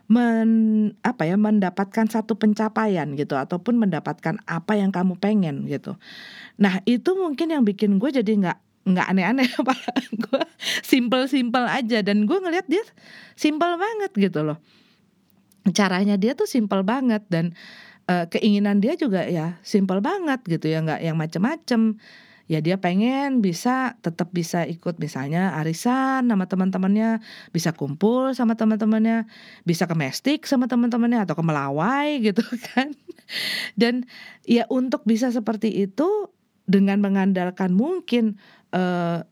men 0.07 0.51
apa 1.03 1.27
ya 1.27 1.35
mendapatkan 1.35 2.07
satu 2.07 2.39
pencapaian 2.39 3.11
gitu 3.19 3.35
ataupun 3.35 3.75
mendapatkan 3.75 4.39
apa 4.47 4.79
yang 4.79 4.95
kamu 4.95 5.19
pengen 5.19 5.67
gitu. 5.67 5.99
Nah, 6.63 6.83
itu 6.87 7.15
mungkin 7.15 7.51
yang 7.51 7.63
bikin 7.67 7.99
gue 7.99 8.11
jadi 8.11 8.31
nggak 8.39 8.59
nggak 8.87 9.07
aneh-aneh 9.07 9.51
gue 10.31 10.43
simple-simple 10.87 11.67
aja 11.67 12.07
dan 12.07 12.23
gue 12.23 12.39
ngelihat 12.39 12.67
dia 12.71 12.83
simple 13.35 13.75
banget 13.79 14.15
gitu 14.15 14.47
loh. 14.47 14.59
Caranya 15.75 16.15
dia 16.15 16.39
tuh 16.39 16.47
simple 16.47 16.87
banget 16.87 17.27
dan 17.27 17.55
uh, 18.07 18.27
keinginan 18.31 18.79
dia 18.79 18.95
juga 18.95 19.27
ya 19.27 19.59
simple 19.67 19.99
banget 19.99 20.43
gitu 20.47 20.71
ya 20.71 20.83
nggak 20.83 21.01
yang 21.03 21.17
macem-macem 21.19 21.99
ya 22.47 22.63
dia 22.63 22.79
pengen 22.79 23.43
bisa 23.43 23.99
tetap 24.03 24.31
bisa 24.31 24.63
ikut 24.63 25.03
misalnya 25.03 25.59
arisan 25.59 26.31
sama 26.31 26.47
teman-temannya, 26.47 27.19
bisa 27.51 27.75
kumpul 27.75 28.33
sama 28.39 28.55
teman-temannya, 28.55 29.27
bisa 29.67 29.91
ke 29.91 29.95
mestik 29.99 30.47
sama 30.47 30.71
teman-temannya 30.71 31.27
atau 31.27 31.35
ke 31.35 31.43
Melawai 31.43 32.19
gitu 32.27 32.43
kan. 32.73 32.95
Dan 33.75 34.07
ya 34.47 34.65
untuk 34.71 35.03
bisa 35.03 35.35
seperti 35.35 35.75
itu 35.75 36.31
dengan 36.67 37.03
mengandalkan 37.03 37.75
mungkin 37.75 38.39
uh, 38.71 39.27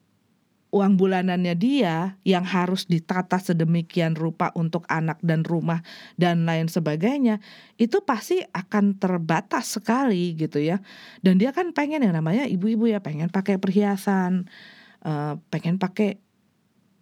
uang 0.75 0.99
bulanannya 0.99 1.55
dia 1.55 2.19
yang 2.27 2.43
harus 2.43 2.91
ditata 2.91 3.39
sedemikian 3.39 4.19
rupa 4.19 4.51
untuk 4.59 4.83
anak 4.91 5.23
dan 5.23 5.47
rumah 5.47 5.87
dan 6.19 6.43
lain 6.43 6.67
sebagainya 6.67 7.39
itu 7.79 8.03
pasti 8.03 8.43
akan 8.43 8.99
terbatas 8.99 9.79
sekali 9.79 10.35
gitu 10.35 10.59
ya. 10.59 10.83
Dan 11.23 11.39
dia 11.39 11.55
kan 11.55 11.71
pengen 11.71 12.03
yang 12.03 12.19
namanya 12.19 12.51
ibu-ibu 12.51 12.91
ya 12.91 12.99
pengen 12.99 13.31
pakai 13.31 13.63
perhiasan 13.63 14.51
uh, 15.07 15.39
pengen 15.55 15.79
pakai 15.79 16.19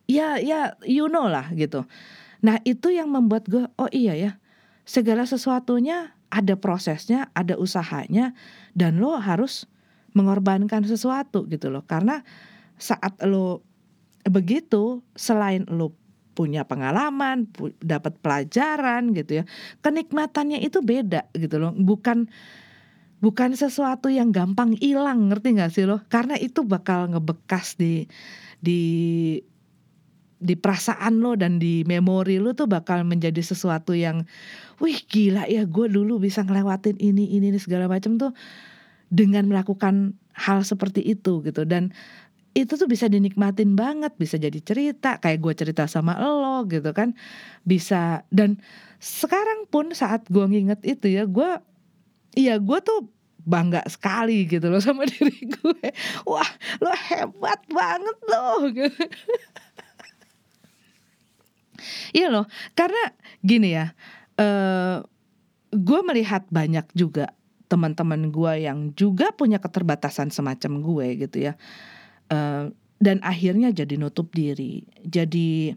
ya 0.04 0.36
ya 0.36 0.76
you 0.84 1.08
know 1.08 1.32
lah 1.32 1.48
gitu. 1.56 1.88
Nah 2.44 2.60
itu 2.68 2.92
yang 2.92 3.08
membuat 3.08 3.48
gue 3.48 3.64
oh 3.80 3.88
iya 3.88 4.12
ya 4.12 4.32
segala 4.84 5.24
sesuatunya 5.24 6.12
ada 6.28 6.60
prosesnya 6.60 7.32
ada 7.32 7.56
usahanya 7.56 8.36
dan 8.76 9.00
lo 9.00 9.16
harus 9.16 9.64
mengorbankan 10.12 10.84
sesuatu 10.84 11.48
gitu 11.48 11.72
loh. 11.72 11.88
Karena 11.88 12.20
saat 12.82 13.14
lo 13.22 13.62
begitu 14.26 15.06
selain 15.14 15.62
lo 15.70 15.94
punya 16.34 16.64
pengalaman, 16.66 17.46
pu 17.46 17.70
dapat 17.78 18.18
pelajaran 18.18 19.14
gitu 19.14 19.42
ya. 19.42 19.44
Kenikmatannya 19.84 20.58
itu 20.64 20.82
beda 20.82 21.30
gitu 21.36 21.62
loh. 21.62 21.70
Bukan 21.76 22.26
bukan 23.22 23.54
sesuatu 23.54 24.10
yang 24.10 24.34
gampang 24.34 24.74
hilang, 24.80 25.30
ngerti 25.30 25.54
nggak 25.54 25.70
sih 25.70 25.86
lo? 25.86 26.02
Karena 26.10 26.34
itu 26.34 26.66
bakal 26.66 27.12
ngebekas 27.14 27.78
di 27.78 28.10
di 28.58 28.80
di 30.42 30.58
perasaan 30.58 31.22
lo 31.22 31.38
dan 31.38 31.62
di 31.62 31.86
memori 31.86 32.42
lo 32.42 32.50
tuh 32.50 32.66
bakal 32.66 33.06
menjadi 33.06 33.38
sesuatu 33.38 33.94
yang 33.94 34.26
wih 34.82 34.98
gila 35.06 35.46
ya 35.46 35.62
gue 35.62 35.86
dulu 35.86 36.18
bisa 36.18 36.42
ngelewatin 36.42 36.98
ini 36.98 37.38
ini, 37.38 37.54
ini 37.54 37.58
segala 37.62 37.86
macam 37.86 38.18
tuh 38.18 38.34
dengan 39.06 39.46
melakukan 39.46 40.18
hal 40.34 40.66
seperti 40.66 41.04
itu 41.04 41.46
gitu 41.46 41.62
dan 41.62 41.94
itu 42.52 42.76
tuh 42.76 42.84
bisa 42.84 43.08
dinikmatin 43.08 43.72
banget 43.72 44.12
bisa 44.20 44.36
jadi 44.36 44.60
cerita 44.60 45.16
kayak 45.16 45.40
gue 45.40 45.52
cerita 45.56 45.88
sama 45.88 46.20
lo 46.20 46.68
gitu 46.68 46.92
kan. 46.92 47.16
Bisa 47.64 48.28
dan 48.28 48.60
sekarang 49.00 49.64
pun 49.72 49.96
saat 49.96 50.28
gue 50.28 50.44
nginget 50.44 50.84
itu 50.84 51.08
ya 51.08 51.24
gue 51.24 51.50
iya 52.36 52.60
gue 52.60 52.78
tuh 52.84 53.08
bangga 53.42 53.82
sekali 53.90 54.46
gitu 54.46 54.68
loh 54.68 54.84
sama 54.84 55.08
diri 55.10 55.48
gue. 55.48 55.86
Wah 56.28 56.50
lo 56.84 56.92
hebat 56.92 57.64
banget 57.72 58.18
loh. 58.28 58.68
Gitu. 58.68 59.00
iya 62.18 62.28
loh 62.30 62.46
karena 62.76 63.02
gini 63.42 63.74
ya 63.74 63.90
uh, 64.38 65.02
gue 65.72 66.00
melihat 66.04 66.44
banyak 66.52 66.84
juga 66.92 67.32
teman-teman 67.66 68.28
gue 68.28 68.68
yang 68.68 68.92
juga 68.92 69.32
punya 69.32 69.56
keterbatasan 69.56 70.28
semacam 70.28 70.84
gue 70.84 71.06
gitu 71.24 71.48
ya 71.48 71.56
uh, 72.32 72.72
dan 73.02 73.18
akhirnya 73.20 73.74
jadi 73.74 74.00
nutup 74.00 74.32
diri 74.32 74.88
jadi 75.04 75.76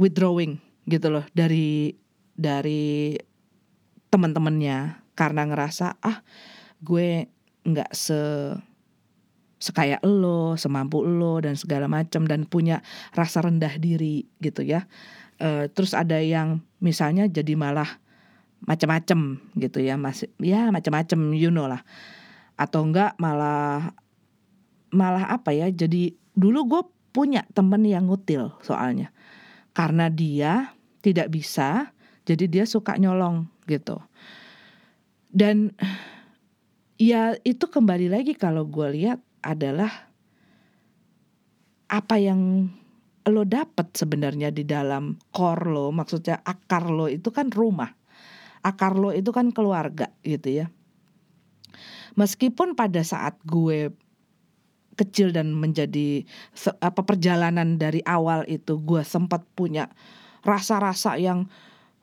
withdrawing 0.00 0.56
gitu 0.88 1.12
loh 1.12 1.26
dari 1.36 1.92
dari 2.32 3.14
teman-temannya 4.08 4.96
karena 5.12 5.44
ngerasa 5.44 6.00
ah 6.00 6.24
gue 6.80 7.28
nggak 7.68 7.92
se 7.92 8.16
sekaya 9.60 10.00
lo, 10.00 10.56
semampu 10.56 11.04
lo 11.04 11.36
dan 11.44 11.52
segala 11.52 11.84
macam 11.84 12.24
dan 12.24 12.48
punya 12.48 12.80
rasa 13.12 13.44
rendah 13.44 13.76
diri 13.76 14.24
gitu 14.40 14.64
ya. 14.64 14.88
Uh, 15.36 15.68
terus 15.68 15.92
ada 15.92 16.16
yang 16.16 16.64
misalnya 16.80 17.28
jadi 17.28 17.60
malah 17.60 18.00
macam-macam 18.64 19.40
gitu 19.56 19.80
ya 19.80 20.00
masih 20.00 20.28
ya 20.40 20.68
macam-macam 20.68 21.32
you 21.32 21.48
know 21.48 21.64
lah 21.64 21.80
atau 22.60 22.84
enggak 22.84 23.16
malah 23.16 23.96
malah 24.90 25.30
apa 25.30 25.54
ya 25.54 25.70
jadi 25.70 26.14
dulu 26.34 26.60
gue 26.66 26.82
punya 27.10 27.42
temen 27.54 27.82
yang 27.86 28.06
ngutil 28.06 28.54
soalnya. 28.62 29.10
Karena 29.74 30.10
dia 30.10 30.74
tidak 31.02 31.30
bisa 31.30 31.94
jadi 32.26 32.46
dia 32.46 32.64
suka 32.66 32.98
nyolong 32.98 33.46
gitu. 33.66 33.98
Dan 35.30 35.74
ya 36.98 37.38
itu 37.46 37.70
kembali 37.70 38.10
lagi 38.10 38.34
kalau 38.34 38.66
gue 38.66 38.86
lihat 38.94 39.18
adalah 39.40 40.10
apa 41.90 42.16
yang 42.18 42.70
lo 43.26 43.42
dapat 43.44 43.94
sebenarnya 43.94 44.48
di 44.50 44.64
dalam 44.64 45.18
core 45.30 45.68
lo 45.68 45.92
maksudnya 45.92 46.40
akar 46.42 46.90
lo 46.90 47.06
itu 47.10 47.30
kan 47.30 47.50
rumah. 47.50 47.90
Akar 48.60 48.94
lo 48.98 49.10
itu 49.10 49.32
kan 49.32 49.50
keluarga 49.54 50.12
gitu 50.22 50.64
ya. 50.64 50.66
Meskipun 52.18 52.74
pada 52.74 53.00
saat 53.06 53.38
gue 53.46 53.94
kecil 55.00 55.32
dan 55.32 55.56
menjadi 55.56 56.28
apa 56.84 57.00
perjalanan 57.00 57.80
dari 57.80 58.04
awal 58.04 58.44
itu 58.44 58.76
gue 58.84 59.00
sempat 59.00 59.40
punya 59.56 59.88
rasa-rasa 60.44 61.16
yang 61.16 61.48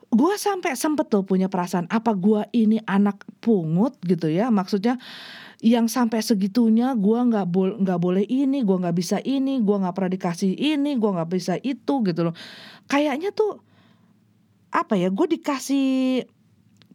gue 0.08 0.34
sampai 0.40 0.74
sempet 0.80 1.12
tuh 1.12 1.28
punya 1.28 1.52
perasaan 1.52 1.86
apa 1.92 2.16
gue 2.16 2.48
ini 2.56 2.80
anak 2.88 3.28
pungut? 3.44 4.00
gitu 4.08 4.32
ya. 4.32 4.48
Maksudnya 4.48 4.96
yang 5.60 5.90
sampai 5.90 6.22
segitunya 6.22 6.94
gue 6.94 7.18
nggak 7.18 7.48
boleh 7.50 7.76
nggak 7.82 8.00
boleh 8.00 8.24
ini 8.30 8.62
gue 8.62 8.78
nggak 8.78 8.96
bisa 8.96 9.18
ini 9.26 9.60
gue 9.60 9.76
nggak 9.76 9.96
pernah 9.98 10.12
dikasih 10.14 10.54
ini 10.54 10.96
gue 10.96 11.10
nggak 11.12 11.30
bisa 11.30 11.54
itu 11.60 11.94
gitu 12.08 12.22
loh. 12.32 12.36
Kayaknya 12.88 13.36
tuh 13.36 13.60
apa 14.72 14.96
ya 14.96 15.12
gue 15.12 15.28
dikasih 15.28 16.24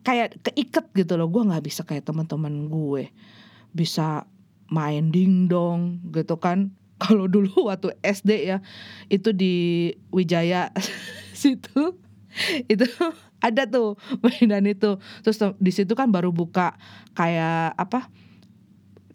kayak 0.07 0.41
keiket 0.41 0.87
gitu 0.97 1.15
loh. 1.21 1.29
Gue 1.29 1.45
nggak 1.45 1.65
bisa 1.69 1.85
kayak 1.85 2.09
teman-teman 2.09 2.71
gue 2.73 3.13
bisa 3.77 4.25
main 4.73 5.13
dingdong 5.13 6.01
gitu 6.17 6.41
kan. 6.41 6.73
Kalau 7.03 7.29
dulu 7.29 7.69
waktu 7.69 7.93
SD 8.01 8.31
ya 8.49 8.59
itu 9.13 9.35
di 9.37 9.91
Wijaya 10.09 10.73
situ 11.37 12.01
itu 12.71 12.87
ada 13.47 13.69
tuh 13.69 14.01
mainan 14.25 14.65
itu. 14.65 14.97
Terus 15.21 15.37
di 15.61 15.73
situ 15.75 15.93
kan 15.93 16.09
baru 16.09 16.33
buka 16.33 16.81
kayak 17.13 17.77
apa 17.77 18.09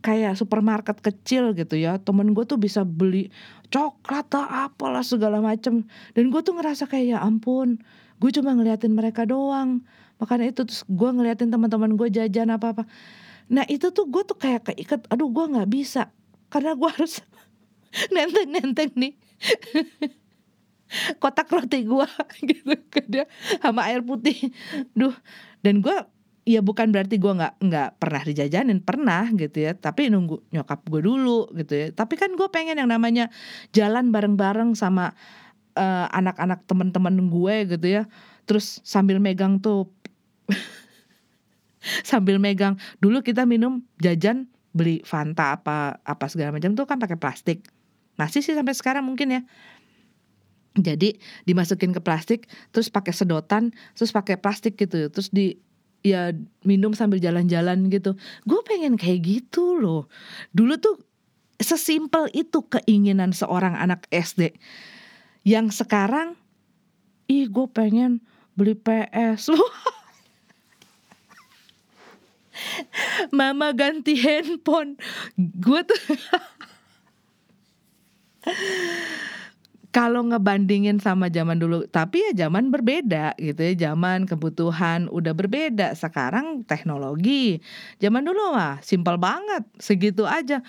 kayak 0.05 0.37
supermarket 0.37 1.01
kecil 1.01 1.57
gitu 1.57 1.73
ya. 1.79 1.97
Temen 1.97 2.37
gue 2.37 2.45
tuh 2.45 2.61
bisa 2.61 2.85
beli 2.85 3.33
coklat 3.73 4.29
atau 4.29 4.45
apalah 4.45 5.01
segala 5.01 5.41
macem. 5.41 5.87
Dan 6.13 6.29
gue 6.29 6.41
tuh 6.45 6.53
ngerasa 6.53 6.85
kayak 6.85 7.17
ya 7.17 7.19
ampun 7.25 7.81
gue 8.17 8.31
cuma 8.33 8.53
ngeliatin 8.53 8.93
mereka 8.93 9.23
doang. 9.25 9.85
Makanya 10.17 10.49
itu 10.49 10.65
terus 10.65 10.81
gue 10.89 11.09
ngeliatin 11.13 11.53
teman-teman 11.53 11.93
gue 11.93 12.09
jajan 12.09 12.49
apa 12.49 12.73
apa 12.73 12.83
nah 13.47 13.63
itu 13.67 13.91
tuh 13.95 14.05
gue 14.11 14.23
tuh 14.27 14.35
kayak 14.35 14.71
keikat 14.71 15.07
aduh 15.07 15.31
gue 15.31 15.45
nggak 15.55 15.69
bisa 15.71 16.11
karena 16.51 16.75
gue 16.75 16.89
harus 16.91 17.23
nenteng 18.13 18.49
nenteng 18.51 18.91
nih 18.95 19.13
kotak 21.21 21.51
roti 21.51 21.83
gue 21.83 22.07
gitu 22.49 22.73
kan 22.87 23.05
dia 23.07 23.25
sama 23.59 23.87
air 23.91 24.01
putih. 24.03 24.51
Duh 24.95 25.15
dan 25.61 25.83
gue 25.83 25.95
ya 26.47 26.63
bukan 26.63 26.95
berarti 26.95 27.19
gue 27.19 27.33
nggak 27.33 27.59
nggak 27.59 27.89
pernah 27.99 28.21
dijajanin 28.23 28.79
pernah 28.79 29.27
gitu 29.35 29.67
ya 29.67 29.75
tapi 29.75 30.07
nunggu 30.07 30.47
nyokap 30.55 30.87
gue 30.87 31.01
dulu 31.03 31.51
gitu 31.55 31.73
ya. 31.75 31.87
Tapi 31.91 32.15
kan 32.15 32.33
gue 32.33 32.47
pengen 32.47 32.79
yang 32.79 32.89
namanya 32.89 33.27
jalan 33.75 34.09
bareng-bareng 34.15 34.73
sama 34.79 35.11
uh, 35.75 36.07
anak-anak 36.15 36.63
teman-teman 36.65 37.27
gue 37.27 37.55
gitu 37.77 37.87
ya 38.01 38.03
terus 38.47 38.79
sambil 38.87 39.19
megang 39.19 39.59
tuh 39.59 39.91
sambil 42.09 42.37
megang. 42.41 42.75
Dulu 43.01 43.21
kita 43.21 43.43
minum 43.43 43.83
jajan 44.01 44.49
beli 44.75 45.01
Fanta 45.01 45.57
apa 45.57 45.97
apa 46.05 46.25
segala 46.29 46.53
macam 46.53 46.77
tuh 46.77 46.85
kan 46.85 47.01
pakai 47.01 47.17
plastik. 47.17 47.65
Masih 48.17 48.41
sih 48.41 48.53
sampai 48.53 48.73
sekarang 48.73 49.05
mungkin 49.05 49.33
ya. 49.33 49.41
Jadi 50.77 51.17
dimasukin 51.49 51.89
ke 51.89 52.01
plastik 52.01 52.45
terus 52.69 52.93
pakai 52.93 53.09
sedotan 53.09 53.73
terus 53.97 54.13
pakai 54.13 54.37
plastik 54.37 54.77
gitu. 54.77 55.09
Terus 55.09 55.33
di 55.33 55.57
ya 56.05 56.29
minum 56.61 56.93
sambil 56.93 57.17
jalan-jalan 57.17 57.89
gitu. 57.89 58.13
Gue 58.45 58.61
pengen 58.65 58.93
kayak 58.95 59.25
gitu 59.25 59.81
loh. 59.81 60.05
Dulu 60.53 60.77
tuh 60.77 61.01
sesimpel 61.57 62.29
itu 62.37 62.61
keinginan 62.69 63.33
seorang 63.33 63.73
anak 63.73 64.05
SD 64.13 64.53
yang 65.41 65.73
sekarang 65.73 66.37
ih 67.25 67.49
gue 67.49 67.67
pengen 67.73 68.21
beli 68.53 68.77
PS 68.77 69.49
Mama 73.37 73.73
ganti 73.73 74.15
handphone. 74.17 74.95
Gue 75.37 75.81
tuh 75.83 76.01
kalau 79.97 80.21
ngebandingin 80.29 81.01
sama 81.01 81.25
zaman 81.33 81.57
dulu, 81.57 81.89
tapi 81.89 82.21
ya 82.21 82.45
zaman 82.45 82.69
berbeda 82.69 83.33
gitu 83.41 83.57
ya, 83.65 83.73
zaman 83.89 84.29
kebutuhan 84.29 85.09
udah 85.09 85.33
berbeda. 85.33 85.97
Sekarang 85.97 86.61
teknologi, 86.69 87.63
zaman 87.97 88.21
dulu 88.21 88.53
mah 88.53 88.77
simpel 88.85 89.17
banget, 89.17 89.65
segitu 89.81 90.27
aja. 90.27 90.61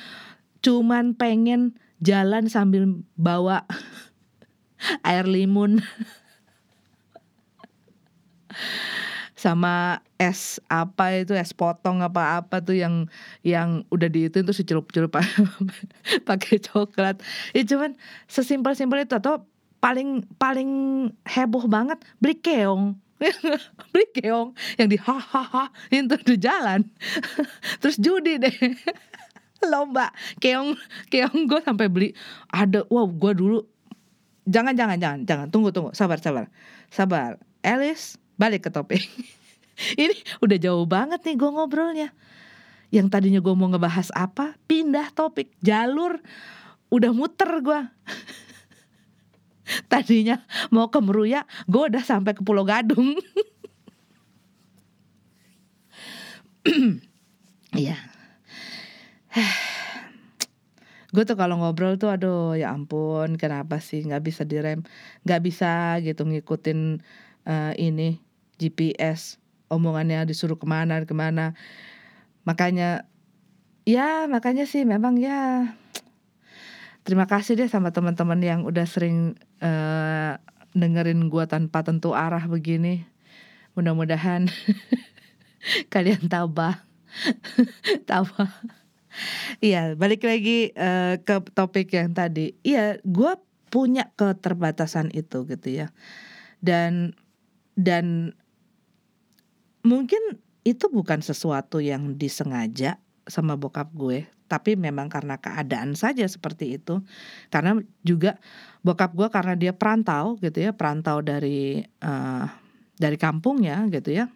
cuman 0.58 1.14
pengen 1.14 1.78
jalan 2.02 2.50
sambil 2.50 2.98
bawa 3.14 3.62
air 5.06 5.22
limun 5.22 5.78
sama 9.38 10.02
es 10.18 10.58
apa 10.66 11.22
itu 11.22 11.30
es 11.38 11.54
potong 11.54 12.02
apa 12.02 12.42
apa 12.42 12.58
tuh 12.58 12.74
yang 12.74 13.06
yang 13.46 13.86
udah 13.94 14.10
di 14.10 14.26
itu 14.26 14.42
itu 14.42 14.50
celup-celup 14.66 15.14
pakai 16.28 16.58
coklat. 16.58 17.22
Ya 17.54 17.62
cuman 17.62 17.94
sesimpel 18.26 18.74
simpel 18.74 19.06
itu 19.06 19.14
atau 19.14 19.46
paling 19.78 20.26
paling 20.42 20.70
heboh 21.22 21.70
banget 21.70 22.02
beli 22.18 22.34
keong. 22.34 22.98
Beli 23.90 24.06
keong 24.14 24.54
yang 24.78 24.86
di 24.86 24.94
hahaha 24.94 25.74
itu 25.90 26.14
di 26.22 26.38
jalan. 26.38 26.86
Terus 27.82 27.98
judi 27.98 28.38
deh. 28.38 28.54
Lomba. 29.66 30.14
Keong 30.38 30.78
keong 31.10 31.50
gue 31.50 31.58
sampai 31.66 31.90
beli. 31.90 32.14
Ada 32.54 32.86
wow 32.86 33.10
gue 33.10 33.32
dulu 33.34 33.58
jangan 34.46 34.78
jangan 34.78 35.02
jangan 35.02 35.20
jangan. 35.26 35.46
Tunggu 35.50 35.74
tunggu. 35.74 35.90
Sabar 35.98 36.22
sabar. 36.22 36.46
Sabar. 36.94 37.42
Alice 37.66 38.22
balik 38.38 38.66
ke 38.66 38.70
topik. 38.70 39.02
Ini 40.00 40.14
udah 40.42 40.58
jauh 40.58 40.86
banget 40.86 41.20
nih 41.26 41.36
gue 41.36 41.50
ngobrolnya. 41.50 42.08
Yang 42.88 43.06
tadinya 43.12 43.40
gue 43.44 43.54
mau 43.58 43.68
ngebahas 43.68 44.08
apa 44.16 44.56
pindah 44.64 45.12
topik. 45.12 45.52
Jalur 45.60 46.22
udah 46.88 47.12
muter 47.12 47.60
gue 47.60 47.80
tadinya 49.92 50.40
mau 50.72 50.88
ke 50.88 50.96
Meruya 51.04 51.44
gue 51.68 51.82
udah 51.92 52.00
sampai 52.00 52.32
ke 52.32 52.40
Pulau 52.40 52.64
Gadung. 52.64 53.18
Iya. 57.76 57.96
Gue 61.14 61.24
tuh 61.24 61.36
kalau 61.40 61.56
ngobrol 61.56 61.96
tuh 61.96 62.12
aduh 62.12 62.52
ya 62.52 62.76
ampun 62.76 63.40
kenapa 63.40 63.80
sih 63.80 64.04
nggak 64.04 64.20
bisa 64.20 64.44
direm 64.44 64.84
nggak 65.24 65.40
bisa 65.40 65.96
gitu 66.04 66.28
ngikutin 66.28 67.00
uh, 67.48 67.72
ini 67.80 68.20
GPS 68.58 69.38
omongannya 69.70 70.24
disuruh 70.28 70.56
ke 70.56 70.66
mana 70.66 71.04
ke 71.04 71.14
mana. 71.14 71.54
Makanya 72.44 73.06
ya 73.88 74.28
makanya 74.28 74.68
sih 74.68 74.84
memang 74.84 75.16
ya 75.16 75.72
terima 77.04 77.24
kasih 77.24 77.56
deh 77.56 77.70
sama 77.72 77.88
teman-teman 77.88 78.40
yang 78.44 78.60
udah 78.68 78.84
sering 78.84 79.36
uh, 79.64 80.36
dengerin 80.76 81.32
gua 81.32 81.48
tanpa 81.48 81.84
tentu 81.84 82.12
arah 82.12 82.44
begini. 82.48 83.04
Mudah-mudahan 83.76 84.50
kalian 85.92 86.26
tabah. 86.26 86.84
Tabah. 88.10 88.52
Iya 89.64 89.96
balik 89.96 90.28
lagi 90.28 90.70
uh, 90.76 91.16
ke 91.22 91.40
topik 91.56 91.92
yang 91.96 92.12
tadi. 92.12 92.56
Iya 92.64 93.00
gua 93.04 93.40
punya 93.68 94.12
keterbatasan 94.16 95.12
itu 95.12 95.44
gitu 95.48 95.68
ya. 95.68 95.88
Dan 96.60 97.14
dan 97.78 98.34
mungkin 99.88 100.20
itu 100.68 100.92
bukan 100.92 101.24
sesuatu 101.24 101.80
yang 101.80 102.20
disengaja 102.20 103.00
sama 103.24 103.56
bokap 103.56 103.88
gue 103.96 104.28
tapi 104.48 104.80
memang 104.80 105.12
karena 105.12 105.36
keadaan 105.36 105.92
saja 105.92 106.24
seperti 106.24 106.80
itu. 106.80 107.04
Karena 107.52 107.76
juga 108.00 108.40
bokap 108.80 109.12
gue 109.12 109.28
karena 109.28 109.54
dia 109.54 109.76
perantau 109.76 110.40
gitu 110.40 110.64
ya 110.64 110.72
perantau 110.72 111.20
dari 111.20 111.84
uh, 112.00 112.48
dari 112.96 113.16
kampungnya 113.20 113.86
gitu 113.92 114.16
ya. 114.16 114.26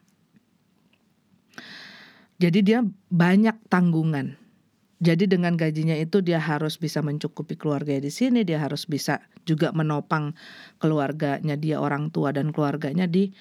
Jadi 2.37 2.61
dia 2.61 2.85
banyak 3.09 3.57
tanggungan. 3.73 4.37
Jadi 5.03 5.27
dengan 5.27 5.59
gajinya 5.59 5.99
itu 5.99 6.23
dia 6.23 6.39
harus 6.39 6.79
bisa 6.79 7.03
mencukupi 7.03 7.59
keluarga 7.59 7.99
di 7.99 8.07
sini, 8.07 8.47
dia 8.47 8.63
harus 8.63 8.87
bisa 8.87 9.19
juga 9.43 9.75
menopang 9.75 10.31
keluarganya 10.79 11.59
dia 11.59 11.83
orang 11.83 12.15
tua 12.15 12.31
dan 12.31 12.55
keluarganya 12.55 13.11
di 13.11 13.35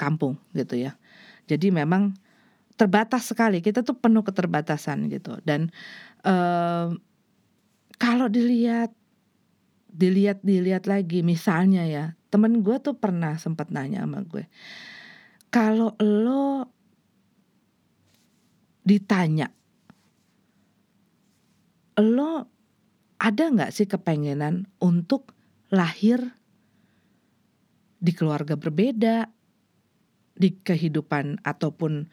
kampung 0.00 0.40
gitu 0.56 0.88
ya. 0.88 0.96
Jadi 1.46 1.74
memang 1.74 2.14
terbatas 2.76 3.30
sekali. 3.30 3.60
Kita 3.60 3.82
tuh 3.82 3.98
penuh 3.98 4.22
keterbatasan 4.24 5.10
gitu. 5.10 5.38
Dan 5.42 5.70
uh, 6.26 6.90
kalau 7.98 8.26
dilihat 8.26 8.90
dilihat 9.92 10.40
dilihat 10.40 10.88
lagi 10.88 11.20
misalnya 11.20 11.84
ya 11.84 12.04
temen 12.32 12.64
gue 12.64 12.80
tuh 12.80 12.96
pernah 12.96 13.36
sempat 13.36 13.68
nanya 13.68 14.08
sama 14.08 14.24
gue 14.24 14.48
kalau 15.52 15.92
lo 16.00 16.64
ditanya 18.88 19.52
lo 22.00 22.48
ada 23.22 23.44
nggak 23.52 23.70
sih 23.70 23.84
kepengenan 23.84 24.66
untuk 24.80 25.30
lahir 25.70 26.18
di 28.02 28.10
keluarga 28.10 28.58
berbeda, 28.58 29.30
di 30.32 30.56
kehidupan 30.56 31.44
ataupun 31.44 32.08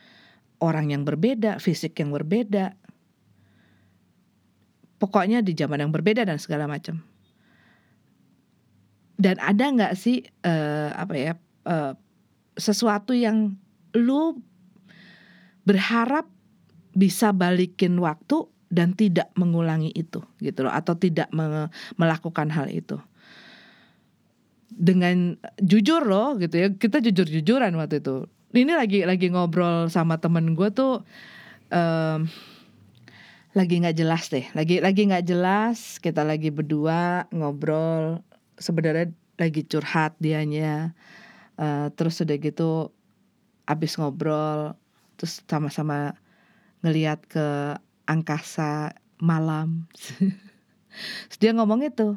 orang 0.59 0.91
yang 0.91 1.03
berbeda, 1.07 1.57
fisik 1.57 1.99
yang 2.03 2.11
berbeda, 2.11 2.75
pokoknya 4.99 5.39
di 5.39 5.55
zaman 5.55 5.87
yang 5.87 5.91
berbeda 5.95 6.27
dan 6.27 6.37
segala 6.37 6.67
macam. 6.67 6.99
Dan 9.19 9.35
ada 9.43 9.65
nggak 9.67 9.93
sih 9.99 10.23
uh, 10.47 10.95
apa 10.95 11.13
ya 11.15 11.33
uh, 11.67 11.91
sesuatu 12.55 13.11
yang 13.11 13.59
lu 13.95 14.39
berharap 15.67 16.27
bisa 16.95 17.35
balikin 17.35 17.99
waktu 17.99 18.47
dan 18.69 18.93
tidak 18.93 19.33
mengulangi 19.33 19.89
itu 19.91 20.21
gitu 20.39 20.65
loh 20.65 20.73
atau 20.73 20.93
tidak 20.93 21.27
me 21.33 21.67
melakukan 21.97 22.53
hal 22.53 22.69
itu 22.69 23.01
dengan 24.69 25.37
jujur 25.57 26.05
loh 26.05 26.37
gitu 26.37 26.55
ya 26.55 26.67
kita 26.73 27.01
jujur 27.01 27.25
jujuran 27.25 27.73
waktu 27.77 28.01
itu 28.01 28.29
ini 28.53 28.73
lagi 28.73 29.05
lagi 29.05 29.29
ngobrol 29.29 29.89
sama 29.89 30.21
temen 30.21 30.53
gue 30.53 30.69
tuh 30.73 31.01
um, 31.73 32.29
lagi 33.57 33.75
nggak 33.81 33.97
jelas 33.97 34.29
deh 34.29 34.45
lagi 34.53 34.77
lagi 34.79 35.09
nggak 35.09 35.25
jelas 35.25 35.97
kita 35.97 36.21
lagi 36.21 36.53
berdua 36.53 37.25
ngobrol 37.33 38.21
sebenarnya 38.61 39.09
lagi 39.41 39.65
curhat 39.65 40.13
dianya 40.21 40.93
uh, 41.57 41.89
terus 41.97 42.21
udah 42.21 42.37
gitu 42.37 42.93
abis 43.65 43.97
ngobrol 43.97 44.77
terus 45.17 45.41
sama-sama 45.49 46.15
ngelihat 46.85 47.19
ke 47.27 47.75
angkasa 48.07 48.95
malam. 49.19 49.85
Dia 51.39 51.51
ngomong 51.53 51.85
itu. 51.85 52.15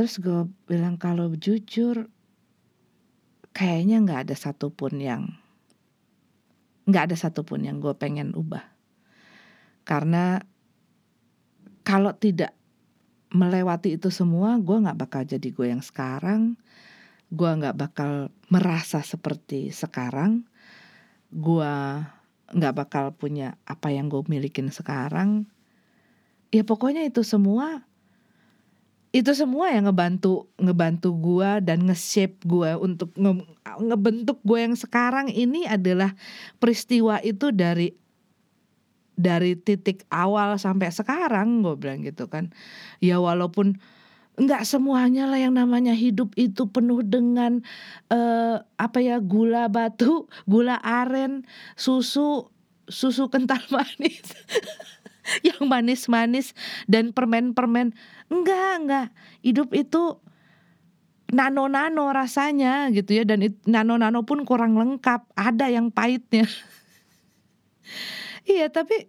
Terus 0.00 0.16
gue 0.16 0.48
bilang 0.64 0.96
kalau 0.96 1.28
jujur 1.36 2.08
kayaknya 3.52 4.00
nggak 4.00 4.20
ada 4.24 4.32
satupun 4.32 4.96
yang 4.96 5.28
nggak 6.88 7.12
ada 7.12 7.16
satupun 7.20 7.68
yang 7.68 7.84
gue 7.84 7.92
pengen 7.92 8.32
ubah. 8.32 8.64
Karena 9.84 10.40
kalau 11.84 12.16
tidak 12.16 12.56
melewati 13.28 14.00
itu 14.00 14.08
semua, 14.08 14.56
gue 14.56 14.80
nggak 14.80 14.96
bakal 14.96 15.28
jadi 15.28 15.48
gue 15.52 15.68
yang 15.68 15.84
sekarang. 15.84 16.56
Gue 17.28 17.52
nggak 17.60 17.76
bakal 17.76 18.32
merasa 18.48 19.04
seperti 19.04 19.68
sekarang. 19.68 20.48
Gue 21.28 21.76
nggak 22.56 22.72
bakal 22.72 23.12
punya 23.12 23.60
apa 23.68 23.92
yang 23.92 24.08
gue 24.08 24.24
milikin 24.32 24.72
sekarang 24.72 25.44
ya 26.50 26.66
pokoknya 26.66 27.06
itu 27.06 27.22
semua 27.22 27.86
itu 29.10 29.34
semua 29.34 29.74
yang 29.74 29.90
ngebantu 29.90 30.46
ngebantu 30.54 31.10
gue 31.18 31.50
dan 31.66 31.82
nge-shape 31.90 32.38
gue 32.46 32.78
untuk 32.78 33.10
nge, 33.18 33.42
ngebentuk 33.82 34.38
gue 34.46 34.58
yang 34.62 34.76
sekarang 34.78 35.26
ini 35.26 35.66
adalah 35.66 36.14
peristiwa 36.62 37.18
itu 37.18 37.50
dari 37.50 37.90
dari 39.18 39.58
titik 39.58 40.06
awal 40.14 40.56
sampai 40.56 40.94
sekarang 40.94 41.66
gue 41.66 41.74
bilang 41.74 42.06
gitu 42.06 42.30
kan 42.30 42.54
ya 43.02 43.18
walaupun 43.18 43.76
nggak 44.40 44.64
semuanya 44.64 45.28
lah 45.28 45.36
yang 45.36 45.52
namanya 45.52 45.92
hidup 45.92 46.32
itu 46.38 46.64
penuh 46.70 47.04
dengan 47.04 47.60
uh, 48.08 48.64
apa 48.80 48.98
ya 49.04 49.20
gula 49.20 49.68
batu, 49.68 50.30
gula 50.48 50.80
aren, 50.80 51.44
susu, 51.76 52.48
susu 52.88 53.28
kental 53.28 53.60
manis. 53.74 54.32
yang 55.48 55.66
manis-manis 55.66 56.52
dan 56.90 57.14
permen-permen. 57.14 57.94
Enggak, 58.30 58.72
enggak. 58.80 59.06
Hidup 59.44 59.70
itu 59.74 60.18
nano-nano 61.30 62.10
rasanya 62.10 62.90
gitu 62.90 63.22
ya 63.22 63.22
dan 63.22 63.46
nano-nano 63.66 64.26
pun 64.26 64.42
kurang 64.42 64.74
lengkap. 64.74 65.30
Ada 65.38 65.70
yang 65.70 65.94
pahitnya. 65.94 66.46
iya, 68.50 68.66
tapi 68.68 69.06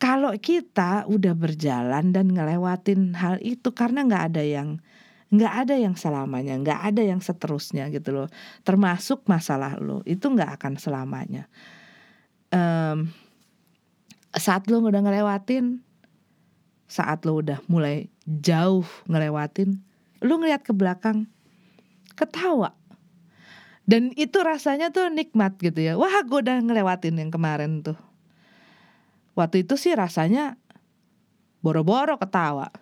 kalau 0.00 0.36
kita 0.36 1.08
udah 1.08 1.32
berjalan 1.32 2.12
dan 2.12 2.26
ngelewatin 2.28 3.16
hal 3.16 3.40
itu 3.40 3.72
karena 3.72 4.04
nggak 4.04 4.24
ada 4.34 4.42
yang 4.44 4.80
nggak 5.34 5.54
ada 5.66 5.74
yang 5.74 5.96
selamanya, 5.98 6.54
nggak 6.60 6.80
ada 6.94 7.02
yang 7.02 7.18
seterusnya 7.18 7.90
gitu 7.90 8.14
loh. 8.14 8.28
Termasuk 8.62 9.26
masalah 9.26 9.80
lo 9.80 10.04
itu 10.06 10.28
nggak 10.30 10.60
akan 10.60 10.74
selamanya. 10.78 11.50
Um, 12.54 13.10
saat 14.34 14.66
lo 14.66 14.82
udah 14.82 15.02
ngelewatin, 15.02 15.78
saat 16.90 17.22
lo 17.22 17.38
udah 17.38 17.62
mulai 17.70 18.10
jauh 18.26 18.86
ngelewatin, 19.06 19.78
lo 20.22 20.34
ngeliat 20.38 20.62
ke 20.66 20.74
belakang, 20.74 21.30
ketawa. 22.18 22.74
Dan 23.84 24.16
itu 24.16 24.40
rasanya 24.40 24.90
tuh 24.90 25.12
nikmat 25.12 25.60
gitu 25.60 25.76
ya. 25.76 25.92
Wah 26.00 26.24
gue 26.24 26.40
udah 26.40 26.56
ngelewatin 26.64 27.20
yang 27.20 27.28
kemarin 27.28 27.84
tuh. 27.84 27.98
Waktu 29.36 29.68
itu 29.68 29.76
sih 29.76 29.92
rasanya 29.92 30.56
boro-boro 31.60 32.16
ketawa. 32.16 32.72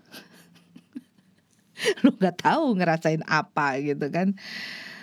lu 2.07 2.15
gak 2.15 2.47
tahu 2.47 2.79
ngerasain 2.79 3.27
apa 3.27 3.83
gitu 3.83 4.07
kan. 4.15 4.39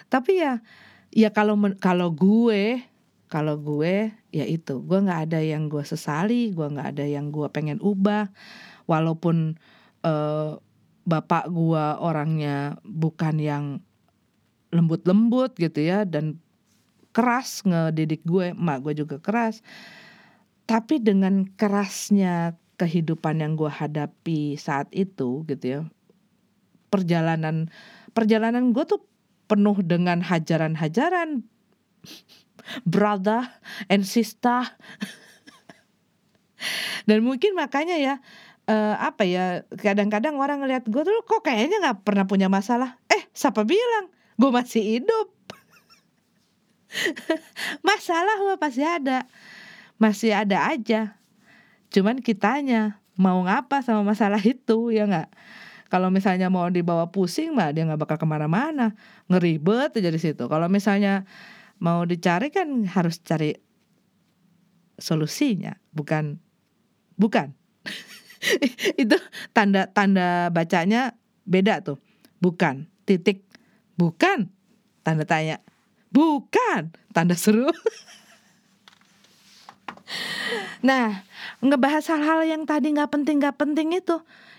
Tapi 0.07 0.39
ya 0.39 0.63
ya 1.11 1.35
kalau 1.35 1.59
kalau 1.83 2.15
gue 2.15 2.79
kalau 3.29 3.55
gue 3.61 4.09
ya 4.33 4.45
itu. 4.45 4.81
Gue 4.83 5.05
nggak 5.05 5.29
ada 5.29 5.39
yang 5.39 5.69
gue 5.69 5.85
sesali 5.85 6.51
gue 6.51 6.67
nggak 6.67 6.97
ada 6.97 7.05
yang 7.05 7.29
gue 7.29 7.47
pengen 7.53 7.77
ubah. 7.79 8.27
Walaupun 8.89 9.55
uh, 10.03 10.57
bapak 11.05 11.45
gue 11.49 11.85
orangnya 12.01 12.77
bukan 12.83 13.37
yang 13.37 13.65
lembut-lembut 14.69 15.57
gitu 15.57 15.81
ya 15.81 16.05
dan 16.05 16.37
keras 17.09 17.65
ngedidik 17.65 18.21
gue 18.25 18.57
emak 18.57 18.81
gue 18.83 19.05
juga 19.05 19.21
keras. 19.21 19.61
Tapi 20.65 21.01
dengan 21.01 21.45
kerasnya 21.57 22.57
kehidupan 22.79 23.43
yang 23.43 23.53
gue 23.59 23.69
hadapi 23.69 24.55
saat 24.55 24.87
itu 24.95 25.43
gitu 25.45 25.65
ya 25.67 25.81
perjalanan 26.89 27.69
perjalanan 28.15 28.73
gue 28.73 28.85
tuh 28.87 29.03
penuh 29.51 29.77
dengan 29.85 30.23
hajaran-hajaran 30.23 31.45
brother 32.83 33.47
and 33.87 34.03
sister. 34.03 34.65
Dan 37.07 37.23
mungkin 37.23 37.55
makanya 37.55 37.95
ya 37.95 38.13
uh, 38.69 38.95
apa 39.01 39.25
ya 39.25 39.65
kadang-kadang 39.79 40.37
orang 40.37 40.61
ngelihat 40.61 40.85
gue 40.85 41.01
tuh 41.01 41.25
kok 41.25 41.41
kayaknya 41.41 41.81
nggak 41.81 42.05
pernah 42.05 42.29
punya 42.29 42.47
masalah? 42.47 43.01
Eh 43.09 43.25
siapa 43.33 43.65
bilang? 43.65 44.13
Gue 44.39 44.51
masih 44.53 44.99
hidup. 44.99 45.27
Masalah 47.87 48.39
mah 48.45 48.57
pasti 48.57 48.81
ada. 48.81 49.27
Masih 49.99 50.31
ada 50.31 50.71
aja. 50.71 51.19
Cuman 51.91 52.23
kitanya 52.23 53.01
mau 53.19 53.43
ngapa 53.43 53.83
sama 53.83 54.01
masalah 54.01 54.39
itu 54.39 54.95
ya 54.95 55.05
nggak? 55.05 55.29
Kalau 55.89 56.13
misalnya 56.13 56.53
mau 56.53 56.69
dibawa 56.69 57.09
pusing 57.09 57.51
mah 57.51 57.73
dia 57.73 57.83
nggak 57.83 57.99
bakal 57.99 58.17
ke 58.21 58.27
mana-mana. 58.29 58.93
Ngeribet 59.27 59.97
aja 59.97 60.09
di 60.13 60.21
situ. 60.21 60.45
Kalau 60.45 60.69
misalnya 60.69 61.25
mau 61.79 62.03
dicari 62.03 62.51
kan 62.51 62.85
harus 62.85 63.23
cari 63.23 63.55
solusinya 64.99 65.79
bukan 65.95 66.37
bukan. 67.15 67.55
Itu 69.01 69.15
tanda 69.55 69.87
tanda 69.91 70.51
bacanya 70.51 71.15
beda 71.47 71.81
tuh. 71.83 71.97
Bukan 72.39 72.87
titik. 73.03 73.43
Bukan 73.95 74.51
tanda 75.03 75.23
tanya. 75.23 75.63
Bukan 76.11 76.93
tanda 77.15 77.35
seru. 77.35 77.71
Nah 80.79 81.21
ngebahas 81.61 82.01
hal-hal 82.09 82.41
yang 82.47 82.63
tadi 82.65 82.89
nggak 82.89 83.13
penting 83.13 83.37
nggak 83.37 83.61
penting 83.61 83.93
itu 83.93 84.15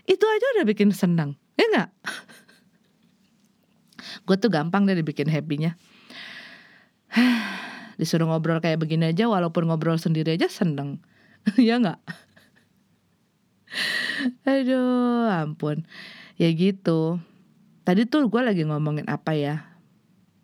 itu 0.06 0.22
aja 0.22 0.46
udah 0.60 0.64
bikin 0.68 0.94
senang 0.94 1.34
ya 1.58 1.66
nggak? 1.74 1.90
Gue 4.28 4.36
tuh 4.38 4.52
gampang 4.52 4.86
deh 4.86 4.94
dibikin 4.94 5.26
happynya 5.26 5.74
disuruh 8.00 8.30
ngobrol 8.30 8.62
kayak 8.62 8.80
begini 8.80 9.10
aja 9.10 9.26
walaupun 9.26 9.66
ngobrol 9.66 9.98
sendiri 9.98 10.38
aja 10.38 10.48
seneng. 10.48 11.02
Ya 11.56 11.80
nggak? 11.80 12.00
Aduh 14.50 15.32
ampun. 15.32 15.88
Ya 16.36 16.52
gitu. 16.52 17.16
Tadi 17.88 18.04
tuh 18.04 18.28
gue 18.28 18.42
lagi 18.44 18.62
ngomongin 18.68 19.08
apa 19.08 19.32
ya? 19.32 19.64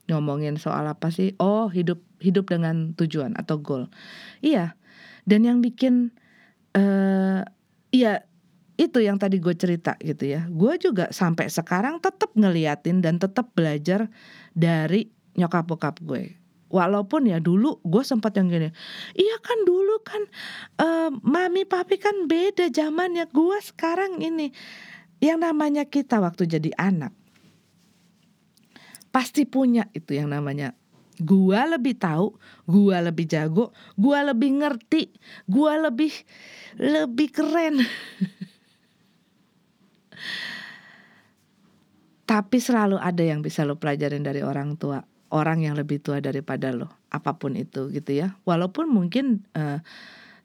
Ngomongin 0.09 0.57
soal 0.57 0.89
apa 0.89 1.13
sih? 1.13 1.37
Oh 1.37 1.69
hidup 1.69 2.01
hidup 2.25 2.49
dengan 2.49 2.97
tujuan 2.97 3.37
atau 3.37 3.61
goal. 3.61 3.93
Iya. 4.41 4.73
Dan 5.29 5.45
yang 5.45 5.59
bikin 5.61 6.17
uh, 6.73 7.45
iya 7.93 8.25
itu 8.81 9.05
yang 9.05 9.21
tadi 9.21 9.37
gue 9.37 9.53
cerita 9.53 10.01
gitu 10.01 10.25
ya. 10.25 10.49
Gue 10.49 10.81
juga 10.81 11.13
sampai 11.13 11.53
sekarang 11.53 12.01
tetap 12.01 12.33
ngeliatin 12.33 13.05
dan 13.05 13.21
tetap 13.21 13.53
belajar 13.53 14.09
dari 14.57 15.13
nyokap 15.37 15.69
bokap 15.69 16.01
gue 16.01 16.46
Walaupun 16.67 17.31
ya 17.31 17.39
dulu 17.39 17.79
gue 17.87 18.03
sempat 18.03 18.35
yang 18.35 18.51
gini, 18.51 18.75
iya 19.15 19.37
kan 19.39 19.59
dulu 19.63 20.03
kan 20.03 20.23
uh, 20.83 21.11
mami 21.23 21.63
papi 21.63 21.95
kan 22.03 22.27
beda 22.27 22.75
zamannya 22.75 23.31
gue 23.31 23.59
sekarang 23.63 24.19
ini. 24.19 24.51
Yang 25.23 25.39
namanya 25.47 25.87
kita 25.87 26.21
waktu 26.21 26.45
jadi 26.45 26.75
anak 26.77 27.15
pasti 29.17 29.49
punya 29.49 29.89
itu 29.97 30.13
yang 30.13 30.29
namanya. 30.29 30.77
Gua 31.17 31.65
lebih 31.65 31.97
tahu, 31.97 32.37
gua 32.69 33.01
lebih 33.01 33.25
jago, 33.25 33.73
gua 33.97 34.21
lebih 34.29 34.61
ngerti, 34.61 35.09
gua 35.49 35.81
lebih 35.89 36.13
lebih 36.77 37.33
keren. 37.33 37.81
Tapi 42.29 42.59
selalu 42.61 43.01
ada 43.01 43.25
yang 43.25 43.41
bisa 43.41 43.65
lo 43.65 43.81
pelajarin 43.81 44.21
dari 44.21 44.45
orang 44.45 44.77
tua 44.77 45.01
orang 45.31 45.67
yang 45.67 45.75
lebih 45.75 45.99
tua 45.99 46.23
daripada 46.23 46.71
lo 46.71 46.91
apa 47.11 47.35
pun 47.39 47.55
itu 47.59 47.91
gitu 47.91 48.11
ya. 48.15 48.37
Walaupun 48.47 48.91
mungkin 48.91 49.47
uh, 49.57 49.83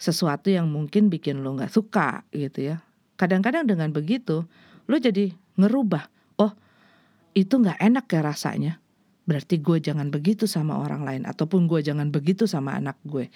sesuatu 0.01 0.49
yang 0.49 0.69
mungkin 0.69 1.13
bikin 1.13 1.45
lo 1.45 1.53
nggak 1.57 1.69
suka 1.69 2.25
gitu 2.33 2.73
ya. 2.73 2.81
Kadang-kadang 3.19 3.69
dengan 3.69 3.93
begitu 3.93 4.45
lo 4.89 4.95
jadi 4.97 5.29
ngerubah 5.59 6.09
oh 6.41 6.51
itu 7.37 7.53
nggak 7.61 7.77
enak 7.77 8.05
ya 8.09 8.21
rasanya. 8.25 8.73
Berarti 9.29 9.61
gue 9.61 9.77
jangan 9.77 10.09
begitu 10.09 10.49
sama 10.49 10.81
orang 10.81 11.05
lain 11.05 11.23
ataupun 11.29 11.69
gue 11.69 11.85
jangan 11.85 12.09
begitu 12.09 12.49
sama 12.49 12.73
anak 12.73 12.97
gue. 13.05 13.29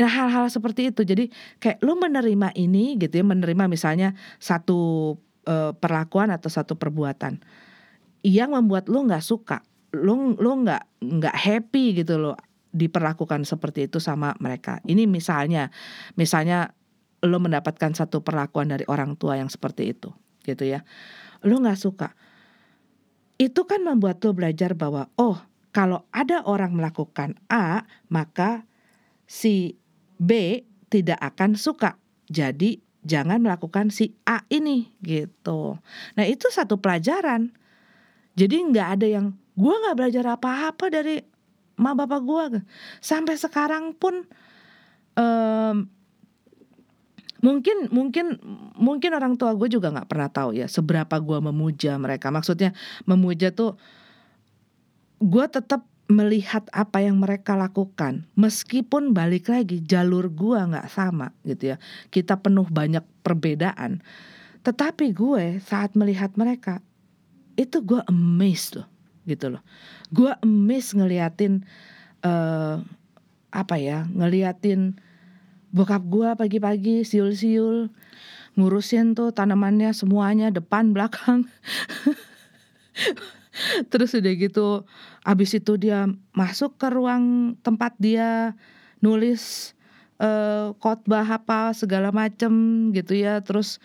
Nah 0.00 0.08
hal-hal 0.08 0.48
seperti 0.48 0.88
itu. 0.88 1.04
Jadi 1.04 1.28
kayak 1.60 1.84
lo 1.84 2.00
menerima 2.00 2.56
ini 2.56 2.96
gitu 2.96 3.20
ya 3.20 3.24
menerima 3.28 3.68
misalnya 3.68 4.16
satu 4.40 5.14
uh, 5.44 5.76
perlakuan 5.76 6.32
atau 6.32 6.48
satu 6.48 6.80
perbuatan 6.80 7.42
yang 8.22 8.54
membuat 8.54 8.86
lo 8.86 9.02
nggak 9.02 9.22
suka 9.22 9.60
lo 9.92 10.34
lo 10.36 10.50
nggak 10.64 11.04
nggak 11.04 11.36
happy 11.36 12.00
gitu 12.00 12.16
lo 12.16 12.32
diperlakukan 12.72 13.44
seperti 13.44 13.86
itu 13.86 14.00
sama 14.00 14.32
mereka. 14.40 14.80
Ini 14.88 15.04
misalnya, 15.04 15.68
misalnya 16.16 16.72
lo 17.22 17.38
mendapatkan 17.38 17.92
satu 17.92 18.24
perlakuan 18.24 18.72
dari 18.72 18.88
orang 18.88 19.14
tua 19.14 19.36
yang 19.36 19.52
seperti 19.52 19.92
itu, 19.92 20.10
gitu 20.42 20.64
ya. 20.64 20.82
Lo 21.44 21.60
nggak 21.60 21.78
suka. 21.78 22.16
Itu 23.36 23.68
kan 23.68 23.84
membuat 23.84 24.24
lo 24.24 24.32
belajar 24.32 24.72
bahwa 24.72 25.12
oh 25.20 25.38
kalau 25.72 26.08
ada 26.12 26.40
orang 26.48 26.72
melakukan 26.72 27.36
A 27.52 27.84
maka 28.08 28.64
si 29.28 29.76
B 30.16 30.64
tidak 30.88 31.20
akan 31.20 31.56
suka. 31.56 32.00
Jadi 32.32 32.80
jangan 33.04 33.42
melakukan 33.42 33.92
si 33.92 34.16
A 34.24 34.46
ini 34.48 34.94
gitu. 35.04 35.76
Nah 36.16 36.24
itu 36.24 36.48
satu 36.48 36.80
pelajaran. 36.80 37.52
Jadi 38.32 38.56
nggak 38.72 38.88
ada 38.96 39.06
yang 39.08 39.26
gue 39.52 39.74
nggak 39.74 39.96
belajar 39.96 40.24
apa-apa 40.36 40.88
dari 40.88 41.20
ma 41.76 41.96
bapak 41.96 42.20
gue 42.22 42.44
sampai 43.00 43.34
sekarang 43.36 43.96
pun 43.96 44.24
um, 45.16 45.88
mungkin 47.42 47.90
mungkin 47.90 48.38
mungkin 48.78 49.10
orang 49.12 49.34
tua 49.34 49.52
gue 49.58 49.66
juga 49.66 49.90
nggak 49.90 50.08
pernah 50.08 50.30
tahu 50.30 50.54
ya 50.56 50.70
seberapa 50.70 51.18
gue 51.18 51.38
memuja 51.42 51.98
mereka. 51.98 52.30
Maksudnya 52.30 52.72
memuja 53.04 53.50
tuh 53.50 53.76
gue 55.18 55.46
tetap 55.50 55.84
melihat 56.06 56.62
apa 56.70 57.02
yang 57.02 57.18
mereka 57.18 57.58
lakukan. 57.58 58.30
Meskipun 58.38 59.10
balik 59.10 59.50
lagi 59.50 59.82
jalur 59.82 60.30
gue 60.30 60.58
nggak 60.58 60.88
sama 60.88 61.34
gitu 61.42 61.74
ya. 61.74 61.76
Kita 62.08 62.38
penuh 62.38 62.70
banyak 62.70 63.02
perbedaan. 63.26 64.00
Tetapi 64.62 65.10
gue 65.10 65.58
saat 65.58 65.98
melihat 65.98 66.38
mereka 66.38 66.78
itu 67.58 67.82
gue 67.82 68.00
amazed 68.06 68.78
loh 68.80 68.91
gitu 69.26 69.54
loh. 69.54 69.62
Gue 70.10 70.34
emis 70.42 70.92
ngeliatin 70.94 71.62
uh, 72.26 72.82
apa 73.52 73.76
ya, 73.78 74.08
ngeliatin 74.10 74.96
bokap 75.72 76.04
gue 76.04 76.28
pagi-pagi 76.36 77.04
siul-siul 77.04 77.88
ngurusin 78.52 79.16
tuh 79.16 79.32
tanamannya 79.32 79.96
semuanya 79.96 80.52
depan 80.52 80.90
belakang. 80.94 81.48
Terus 83.92 84.16
udah 84.16 84.32
gitu 84.36 84.88
abis 85.24 85.60
itu 85.60 85.76
dia 85.76 86.08
masuk 86.32 86.80
ke 86.80 86.88
ruang 86.88 87.56
tempat 87.60 87.92
dia 88.00 88.56
nulis 89.04 89.74
uh, 90.20 90.72
khotbah 90.80 91.24
apa 91.24 91.76
segala 91.76 92.12
macem 92.12 92.52
gitu 92.96 93.16
ya. 93.16 93.40
Terus 93.44 93.80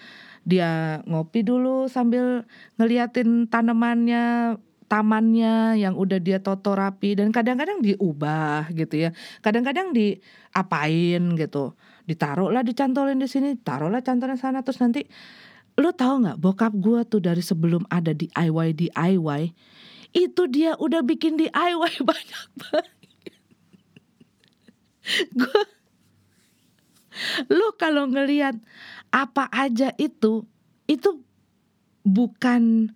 dia 0.47 1.03
ngopi 1.03 1.43
dulu 1.43 1.91
sambil 1.91 2.47
ngeliatin 2.79 3.51
tanamannya 3.51 4.55
tamannya 4.88 5.79
yang 5.79 5.93
udah 5.99 6.19
dia 6.23 6.39
toto 6.39 6.73
rapi 6.73 7.19
dan 7.19 7.31
kadang-kadang 7.35 7.83
diubah 7.83 8.71
gitu 8.71 9.07
ya. 9.07 9.09
Kadang-kadang 9.43 9.91
diapain 9.91 11.23
gitu. 11.35 11.75
ditaruh 12.07 12.47
lah 12.55 12.63
dicantolin 12.63 13.19
di 13.19 13.27
sini 13.27 13.59
taruh 13.59 13.91
lah 13.91 13.99
cantolin 13.99 14.39
sana 14.39 14.63
terus 14.63 14.79
nanti 14.79 15.03
lu 15.77 15.93
tahu 15.93 16.23
nggak 16.25 16.39
bokap 16.39 16.73
gue 16.73 17.03
tuh 17.03 17.19
dari 17.21 17.43
sebelum 17.43 17.85
ada 17.91 18.15
DIY 18.15 18.67
DIY 18.73 19.41
itu 20.15 20.41
dia 20.49 20.73
udah 20.79 21.03
bikin 21.05 21.38
DIY 21.38 21.93
banyak 22.09 22.43
banget 22.57 22.95
gue 25.35 25.61
lu 27.53 27.67
kalau 27.77 28.09
ngelihat 28.09 28.57
apa 29.13 29.49
aja 29.53 29.93
itu 30.01 30.45
itu 30.89 31.21
bukan 32.07 32.93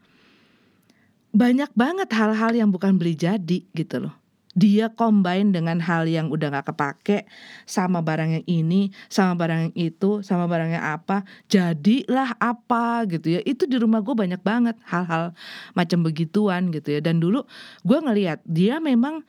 banyak 1.32 1.72
banget 1.76 2.10
hal-hal 2.12 2.52
yang 2.52 2.70
bukan 2.72 3.00
beli 3.00 3.16
jadi 3.16 3.64
gitu 3.72 4.08
loh 4.08 4.22
dia 4.52 4.92
combine 4.92 5.56
dengan 5.56 5.80
hal 5.80 6.08
yang 6.08 6.28
udah 6.28 6.52
gak 6.60 6.76
kepake 6.76 7.24
sama 7.64 8.04
barang 8.04 8.42
yang 8.42 8.46
ini, 8.48 8.92
sama 9.08 9.40
barang 9.40 9.72
yang 9.72 9.76
itu, 9.96 10.20
sama 10.28 10.44
barangnya 10.48 10.84
apa, 11.00 11.24
jadilah 11.48 12.36
apa 12.36 13.08
gitu 13.08 13.40
ya. 13.40 13.42
Itu 13.48 13.64
di 13.64 13.80
rumah 13.80 14.04
gue 14.04 14.12
banyak 14.12 14.44
banget 14.44 14.76
hal-hal 14.84 15.32
macam 15.72 16.04
begituan 16.04 16.68
gitu 16.76 16.92
ya. 16.92 17.00
Dan 17.00 17.24
dulu 17.24 17.48
gue 17.88 18.00
ngeliat 18.04 18.44
dia 18.44 18.84
memang 18.84 19.24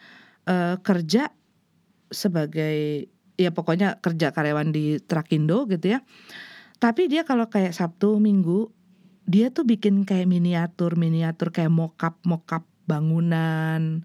uh, 0.51 0.77
kerja 0.83 1.31
sebagai 2.11 3.07
ya 3.39 3.51
pokoknya 3.55 4.03
kerja 4.03 4.35
karyawan 4.35 4.75
di 4.75 4.99
Trakindo 4.99 5.71
gitu 5.71 5.99
ya. 5.99 6.03
Tapi 6.83 7.07
dia 7.07 7.23
kalau 7.23 7.47
kayak 7.47 7.79
Sabtu 7.79 8.19
Minggu 8.19 8.82
dia 9.27 9.51
tuh 9.55 9.63
bikin 9.63 10.03
kayak 10.03 10.27
miniatur 10.27 10.99
miniatur 10.99 11.55
kayak 11.55 11.73
mokap 11.73 12.19
mokap 12.27 12.67
bangunan. 12.87 14.03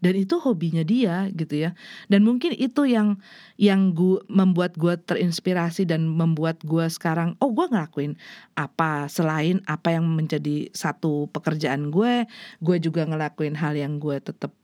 Dan 0.00 0.16
itu 0.16 0.40
hobinya 0.40 0.80
dia 0.80 1.28
gitu 1.36 1.68
ya. 1.68 1.76
Dan 2.08 2.24
mungkin 2.24 2.56
itu 2.56 2.88
yang 2.88 3.20
yang 3.60 3.92
gua 3.92 4.24
membuat 4.32 4.72
gue 4.80 4.96
terinspirasi 4.96 5.84
dan 5.84 6.08
membuat 6.08 6.64
gue 6.64 6.88
sekarang 6.88 7.36
oh 7.36 7.52
gue 7.52 7.68
ngelakuin 7.68 8.16
apa 8.56 9.12
selain 9.12 9.60
apa 9.68 9.92
yang 9.92 10.08
menjadi 10.08 10.72
satu 10.72 11.28
pekerjaan 11.28 11.92
gue 11.92 12.24
gue 12.64 12.76
juga 12.80 13.04
ngelakuin 13.04 13.52
hal 13.60 13.76
yang 13.76 14.00
gue 14.00 14.16
tetap 14.24 14.56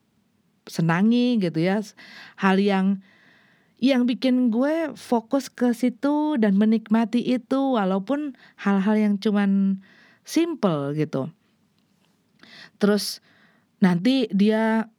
senangi 0.64 1.36
gitu 1.36 1.60
ya. 1.60 1.84
Hal 2.40 2.56
yang 2.56 3.04
yang 3.76 4.08
bikin 4.08 4.48
gue 4.48 4.96
fokus 4.96 5.52
ke 5.52 5.76
situ 5.76 6.40
dan 6.40 6.56
menikmati 6.56 7.20
itu 7.20 7.76
walaupun 7.76 8.32
hal-hal 8.56 8.96
yang 8.96 9.14
cuman 9.20 9.84
simple 10.26 10.92
gitu. 10.98 11.30
Terus 12.82 13.22
nanti 13.78 14.26
dia 14.34 14.90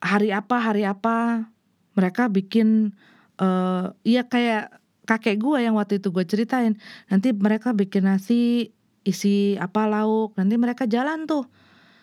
hari 0.00 0.32
apa 0.32 0.56
hari 0.58 0.88
apa 0.88 1.46
mereka 1.92 2.32
bikin 2.32 2.96
uh, 3.36 3.92
ya 4.02 4.24
kayak 4.24 4.80
kakek 5.06 5.38
gue 5.38 5.62
yang 5.62 5.76
waktu 5.76 6.00
itu 6.00 6.08
gue 6.10 6.24
ceritain. 6.24 6.74
Nanti 7.12 7.36
mereka 7.36 7.76
bikin 7.76 8.08
nasi 8.08 8.72
isi 9.04 9.54
apa 9.60 9.86
lauk. 9.86 10.34
Nanti 10.40 10.56
mereka 10.56 10.88
jalan 10.88 11.28
tuh 11.28 11.46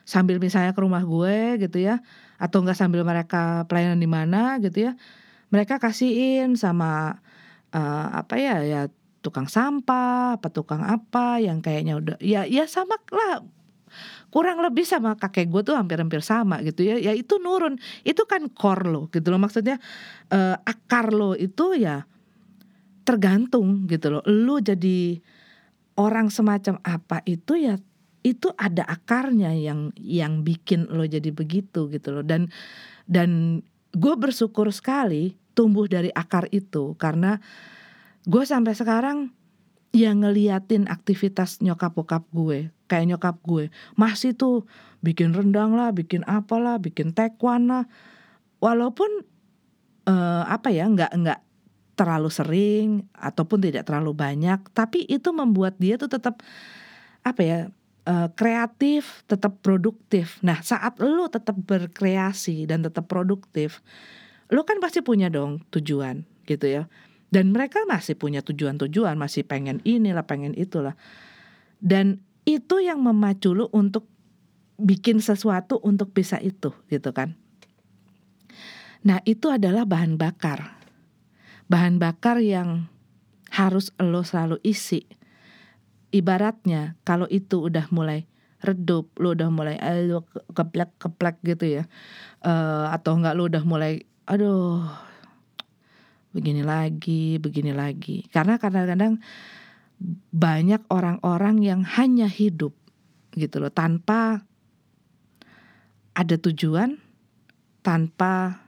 sambil 0.05 0.37
misalnya 0.37 0.75
ke 0.75 0.81
rumah 0.83 1.03
gue 1.03 1.57
gitu 1.63 1.79
ya 1.79 2.03
atau 2.35 2.59
enggak 2.59 2.75
sambil 2.75 3.07
mereka 3.07 3.63
pelayanan 3.71 3.99
di 3.99 4.09
mana 4.09 4.59
gitu 4.59 4.91
ya 4.91 4.99
mereka 5.47 5.79
kasihin 5.79 6.59
sama 6.59 7.23
uh, 7.71 8.07
apa 8.11 8.35
ya 8.35 8.55
ya 8.67 8.81
tukang 9.23 9.47
sampah 9.47 10.35
apa 10.35 10.51
tukang 10.51 10.83
apa 10.83 11.39
yang 11.39 11.63
kayaknya 11.63 11.95
udah 11.95 12.17
ya 12.19 12.43
ya 12.43 12.67
sama 12.67 12.99
lah. 13.09 13.39
Kurang 14.33 14.65
lebih 14.65 14.81
sama 14.81 15.13
kakek 15.13 15.45
gue 15.53 15.61
tuh 15.61 15.77
hampir-hampir 15.77 16.25
sama 16.25 16.59
gitu 16.65 16.81
ya. 16.81 16.97
Ya 16.97 17.13
itu 17.13 17.37
nurun. 17.37 17.77
Itu 18.01 18.25
kan 18.25 18.49
core 18.49 18.89
lo 18.89 19.01
gitu 19.13 19.29
loh. 19.29 19.37
Maksudnya 19.37 19.77
uh, 20.33 20.57
akar 20.65 21.13
lo 21.13 21.37
itu 21.37 21.77
ya 21.77 22.03
tergantung 23.05 23.85
gitu 23.85 24.09
loh. 24.09 24.23
Lo 24.25 24.57
jadi 24.57 25.21
orang 26.01 26.33
semacam 26.33 26.81
apa 26.81 27.21
itu 27.29 27.61
ya 27.61 27.77
itu 28.25 28.49
ada 28.57 28.81
akarnya 28.89 29.53
yang 29.53 29.93
yang 30.01 30.41
bikin 30.41 30.89
lo 30.89 31.05
jadi 31.05 31.29
begitu 31.29 31.85
gitu 31.93 32.17
loh. 32.17 32.25
Dan 32.25 32.49
dan 33.05 33.61
gue 33.93 34.13
bersyukur 34.17 34.73
sekali 34.73 35.37
tumbuh 35.53 35.85
dari 35.85 36.09
akar 36.09 36.49
itu 36.49 36.97
karena 36.97 37.37
gue 38.23 38.43
sampai 38.47 38.73
sekarang 38.75 39.31
yang 39.93 40.25
ngeliatin 40.25 40.89
aktivitas 40.89 41.61
nyokap 41.61 41.93
bokap 41.93 42.25
gue 42.33 42.73
kayak 42.89 43.13
nyokap 43.13 43.37
gue. 43.45 43.69
Masih 43.93 44.33
tuh 44.33 44.65
bikin 45.05 45.37
rendang 45.37 45.77
lah 45.77 45.93
bikin 45.93 46.25
apalah 46.25 46.81
bikin 46.81 47.13
tekwan 47.13 47.69
lah. 47.69 47.85
Walaupun 48.57 49.27
uh, 50.09 50.43
apa 50.49 50.73
ya 50.73 50.89
nggak 50.89 51.13
nggak 51.13 51.39
terlalu 51.93 52.29
sering 52.33 52.89
ataupun 53.13 53.69
tidak 53.69 53.85
terlalu 53.85 54.17
banyak 54.17 54.57
tapi 54.73 55.05
itu 55.05 55.29
membuat 55.29 55.77
dia 55.77 55.93
tuh 55.93 56.09
tetap 56.09 56.41
apa 57.21 57.41
ya 57.45 57.59
uh, 58.09 58.33
kreatif 58.33 59.21
tetap 59.29 59.61
produktif. 59.61 60.41
Nah 60.41 60.57
saat 60.65 60.97
lo 60.97 61.29
tetap 61.29 61.53
berkreasi 61.53 62.65
dan 62.65 62.81
tetap 62.81 63.05
produktif 63.05 63.85
lo 64.49 64.65
kan 64.65 64.81
pasti 64.81 65.05
punya 65.05 65.29
dong 65.29 65.61
tujuan 65.69 66.25
gitu 66.49 66.65
ya 66.65 66.83
dan 67.33 67.49
mereka 67.49 67.81
masih 67.89 68.13
punya 68.13 68.45
tujuan-tujuan, 68.45 69.17
masih 69.17 69.41
pengen 69.41 69.81
inilah, 69.81 70.21
pengen 70.29 70.53
itulah. 70.53 70.93
Dan 71.81 72.21
itu 72.45 72.77
yang 72.77 73.01
memacu 73.01 73.57
lu 73.57 73.73
untuk 73.73 74.05
bikin 74.77 75.17
sesuatu 75.17 75.81
untuk 75.81 76.13
bisa 76.13 76.37
itu 76.37 76.69
gitu 76.93 77.09
kan. 77.09 77.33
Nah, 79.01 79.17
itu 79.25 79.49
adalah 79.49 79.81
bahan 79.89 80.13
bakar. 80.13 80.77
Bahan 81.65 81.97
bakar 81.97 82.37
yang 82.37 82.85
harus 83.49 83.89
lo 83.97 84.21
selalu 84.21 84.61
isi. 84.61 85.01
Ibaratnya 86.13 87.01
kalau 87.01 87.25
itu 87.33 87.65
udah 87.65 87.89
mulai 87.89 88.29
redup, 88.61 89.09
lo 89.17 89.33
udah 89.33 89.49
mulai 89.49 89.81
aduh 89.81 90.21
keplek-keplek 90.53 91.41
gitu 91.41 91.81
ya. 91.81 91.83
Uh, 92.45 92.93
atau 92.93 93.17
enggak 93.17 93.33
lo 93.33 93.49
udah 93.49 93.63
mulai 93.65 94.05
aduh 94.29 94.85
begini 96.33 96.65
lagi, 96.65 97.37
begini 97.37 97.71
lagi. 97.71 98.25
Karena 98.33 98.57
kadang-kadang 98.57 99.21
banyak 100.33 100.81
orang-orang 100.89 101.61
yang 101.61 101.81
hanya 101.85 102.27
hidup 102.27 102.73
gitu 103.37 103.61
loh 103.61 103.71
tanpa 103.71 104.43
ada 106.13 106.35
tujuan, 106.37 106.97
tanpa 107.85 108.61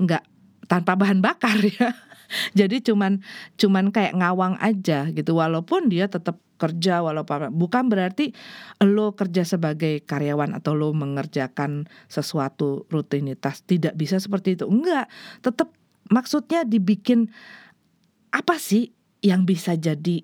nggak 0.00 0.24
tanpa 0.68 0.92
bahan 0.96 1.20
bakar 1.24 1.58
ya. 1.80 1.90
Jadi 2.58 2.82
cuman 2.84 3.22
cuman 3.58 3.90
kayak 3.90 4.16
ngawang 4.16 4.56
aja 4.62 5.08
gitu. 5.10 5.36
Walaupun 5.36 5.90
dia 5.90 6.06
tetap 6.06 6.38
kerja 6.60 7.00
walaupun 7.00 7.56
bukan 7.56 7.88
berarti 7.88 8.36
lo 8.84 9.16
kerja 9.16 9.48
sebagai 9.48 10.04
karyawan 10.04 10.52
atau 10.52 10.76
lo 10.76 10.92
mengerjakan 10.92 11.88
sesuatu 12.06 12.84
rutinitas. 12.92 13.64
Tidak 13.64 13.96
bisa 13.96 14.20
seperti 14.20 14.60
itu. 14.60 14.68
Enggak. 14.68 15.08
Tetap 15.40 15.72
maksudnya 16.12 16.68
dibikin 16.68 17.32
apa 18.30 18.60
sih 18.60 18.92
yang 19.24 19.48
bisa 19.48 19.74
jadi 19.74 20.22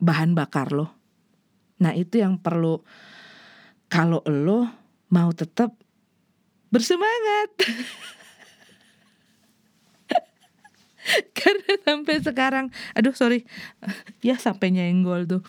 bahan 0.00 0.32
bakar 0.32 0.72
lo? 0.72 0.94
Nah 1.80 1.92
itu 1.96 2.20
yang 2.20 2.38
perlu 2.38 2.80
kalau 3.90 4.22
lo 4.28 4.70
mau 5.10 5.34
tetap 5.34 5.74
bersemangat 6.70 7.50
karena 11.38 11.72
sampai 11.82 12.16
sekarang 12.22 12.66
aduh 12.94 13.14
sorry. 13.14 13.44
Ya 14.26 14.36
sampai 14.36 14.72
nyenggol 14.74 15.24
tuh. 15.26 15.42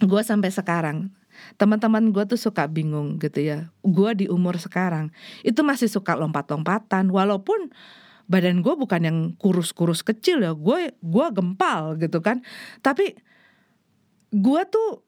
Gue 0.00 0.20
sampai 0.24 0.50
sekarang 0.50 1.12
teman-teman 1.58 2.14
gue 2.14 2.24
tuh 2.24 2.40
suka 2.40 2.66
bingung 2.66 3.20
gitu 3.20 3.40
ya. 3.42 3.68
Gue 3.84 4.16
di 4.16 4.26
umur 4.30 4.56
sekarang 4.56 5.12
itu 5.44 5.60
masih 5.60 5.90
suka 5.90 6.16
lompat-lompatan. 6.16 7.12
Walaupun 7.12 7.70
badan 8.24 8.64
gue 8.64 8.72
bukan 8.72 9.00
yang 9.04 9.18
kurus-kurus 9.36 10.00
kecil 10.00 10.40
ya 10.40 10.56
gue 10.56 10.96
gue 10.96 11.26
gempal 11.34 12.00
gitu 12.00 12.24
kan. 12.24 12.40
Tapi 12.80 13.12
gue 14.34 14.60
tuh 14.66 15.04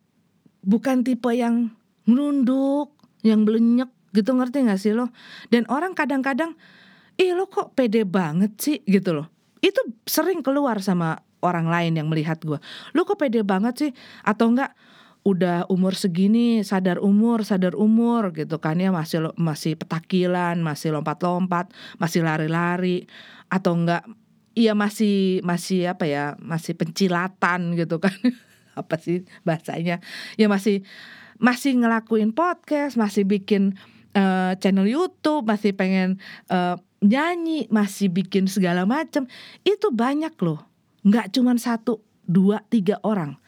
bukan 0.67 1.03
tipe 1.07 1.31
yang 1.33 1.73
nunduk 2.07 2.95
yang 3.27 3.43
belenyek 3.43 3.91
gitu 4.15 4.33
ngerti 4.33 4.65
gak 4.65 4.81
sih 4.81 4.93
lo? 4.95 5.11
Dan 5.51 5.67
orang 5.69 5.93
kadang-kadang 5.93 6.55
ih 7.17 7.33
lo 7.33 7.49
kok 7.49 7.73
pede 7.77 8.05
banget 8.05 8.53
sih? 8.61 8.79
Gitu 8.85 9.13
loh. 9.17 9.29
Itu 9.65 9.81
sering 10.05 10.45
keluar 10.45 10.81
sama 10.85 11.21
orang 11.45 11.69
lain 11.69 11.93
yang 12.01 12.09
melihat 12.09 12.41
gue 12.43 12.59
lo 12.97 13.03
kok 13.05 13.21
pede 13.21 13.43
banget 13.43 13.75
sih? 13.77 13.91
Atau 14.25 14.53
enggak 14.53 14.77
udah 15.27 15.67
umur 15.67 15.99
segini 15.99 16.63
sadar 16.63 17.03
umur 17.03 17.43
sadar 17.43 17.75
umur 17.75 18.31
gitu 18.37 18.61
kan 18.63 18.79
ya. 18.79 18.93
Masih 18.93 19.33
masih 19.37 19.75
petakilan 19.75 20.61
masih 20.61 20.93
lompat-lompat 20.95 21.73
masih 22.01 22.23
lari-lari. 22.23 23.09
Atau 23.49 23.75
enggak 23.75 24.05
iya 24.57 24.73
masih 24.73 25.45
masih 25.45 25.93
apa 25.93 26.05
ya 26.09 26.37
masih 26.41 26.77
pencilatan 26.77 27.77
gitu 27.77 28.01
kan. 28.01 28.15
Apa 28.77 29.01
sih 29.01 29.25
bahasanya? 29.41 30.05
Ya 30.37 30.53
masih 30.53 30.85
masih 31.41 31.77
ngelakuin 31.77 32.33
podcast 32.33 32.97
masih 32.97 33.29
bikin 33.29 33.77
uh, 34.17 34.57
channel 34.61 34.89
YouTube 34.89 35.45
masih 35.45 35.77
pengen 35.77 36.21
uh, 36.49 36.81
nyanyi, 37.05 37.69
masih 37.69 38.09
bikin 38.09 38.49
segala 38.49 38.89
macam. 38.89 39.29
Itu 39.63 39.93
banyak 39.93 40.35
loh. 40.41 40.65
Nggak 41.07 41.37
cuma 41.37 41.55
satu, 41.57 42.03
dua, 42.27 42.65
tiga 42.67 42.99
orang. 43.05 43.39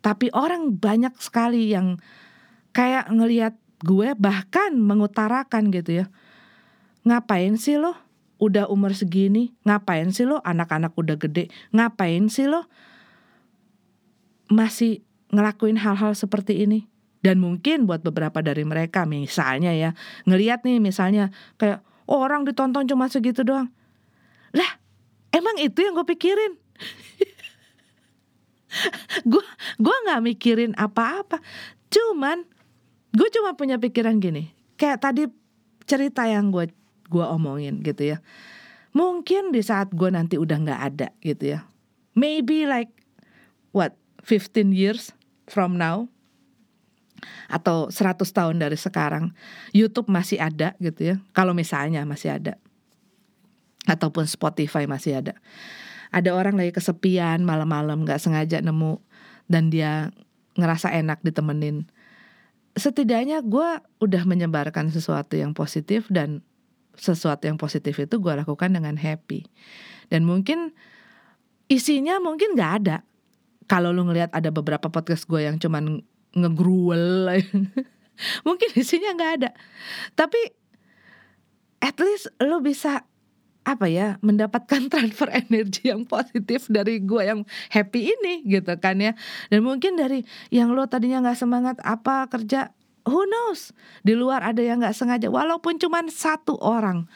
Tapi 0.00 0.32
orang 0.32 0.80
banyak 0.80 1.12
sekali 1.20 1.72
yang 1.72 2.00
kayak 2.72 3.10
ngelihat 3.12 3.54
gue 3.84 4.12
bahkan 4.16 4.76
mengutarakan 4.76 5.72
gitu 5.72 6.04
ya. 6.04 6.06
Ngapain 7.04 7.56
sih 7.56 7.80
lo? 7.80 7.96
Udah 8.40 8.72
umur 8.72 8.96
segini, 8.96 9.52
ngapain 9.68 10.08
sih 10.16 10.24
lo? 10.24 10.40
Anak-anak 10.40 10.96
udah 10.96 11.20
gede, 11.20 11.52
ngapain 11.76 12.32
sih 12.32 12.48
lo? 12.48 12.64
Masih 14.48 15.04
ngelakuin 15.28 15.76
hal-hal 15.76 16.16
seperti 16.16 16.64
ini? 16.64 16.88
Dan 17.20 17.36
mungkin 17.36 17.84
buat 17.84 18.00
beberapa 18.00 18.40
dari 18.40 18.64
mereka 18.64 19.04
misalnya 19.04 19.76
ya, 19.76 19.92
ngeliat 20.24 20.64
nih 20.64 20.80
misalnya 20.80 21.28
kayak 21.60 21.84
orang 22.18 22.42
ditonton 22.42 22.90
cuma 22.90 23.06
segitu 23.06 23.46
doang. 23.46 23.70
Lah, 24.50 24.70
emang 25.30 25.54
itu 25.62 25.78
yang 25.78 25.94
gue 25.94 26.06
pikirin. 26.06 26.58
gue 29.30 29.44
gue 29.78 29.96
nggak 30.06 30.20
mikirin 30.26 30.72
apa-apa. 30.74 31.38
Cuman 31.90 32.42
gue 33.14 33.28
cuma 33.30 33.54
punya 33.54 33.78
pikiran 33.78 34.18
gini. 34.18 34.50
Kayak 34.74 35.06
tadi 35.06 35.30
cerita 35.86 36.26
yang 36.26 36.50
gue 36.50 36.70
gue 37.06 37.24
omongin 37.26 37.78
gitu 37.82 38.14
ya. 38.14 38.18
Mungkin 38.90 39.54
di 39.54 39.62
saat 39.62 39.94
gue 39.94 40.10
nanti 40.10 40.34
udah 40.34 40.58
nggak 40.58 40.80
ada 40.82 41.08
gitu 41.22 41.58
ya. 41.58 41.66
Maybe 42.18 42.66
like 42.66 42.90
what 43.70 43.94
15 44.26 44.74
years 44.74 45.14
from 45.46 45.78
now 45.78 46.10
atau 47.46 47.88
100 47.92 48.20
tahun 48.24 48.56
dari 48.60 48.76
sekarang. 48.76 49.32
YouTube 49.72 50.08
masih 50.10 50.40
ada 50.40 50.74
gitu 50.82 51.14
ya. 51.14 51.16
Kalau 51.36 51.54
misalnya 51.56 52.02
masih 52.04 52.36
ada. 52.36 52.58
Ataupun 53.88 54.28
Spotify 54.28 54.84
masih 54.84 55.20
ada. 55.24 55.34
Ada 56.10 56.34
orang 56.34 56.58
lagi 56.58 56.74
kesepian 56.74 57.46
malam-malam 57.46 58.02
nggak 58.04 58.20
sengaja 58.20 58.60
nemu. 58.60 59.00
Dan 59.50 59.70
dia 59.70 60.14
ngerasa 60.54 60.92
enak 60.94 61.22
ditemenin. 61.22 61.88
Setidaknya 62.74 63.42
gue 63.42 63.82
udah 63.98 64.22
menyebarkan 64.28 64.94
sesuatu 64.94 65.34
yang 65.34 65.56
positif 65.56 66.06
dan 66.06 66.44
sesuatu 67.00 67.48
yang 67.48 67.56
positif 67.56 67.96
itu 67.98 68.20
gue 68.20 68.32
lakukan 68.36 68.70
dengan 68.70 68.94
happy. 68.94 69.48
Dan 70.12 70.26
mungkin 70.26 70.74
isinya 71.70 72.18
mungkin 72.18 72.58
nggak 72.58 72.72
ada. 72.84 72.96
Kalau 73.70 73.94
lu 73.94 74.02
ngelihat 74.02 74.34
ada 74.34 74.50
beberapa 74.50 74.90
podcast 74.90 75.24
gue 75.30 75.46
yang 75.46 75.62
cuman 75.62 76.02
ngegruel. 76.36 77.28
Mungkin 78.46 78.68
isinya 78.76 79.16
nggak 79.16 79.32
ada. 79.40 79.50
Tapi 80.14 80.40
at 81.80 81.96
least 81.98 82.28
lo 82.44 82.60
bisa 82.60 83.08
apa 83.60 83.86
ya 83.92 84.16
mendapatkan 84.24 84.88
transfer 84.88 85.28
energi 85.46 85.92
yang 85.92 86.08
positif 86.08 86.66
dari 86.72 87.04
gue 87.04 87.22
yang 87.22 87.40
happy 87.72 88.12
ini 88.16 88.44
gitu 88.48 88.72
kan 88.80 89.00
ya. 89.00 89.12
Dan 89.52 89.64
mungkin 89.64 89.96
dari 89.96 90.24
yang 90.52 90.72
lo 90.72 90.88
tadinya 90.88 91.24
nggak 91.24 91.38
semangat 91.38 91.76
apa 91.84 92.28
kerja 92.28 92.72
who 93.04 93.24
knows? 93.28 93.72
Di 94.04 94.16
luar 94.16 94.44
ada 94.44 94.60
yang 94.60 94.80
nggak 94.80 94.96
sengaja 94.96 95.28
walaupun 95.28 95.76
cuma 95.80 96.00
satu 96.08 96.56
orang. 96.60 97.08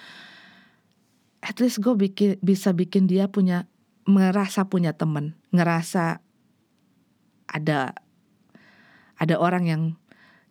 At 1.44 1.60
least 1.60 1.84
gue 1.84 1.92
bikin 1.92 2.40
bisa 2.40 2.72
bikin 2.72 3.04
dia 3.04 3.28
punya 3.28 3.68
ngerasa 4.04 4.68
punya 4.68 4.92
temen 4.92 5.36
ngerasa 5.52 6.20
ada 7.48 7.96
ada 9.18 9.38
orang 9.38 9.64
yang 9.66 9.82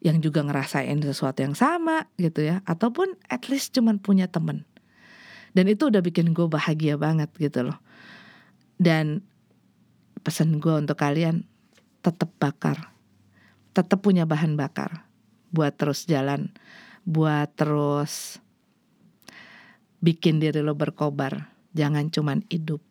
yang 0.03 0.19
juga 0.19 0.43
ngerasain 0.43 0.99
sesuatu 0.99 1.39
yang 1.47 1.55
sama 1.55 2.11
gitu 2.19 2.43
ya. 2.43 2.59
Ataupun 2.67 3.15
at 3.31 3.47
least 3.47 3.71
cuman 3.71 4.03
punya 4.03 4.27
temen. 4.27 4.67
Dan 5.55 5.71
itu 5.71 5.87
udah 5.87 6.03
bikin 6.03 6.35
gue 6.35 6.45
bahagia 6.51 6.99
banget 6.99 7.31
gitu 7.39 7.71
loh. 7.71 7.79
Dan 8.75 9.23
pesan 10.19 10.59
gue 10.59 10.75
untuk 10.75 10.99
kalian 10.99 11.47
tetap 12.03 12.35
bakar. 12.35 12.91
Tetap 13.71 14.03
punya 14.03 14.27
bahan 14.27 14.59
bakar. 14.59 15.07
Buat 15.55 15.79
terus 15.79 16.03
jalan. 16.03 16.51
Buat 17.07 17.55
terus 17.55 18.43
bikin 20.03 20.43
diri 20.43 20.59
lo 20.59 20.75
berkobar. 20.75 21.47
Jangan 21.71 22.11
cuman 22.11 22.43
hidup. 22.51 22.83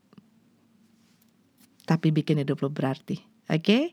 Tapi 1.84 2.08
bikin 2.08 2.40
hidup 2.40 2.64
lo 2.64 2.72
berarti. 2.72 3.20
Oke? 3.52 3.60
okay? 3.60 3.84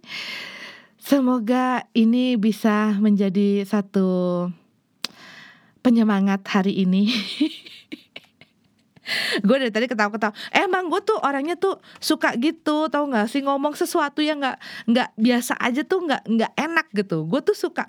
Semoga 0.99 1.87
ini 1.95 2.35
bisa 2.35 2.91
menjadi 2.99 3.63
satu 3.63 4.51
penyemangat 5.79 6.43
hari 6.51 6.83
ini. 6.83 7.07
gue 9.47 9.57
dari 9.57 9.71
tadi 9.71 9.87
ketawa-ketawa. 9.87 10.35
Eh, 10.51 10.67
emang 10.67 10.91
gue 10.91 10.99
tuh 11.01 11.17
orangnya 11.23 11.55
tuh 11.55 11.79
suka 12.03 12.35
gitu, 12.35 12.91
tau 12.91 13.07
gak 13.07 13.31
sih 13.31 13.41
ngomong 13.41 13.79
sesuatu 13.79 14.19
yang 14.19 14.43
nggak 14.43 14.59
nggak 14.91 15.09
biasa 15.15 15.55
aja 15.57 15.81
tuh 15.87 16.03
nggak 16.03 16.27
nggak 16.27 16.53
enak 16.59 16.87
gitu. 16.91 17.23
Gue 17.25 17.41
tuh 17.41 17.55
suka 17.55 17.87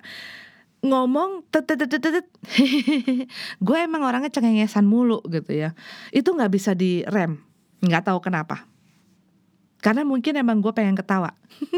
ngomong 0.81 1.45
tetetetetet 1.53 2.25
gue 3.65 3.77
emang 3.77 4.01
orangnya 4.01 4.33
cengengesan 4.33 4.89
mulu 4.89 5.21
gitu 5.29 5.53
ya 5.53 5.77
itu 6.09 6.25
nggak 6.25 6.49
bisa 6.49 6.73
direm 6.73 7.37
nggak 7.85 8.09
tahu 8.09 8.17
kenapa 8.17 8.65
karena 9.85 10.01
mungkin 10.01 10.41
emang 10.41 10.57
gue 10.57 10.73
pengen 10.73 10.97
ketawa 10.97 11.37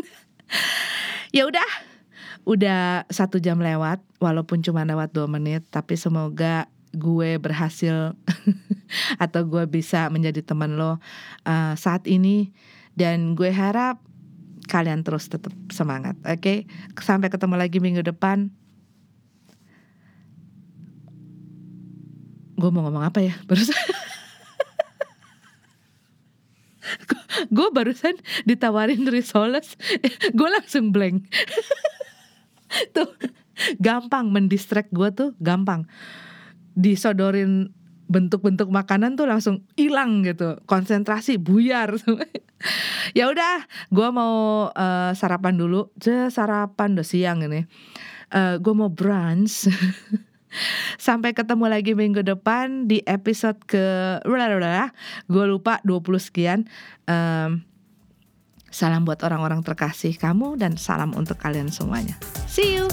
ya 1.33 1.49
udah. 1.49 1.69
Udah 2.45 3.09
satu 3.09 3.41
jam 3.41 3.59
lewat 3.59 3.99
walaupun 4.21 4.61
cuma 4.61 4.85
lewat 4.85 5.11
dua 5.11 5.27
menit 5.27 5.65
tapi 5.73 5.97
semoga 5.97 6.69
gue 6.93 7.41
berhasil 7.41 8.13
atau 9.23 9.41
gue 9.49 9.65
bisa 9.65 10.07
menjadi 10.13 10.45
teman 10.45 10.77
lo 10.77 11.01
uh, 11.49 11.73
saat 11.73 12.05
ini. 12.05 12.53
Dan 12.93 13.33
gue 13.33 13.49
harap 13.49 13.97
kalian 14.69 15.01
terus 15.01 15.27
tetap 15.27 15.51
semangat 15.73 16.13
oke? 16.23 16.39
Okay? 16.39 16.57
sampai 17.01 17.33
ketemu 17.33 17.57
lagi 17.57 17.81
minggu 17.81 18.05
depan. 18.05 18.53
Gue 22.53 22.69
mau 22.69 22.85
ngomong 22.85 23.09
apa 23.09 23.19
ya? 23.25 23.33
Barusan 23.49 23.92
gue 27.55 27.67
barusan 27.73 28.15
ditawarin 28.47 29.05
risoles 29.07 29.75
gue 30.37 30.49
langsung 30.49 30.91
blank. 30.93 31.27
Tuh 32.95 33.09
gampang 33.77 34.33
mendistract 34.33 34.89
gue 34.89 35.13
tuh 35.13 35.29
gampang. 35.37 35.85
Disodorin 36.73 37.69
bentuk-bentuk 38.09 38.65
makanan 38.73 39.13
tuh 39.13 39.29
langsung 39.29 39.61
hilang 39.77 40.25
gitu. 40.25 40.57
Konsentrasi 40.65 41.37
buyar 41.37 41.93
ya 43.11 43.27
udah 43.29 43.67
gue 43.93 44.07
mau 44.09 44.67
uh, 44.73 45.11
sarapan 45.13 45.53
dulu. 45.53 45.93
Sarapan 46.33 46.97
udah 46.97 47.05
siang 47.05 47.45
ini. 47.45 47.61
Uh, 48.33 48.57
gue 48.57 48.73
mau 48.73 48.89
brunch 48.89 49.69
Sampai 51.01 51.33
ketemu 51.33 51.65
lagi 51.67 51.97
minggu 51.97 52.21
depan 52.21 52.85
di 52.85 53.01
episode 53.03 53.57
ke 53.65 54.19
gue 55.27 55.45
lupa 55.49 55.81
20 55.81 56.03
sekian. 56.21 56.59
Um, 57.09 57.65
salam 58.73 59.05
buat 59.05 59.21
orang-orang 59.21 59.61
terkasih 59.61 60.17
kamu 60.17 60.57
dan 60.57 60.77
salam 60.77 61.13
untuk 61.13 61.37
kalian 61.37 61.69
semuanya. 61.69 62.17
See 62.49 62.77
you. 62.77 62.89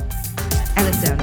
Ciao. 1.01 1.20